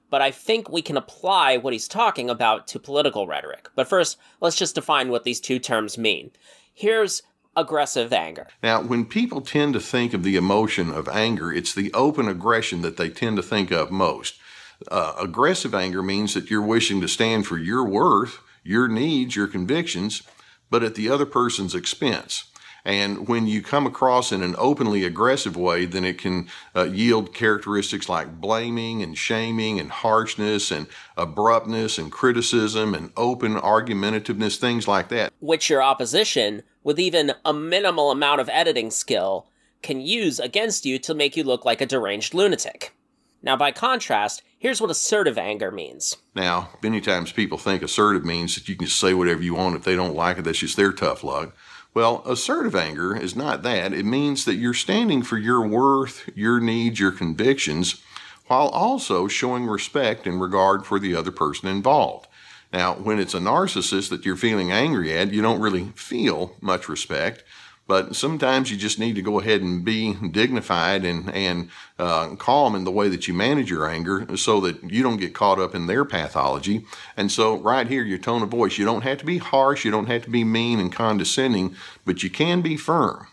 But 0.10 0.24
I 0.24 0.32
think 0.32 0.68
we 0.68 0.82
can 0.82 0.97
apply 0.97 1.58
what 1.58 1.74
he's 1.74 1.88
talking 1.88 2.28
about 2.28 2.66
to 2.70 2.80
political 2.80 3.28
rhetoric. 3.28 3.70
But 3.76 3.88
first, 3.88 4.18
let's 4.41 4.58
just 4.58 4.74
define 4.74 5.10
what 5.10 5.26
these 5.26 5.39
two 5.39 5.60
terms 5.60 6.00
mean. 6.00 6.32
Here's 6.74 7.22
aggressive 7.56 8.12
anger. 8.12 8.47
Now, 8.64 8.82
when 8.82 9.06
people 9.06 9.41
tend 9.41 9.74
to 9.74 9.80
think 9.80 10.16
of 10.16 10.24
the 10.24 10.38
emotion 10.38 10.89
of 10.89 11.08
anger, 11.08 11.54
it's 11.54 11.76
the 11.76 11.93
open 11.93 12.28
aggression 12.28 12.82
that 12.82 12.97
they 12.97 13.10
tend 13.10 13.38
to 13.38 13.43
think 13.43 13.70
of 13.70 13.91
most. 13.91 14.39
Uh, 14.88 15.14
aggressive 15.20 15.76
anger 15.76 16.02
means 16.02 16.34
that 16.34 16.50
you're 16.50 16.62
wishing 16.62 17.02
to 17.02 17.08
stand 17.08 17.46
for 17.46 17.58
your 17.58 17.84
worth, 17.84 18.40
your 18.64 18.88
needs, 18.88 19.36
your 19.36 19.48
convictions, 19.48 20.24
but 20.70 20.84
at 20.84 20.96
the 20.96 21.10
other 21.10 21.26
person's 21.26 21.76
expense. 21.76 22.46
And 22.86 23.28
when 23.28 23.46
you 23.46 23.62
come 23.62 23.86
across 23.86 24.32
in 24.32 24.42
an 24.42 24.56
openly 24.58 25.04
aggressive 25.04 25.58
way, 25.58 25.86
then 25.86 26.06
it 26.06 26.18
can 26.18 26.48
uh, 26.76 26.86
yield 26.86 27.34
characteristics 27.34 28.08
like 28.08 28.40
blaming 28.40 29.04
and 29.04 29.18
shaming 29.18 29.80
and 29.80 29.92
harshness 29.92 30.72
and 30.72 30.88
abruptness 31.18 31.98
and 31.98 32.12
criticism 32.12 32.94
and 32.96 33.12
open 33.18 33.56
argumentativeness, 33.56 34.58
things 34.58 34.88
like 34.88 35.10
that. 35.10 35.34
Which 35.40 35.70
your 35.70 35.84
opposition, 35.84 36.64
with 36.84 37.00
even 37.00 37.34
a 37.44 37.54
minimal 37.54 38.12
amount 38.12 38.40
of 38.40 38.50
editing 38.50 38.92
skill, 38.92 39.48
can 39.82 40.00
use 40.02 40.40
against 40.40 40.86
you 40.86 41.00
to 41.00 41.14
make 41.14 41.36
you 41.36 41.44
look 41.44 41.66
like 41.66 41.82
a 41.82 41.86
deranged 41.86 42.34
lunatic. 42.34 42.94
Now, 43.42 43.56
by 43.56 43.72
contrast, 43.72 44.42
here's 44.58 44.82
what 44.82 44.92
assertive 44.92 45.38
anger 45.38 45.72
means. 45.72 46.18
Now, 46.36 46.70
many 46.84 47.00
times 47.00 47.32
people 47.32 47.58
think 47.58 47.82
assertive 47.82 48.26
means 48.26 48.56
that 48.56 48.68
you 48.68 48.76
can 48.76 48.88
say 48.88 49.14
whatever 49.14 49.42
you 49.42 49.56
want. 49.56 49.76
If 49.76 49.84
they 49.84 49.96
don't 49.96 50.16
like 50.16 50.38
it, 50.38 50.44
that's 50.44 50.60
just 50.60 50.76
their 50.76 50.92
tough 50.92 51.24
luck. 51.24 51.56
Well, 51.94 52.22
assertive 52.26 52.76
anger 52.76 53.16
is 53.16 53.36
not 53.36 53.64
that. 53.64 53.94
It 53.94 54.06
means 54.06 54.46
that 54.46 54.56
you're 54.56 54.74
standing 54.74 55.24
for 55.24 55.38
your 55.38 55.66
worth, 55.66 56.30
your 56.36 56.60
needs, 56.60 57.00
your 57.00 57.12
convictions, 57.12 58.02
while 58.48 58.68
also 58.68 59.28
showing 59.28 59.66
respect 59.66 60.28
and 60.28 60.42
regard 60.42 60.86
for 60.86 61.00
the 61.00 61.16
other 61.16 61.32
person 61.32 61.70
involved. 61.70 62.28
Now, 62.72 62.94
when 62.94 63.20
it's 63.20 63.34
a 63.34 63.40
narcissist 63.40 64.10
that 64.10 64.26
you're 64.26 64.36
feeling 64.36 64.72
angry 64.72 65.16
at, 65.18 65.34
you 65.34 65.42
don't 65.42 65.62
really 65.62 65.92
feel 65.96 66.56
much 66.62 66.88
respect. 66.88 67.44
But 67.90 68.16
sometimes 68.16 68.70
you 68.70 68.78
just 68.78 69.00
need 69.00 69.16
to 69.16 69.24
go 69.24 69.40
ahead 69.40 69.64
and 69.64 69.84
be 69.84 70.14
dignified 70.14 71.04
and, 71.04 71.28
and 71.34 71.70
uh, 71.98 72.36
calm 72.36 72.76
in 72.76 72.84
the 72.84 72.92
way 72.92 73.10
that 73.10 73.28
you 73.28 73.34
manage 73.34 73.72
your 73.72 73.90
anger 73.90 74.38
so 74.38 74.60
that 74.60 74.84
you 74.84 75.02
don't 75.02 75.18
get 75.18 75.34
caught 75.34 75.60
up 75.60 75.74
in 75.74 75.88
their 75.88 76.06
pathology. 76.06 76.86
And 77.18 77.32
so, 77.32 77.58
right 77.58 77.88
here, 77.88 78.04
your 78.04 78.20
tone 78.20 78.44
of 78.44 78.50
voice, 78.50 78.78
you 78.78 78.86
don't 78.86 79.02
have 79.02 79.18
to 79.18 79.26
be 79.26 79.40
harsh, 79.40 79.86
you 79.86 79.90
don't 79.90 80.06
have 80.06 80.24
to 80.26 80.30
be 80.30 80.44
mean 80.44 80.80
and 80.80 80.94
condescending, 80.94 81.76
but 82.06 82.22
you 82.22 82.30
can 82.30 82.62
be 82.62 82.78
firm. 82.78 83.26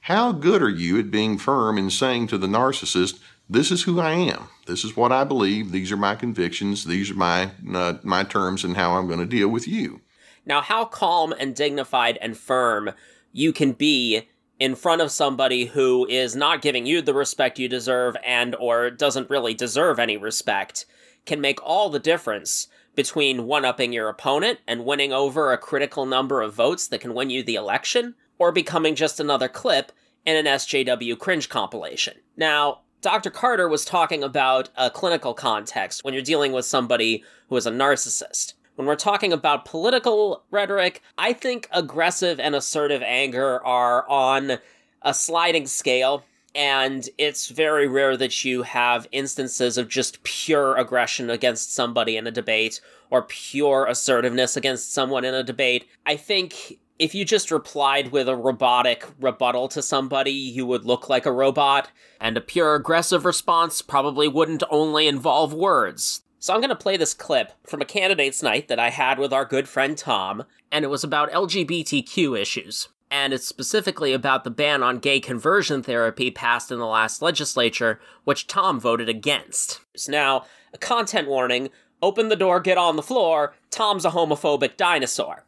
How 0.00 0.30
good 0.30 0.62
are 0.62 0.68
you 0.68 0.98
at 0.98 1.10
being 1.10 1.38
firm 1.38 1.78
and 1.78 1.90
saying 1.90 2.26
to 2.26 2.36
the 2.36 2.46
narcissist, 2.46 3.18
this 3.48 3.70
is 3.70 3.84
who 3.84 3.98
I 3.98 4.10
am. 4.10 4.48
This 4.66 4.84
is 4.84 4.94
what 4.94 5.10
I 5.10 5.24
believe. 5.24 5.72
These 5.72 5.90
are 5.90 5.96
my 5.96 6.16
convictions. 6.16 6.84
These 6.84 7.12
are 7.12 7.14
my 7.14 7.52
uh, 7.72 7.94
my 8.02 8.24
terms 8.24 8.62
and 8.62 8.76
how 8.76 8.96
I'm 8.96 9.06
going 9.06 9.20
to 9.20 9.26
deal 9.26 9.48
with 9.48 9.66
you. 9.66 10.02
Now, 10.44 10.60
how 10.60 10.84
calm 10.84 11.32
and 11.32 11.56
dignified 11.56 12.18
and 12.20 12.36
firm 12.36 12.92
you 13.36 13.52
can 13.52 13.72
be 13.72 14.26
in 14.58 14.74
front 14.74 15.02
of 15.02 15.10
somebody 15.10 15.66
who 15.66 16.06
is 16.06 16.34
not 16.34 16.62
giving 16.62 16.86
you 16.86 17.02
the 17.02 17.12
respect 17.12 17.58
you 17.58 17.68
deserve 17.68 18.16
and 18.24 18.54
or 18.56 18.90
doesn't 18.90 19.28
really 19.28 19.52
deserve 19.52 19.98
any 19.98 20.16
respect 20.16 20.86
can 21.26 21.38
make 21.38 21.62
all 21.62 21.90
the 21.90 21.98
difference 21.98 22.68
between 22.94 23.46
one-upping 23.46 23.92
your 23.92 24.08
opponent 24.08 24.58
and 24.66 24.86
winning 24.86 25.12
over 25.12 25.52
a 25.52 25.58
critical 25.58 26.06
number 26.06 26.40
of 26.40 26.54
votes 26.54 26.88
that 26.88 27.02
can 27.02 27.12
win 27.12 27.28
you 27.28 27.42
the 27.42 27.56
election 27.56 28.14
or 28.38 28.50
becoming 28.50 28.94
just 28.94 29.20
another 29.20 29.48
clip 29.48 29.92
in 30.24 30.34
an 30.34 30.46
SJW 30.46 31.18
cringe 31.18 31.50
compilation. 31.50 32.14
Now, 32.38 32.80
Dr. 33.02 33.30
Carter 33.30 33.68
was 33.68 33.84
talking 33.84 34.24
about 34.24 34.70
a 34.76 34.88
clinical 34.88 35.34
context 35.34 36.02
when 36.02 36.14
you're 36.14 36.22
dealing 36.22 36.52
with 36.52 36.64
somebody 36.64 37.22
who 37.50 37.56
is 37.56 37.66
a 37.66 37.70
narcissist. 37.70 38.54
When 38.76 38.86
we're 38.86 38.94
talking 38.94 39.32
about 39.32 39.64
political 39.64 40.44
rhetoric, 40.50 41.02
I 41.16 41.32
think 41.32 41.66
aggressive 41.72 42.38
and 42.38 42.54
assertive 42.54 43.02
anger 43.02 43.64
are 43.64 44.06
on 44.06 44.58
a 45.00 45.14
sliding 45.14 45.66
scale. 45.66 46.24
And 46.54 47.08
it's 47.16 47.48
very 47.48 47.88
rare 47.88 48.16
that 48.18 48.44
you 48.44 48.62
have 48.62 49.08
instances 49.12 49.78
of 49.78 49.88
just 49.88 50.22
pure 50.22 50.76
aggression 50.76 51.30
against 51.30 51.74
somebody 51.74 52.16
in 52.18 52.26
a 52.26 52.30
debate 52.30 52.80
or 53.10 53.22
pure 53.22 53.86
assertiveness 53.86 54.56
against 54.56 54.92
someone 54.92 55.24
in 55.24 55.34
a 55.34 55.42
debate. 55.42 55.86
I 56.04 56.16
think 56.16 56.78
if 56.98 57.14
you 57.14 57.24
just 57.24 57.50
replied 57.50 58.12
with 58.12 58.28
a 58.28 58.36
robotic 58.36 59.06
rebuttal 59.20 59.68
to 59.68 59.82
somebody, 59.82 60.32
you 60.32 60.66
would 60.66 60.84
look 60.84 61.08
like 61.08 61.26
a 61.26 61.32
robot, 61.32 61.90
and 62.20 62.36
a 62.36 62.40
pure 62.42 62.74
aggressive 62.74 63.24
response 63.26 63.82
probably 63.82 64.28
wouldn't 64.28 64.62
only 64.70 65.06
involve 65.06 65.52
words. 65.52 66.22
So 66.46 66.54
I'm 66.54 66.60
going 66.60 66.70
to 66.70 66.76
play 66.76 66.96
this 66.96 67.12
clip 67.12 67.50
from 67.64 67.80
a 67.80 67.84
candidates 67.84 68.40
night 68.40 68.68
that 68.68 68.78
I 68.78 68.90
had 68.90 69.18
with 69.18 69.32
our 69.32 69.44
good 69.44 69.68
friend 69.68 69.98
Tom, 69.98 70.44
and 70.70 70.84
it 70.84 70.88
was 70.88 71.02
about 71.02 71.32
LGBTQ 71.32 72.40
issues. 72.40 72.88
And 73.10 73.32
it's 73.32 73.48
specifically 73.48 74.12
about 74.12 74.44
the 74.44 74.50
ban 74.52 74.80
on 74.80 75.00
gay 75.00 75.18
conversion 75.18 75.82
therapy 75.82 76.30
passed 76.30 76.70
in 76.70 76.78
the 76.78 76.86
last 76.86 77.20
legislature, 77.20 77.98
which 78.22 78.46
Tom 78.46 78.78
voted 78.78 79.08
against. 79.08 79.80
Now, 80.08 80.44
a 80.72 80.78
content 80.78 81.26
warning 81.26 81.70
open 82.00 82.28
the 82.28 82.36
door, 82.36 82.60
get 82.60 82.78
on 82.78 82.94
the 82.94 83.02
floor. 83.02 83.56
Tom's 83.72 84.04
a 84.04 84.10
homophobic 84.10 84.76
dinosaur. 84.76 85.46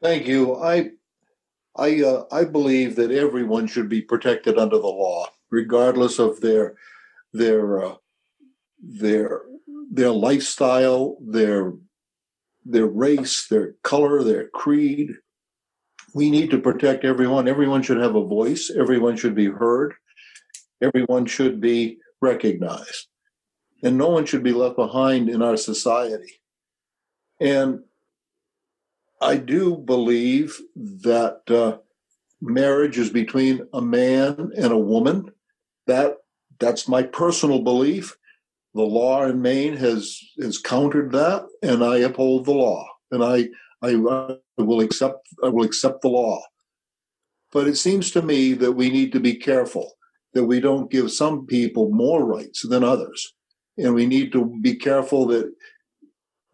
Thank 0.00 0.26
you. 0.26 0.56
I 0.56 0.92
I 1.76 2.00
uh, 2.00 2.24
I 2.32 2.44
believe 2.44 2.96
that 2.96 3.10
everyone 3.10 3.66
should 3.66 3.90
be 3.90 4.00
protected 4.00 4.56
under 4.56 4.78
the 4.78 4.86
law, 4.86 5.26
regardless 5.50 6.18
of 6.18 6.40
their 6.40 6.76
their 7.34 7.84
uh, 7.84 7.94
their 8.80 9.42
their 9.92 10.10
lifestyle, 10.10 11.18
their 11.20 11.74
their 12.64 12.86
race, 12.86 13.46
their 13.48 13.74
color, 13.82 14.22
their 14.22 14.48
creed. 14.48 15.10
We 16.14 16.30
need 16.30 16.50
to 16.50 16.58
protect 16.58 17.04
everyone. 17.04 17.48
Everyone 17.48 17.82
should 17.82 17.98
have 17.98 18.14
a 18.14 18.24
voice. 18.24 18.70
Everyone 18.70 19.16
should 19.16 19.34
be 19.34 19.46
heard. 19.46 19.94
Everyone 20.80 21.26
should 21.26 21.60
be 21.60 21.98
recognized. 22.20 23.08
And 23.82 23.98
no 23.98 24.08
one 24.08 24.26
should 24.26 24.42
be 24.42 24.52
left 24.52 24.76
behind 24.76 25.28
in 25.28 25.42
our 25.42 25.56
society. 25.56 26.40
And 27.40 27.80
I 29.20 29.36
do 29.36 29.76
believe 29.76 30.58
that 30.76 31.42
uh, 31.48 31.78
marriage 32.40 32.96
is 32.96 33.10
between 33.10 33.66
a 33.72 33.82
man 33.82 34.52
and 34.56 34.72
a 34.72 34.78
woman. 34.78 35.32
That 35.86 36.18
that's 36.60 36.86
my 36.86 37.02
personal 37.02 37.60
belief 37.60 38.16
the 38.74 38.82
law 38.82 39.24
in 39.24 39.42
Maine 39.42 39.76
has 39.76 40.18
has 40.40 40.58
countered 40.58 41.12
that, 41.12 41.44
and 41.62 41.84
I 41.84 41.98
uphold 41.98 42.46
the 42.46 42.52
law, 42.52 42.86
and 43.10 43.22
I 43.22 43.48
I, 43.82 43.90
I 43.90 44.62
will 44.62 44.80
accept 44.80 45.28
I 45.42 45.48
will 45.48 45.64
accept 45.64 46.02
the 46.02 46.08
law. 46.08 46.42
But 47.52 47.68
it 47.68 47.76
seems 47.76 48.10
to 48.12 48.22
me 48.22 48.54
that 48.54 48.72
we 48.72 48.88
need 48.90 49.12
to 49.12 49.20
be 49.20 49.34
careful 49.34 49.92
that 50.34 50.44
we 50.44 50.60
don't 50.60 50.90
give 50.90 51.12
some 51.12 51.44
people 51.46 51.90
more 51.90 52.24
rights 52.24 52.66
than 52.66 52.82
others, 52.82 53.34
and 53.76 53.94
we 53.94 54.06
need 54.06 54.32
to 54.32 54.58
be 54.62 54.74
careful 54.74 55.26
that 55.26 55.52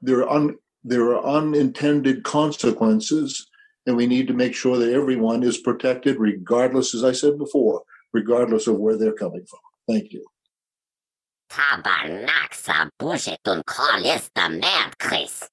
there 0.03 0.21
are 0.23 0.31
un, 0.31 0.57
there 0.83 1.14
are 1.14 1.25
unintended 1.25 2.25
consequences, 2.25 3.47
and 3.87 3.97
we 3.97 4.07
need 4.07 4.27
to 4.27 4.35
make 4.35 4.55
sure 4.55 4.77
that 4.79 4.93
everyone 4.93 5.43
is 5.45 5.59
protected, 5.59 6.19
regardless, 6.19 6.95
as 6.95 7.05
I 7.05 7.12
said 7.12 7.39
before, 7.39 7.83
regardless 8.12 8.66
of 8.66 8.79
where 8.79 8.97
they're 8.97 9.12
coming 9.12 9.45
from. 9.47 9.61
Thank 9.87 10.12
you. 10.12 10.25
Bullshitun 13.01 13.64
kolis 13.64 14.30
the 14.34 14.94
Chris. 14.99 15.49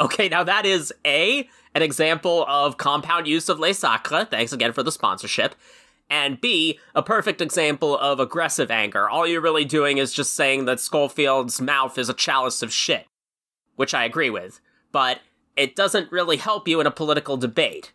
Okay, 0.00 0.28
now 0.28 0.44
that 0.44 0.64
is 0.64 0.92
A, 1.04 1.48
an 1.74 1.82
example 1.82 2.44
of 2.48 2.76
compound 2.76 3.26
use 3.26 3.48
of 3.48 3.58
Le 3.58 3.74
Sacre. 3.74 4.24
Thanks 4.24 4.52
again 4.52 4.72
for 4.72 4.82
the 4.82 4.92
sponsorship. 4.92 5.54
And 6.10 6.40
B, 6.40 6.78
a 6.94 7.02
perfect 7.02 7.40
example 7.40 7.98
of 7.98 8.18
aggressive 8.18 8.70
anger. 8.70 9.08
All 9.08 9.26
you're 9.26 9.40
really 9.40 9.64
doing 9.64 9.98
is 9.98 10.12
just 10.12 10.34
saying 10.34 10.64
that 10.64 10.78
Skolfield's 10.78 11.60
mouth 11.60 11.98
is 11.98 12.08
a 12.08 12.14
chalice 12.14 12.62
of 12.62 12.72
shit. 12.72 13.06
Which 13.76 13.92
I 13.92 14.04
agree 14.04 14.30
with. 14.30 14.60
But 14.90 15.20
it 15.56 15.76
doesn't 15.76 16.10
really 16.10 16.36
help 16.36 16.66
you 16.66 16.80
in 16.80 16.86
a 16.86 16.92
political 16.92 17.36
debate. 17.36 17.92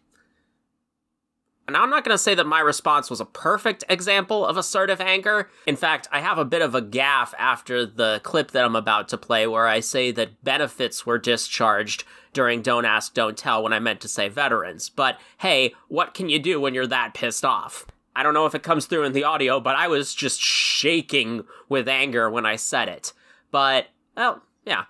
Now, 1.70 1.82
I'm 1.82 1.90
not 1.90 2.04
going 2.04 2.14
to 2.14 2.22
say 2.22 2.36
that 2.36 2.46
my 2.46 2.60
response 2.60 3.10
was 3.10 3.22
a 3.22 3.26
perfect 3.26 3.86
example 3.88 4.46
of 4.46 4.58
assertive 4.58 5.00
anger. 5.00 5.50
In 5.66 5.78
fact, 5.78 6.10
I 6.12 6.20
have 6.20 6.38
a 6.38 6.46
bit 6.46 6.62
of 6.62 6.76
a 6.76 6.82
gaffe 6.82 7.34
after 7.40 7.86
the 7.86 8.20
clip 8.24 8.52
that 8.52 8.66
I'm 8.66 8.76
about 8.76 9.08
to 9.10 9.18
play 9.18 9.48
where 9.48 9.66
I 9.66 9.80
say 9.80 10.12
that 10.12 10.44
benefits 10.44 11.06
were 11.06 11.18
discharged 11.18 12.04
during 12.34 12.62
Don't 12.62 12.84
Ask, 12.84 13.14
Don't 13.14 13.38
Tell 13.38 13.64
when 13.64 13.72
I 13.72 13.80
meant 13.80 14.02
to 14.02 14.10
say 14.10 14.28
veterans. 14.28 14.90
But 14.90 15.18
hey, 15.38 15.74
what 15.88 16.14
can 16.14 16.28
you 16.28 16.38
do 16.38 16.60
when 16.60 16.74
you're 16.74 16.88
that 16.88 17.14
pissed 17.14 17.46
off? 17.46 17.86
I 18.16 18.24
don't 18.24 18.34
know 18.34 18.46
if 18.46 18.56
it 18.56 18.62
comes 18.62 18.86
through 18.86 19.06
in 19.06 19.14
the 19.14 19.24
audio, 19.24 19.60
but 19.60 19.76
I 19.76 19.88
was 19.88 20.14
just 20.14 20.42
shaking 20.42 21.46
with 21.70 21.88
anger 21.88 22.30
when 22.30 22.46
I 22.46 22.58
said 22.58 22.90
it. 22.90 23.14
But, 23.52 23.88
well, 24.18 24.44
yeah. 24.66 24.86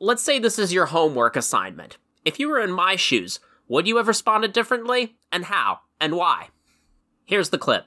Let's 0.00 0.22
say 0.22 0.38
this 0.38 0.58
is 0.58 0.72
your 0.72 0.86
homework 0.86 1.36
assignment. 1.36 1.98
If 2.24 2.40
you 2.40 2.48
were 2.48 2.60
in 2.60 2.72
my 2.72 2.96
shoes, 2.96 3.38
would 3.70 3.86
you 3.86 3.98
have 3.98 4.08
responded 4.08 4.52
differently? 4.52 5.14
And 5.30 5.44
how? 5.44 5.78
And 6.00 6.16
why? 6.16 6.48
Here's 7.24 7.50
the 7.50 7.58
clip. 7.58 7.84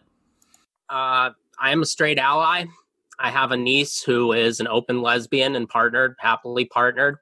Uh, 0.90 1.32
I 1.60 1.72
am 1.72 1.82
a 1.82 1.86
straight 1.86 2.18
ally. 2.18 2.66
I 3.20 3.30
have 3.30 3.52
a 3.52 3.58
niece 3.58 4.02
who 4.02 4.32
is 4.32 4.62
an 4.62 4.68
open 4.68 5.02
lesbian 5.02 5.56
and 5.56 5.68
partnered, 5.68 6.16
happily 6.20 6.64
partnered. 6.66 7.18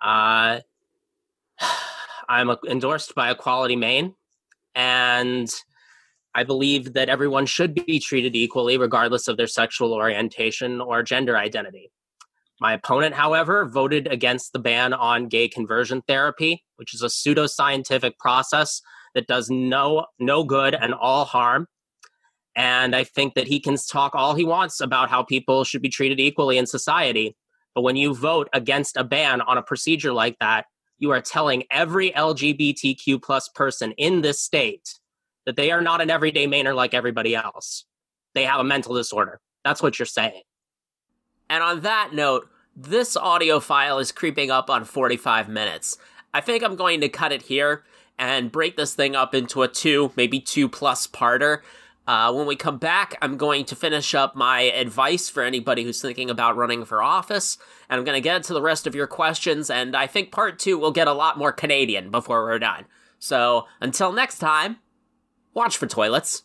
Uh, 0.00 0.60
I'm 2.28 2.50
endorsed 2.68 3.16
by 3.16 3.32
Equality 3.32 3.74
Maine, 3.74 4.14
and 4.76 5.52
I 6.36 6.44
believe 6.44 6.92
that 6.92 7.08
everyone 7.08 7.46
should 7.46 7.74
be 7.74 7.98
treated 7.98 8.36
equally, 8.36 8.78
regardless 8.78 9.26
of 9.26 9.36
their 9.36 9.48
sexual 9.48 9.92
orientation 9.92 10.80
or 10.80 11.02
gender 11.02 11.36
identity. 11.36 11.90
My 12.62 12.74
opponent, 12.74 13.16
however, 13.16 13.64
voted 13.66 14.06
against 14.06 14.52
the 14.52 14.60
ban 14.60 14.92
on 14.92 15.26
gay 15.26 15.48
conversion 15.48 16.00
therapy, 16.06 16.62
which 16.76 16.94
is 16.94 17.02
a 17.02 17.06
pseudoscientific 17.06 18.18
process 18.20 18.80
that 19.16 19.26
does 19.26 19.50
no 19.50 20.06
no 20.20 20.44
good 20.44 20.72
and 20.72 20.94
all 20.94 21.24
harm. 21.24 21.66
And 22.54 22.94
I 22.94 23.02
think 23.02 23.34
that 23.34 23.48
he 23.48 23.58
can 23.58 23.76
talk 23.90 24.14
all 24.14 24.36
he 24.36 24.44
wants 24.44 24.80
about 24.80 25.10
how 25.10 25.24
people 25.24 25.64
should 25.64 25.82
be 25.82 25.88
treated 25.88 26.20
equally 26.20 26.56
in 26.56 26.68
society. 26.68 27.36
But 27.74 27.82
when 27.82 27.96
you 27.96 28.14
vote 28.14 28.48
against 28.52 28.96
a 28.96 29.02
ban 29.02 29.40
on 29.40 29.58
a 29.58 29.62
procedure 29.62 30.12
like 30.12 30.38
that, 30.38 30.66
you 30.98 31.10
are 31.10 31.20
telling 31.20 31.64
every 31.68 32.12
LGBTQ 32.12 33.20
plus 33.24 33.48
person 33.56 33.90
in 33.98 34.20
this 34.20 34.40
state 34.40 35.00
that 35.46 35.56
they 35.56 35.72
are 35.72 35.82
not 35.82 36.00
an 36.00 36.10
everyday 36.10 36.46
Mainer 36.46 36.76
like 36.76 36.94
everybody 36.94 37.34
else. 37.34 37.86
They 38.36 38.44
have 38.44 38.60
a 38.60 38.64
mental 38.64 38.94
disorder. 38.94 39.40
That's 39.64 39.82
what 39.82 39.98
you're 39.98 40.06
saying. 40.06 40.42
And 41.52 41.62
on 41.62 41.80
that 41.82 42.14
note, 42.14 42.48
this 42.74 43.14
audio 43.14 43.60
file 43.60 43.98
is 43.98 44.10
creeping 44.10 44.50
up 44.50 44.70
on 44.70 44.86
45 44.86 45.50
minutes. 45.50 45.98
I 46.32 46.40
think 46.40 46.64
I'm 46.64 46.76
going 46.76 47.02
to 47.02 47.10
cut 47.10 47.30
it 47.30 47.42
here 47.42 47.84
and 48.18 48.50
break 48.50 48.78
this 48.78 48.94
thing 48.94 49.14
up 49.14 49.34
into 49.34 49.60
a 49.60 49.68
two, 49.68 50.12
maybe 50.16 50.40
two 50.40 50.66
plus 50.66 51.06
parter. 51.06 51.60
Uh, 52.06 52.32
when 52.32 52.46
we 52.46 52.56
come 52.56 52.78
back, 52.78 53.18
I'm 53.20 53.36
going 53.36 53.66
to 53.66 53.76
finish 53.76 54.14
up 54.14 54.34
my 54.34 54.62
advice 54.62 55.28
for 55.28 55.42
anybody 55.42 55.84
who's 55.84 56.00
thinking 56.00 56.30
about 56.30 56.56
running 56.56 56.86
for 56.86 57.02
office, 57.02 57.58
and 57.90 57.98
I'm 57.98 58.04
going 58.06 58.16
to 58.16 58.22
get 58.22 58.44
to 58.44 58.54
the 58.54 58.62
rest 58.62 58.86
of 58.86 58.94
your 58.94 59.06
questions, 59.06 59.68
and 59.68 59.94
I 59.94 60.06
think 60.06 60.32
part 60.32 60.58
two 60.58 60.78
will 60.78 60.90
get 60.90 61.06
a 61.06 61.12
lot 61.12 61.36
more 61.36 61.52
Canadian 61.52 62.10
before 62.10 62.42
we're 62.44 62.58
done. 62.60 62.86
So 63.18 63.66
until 63.78 64.10
next 64.10 64.38
time, 64.38 64.78
watch 65.52 65.76
for 65.76 65.86
toilets. 65.86 66.44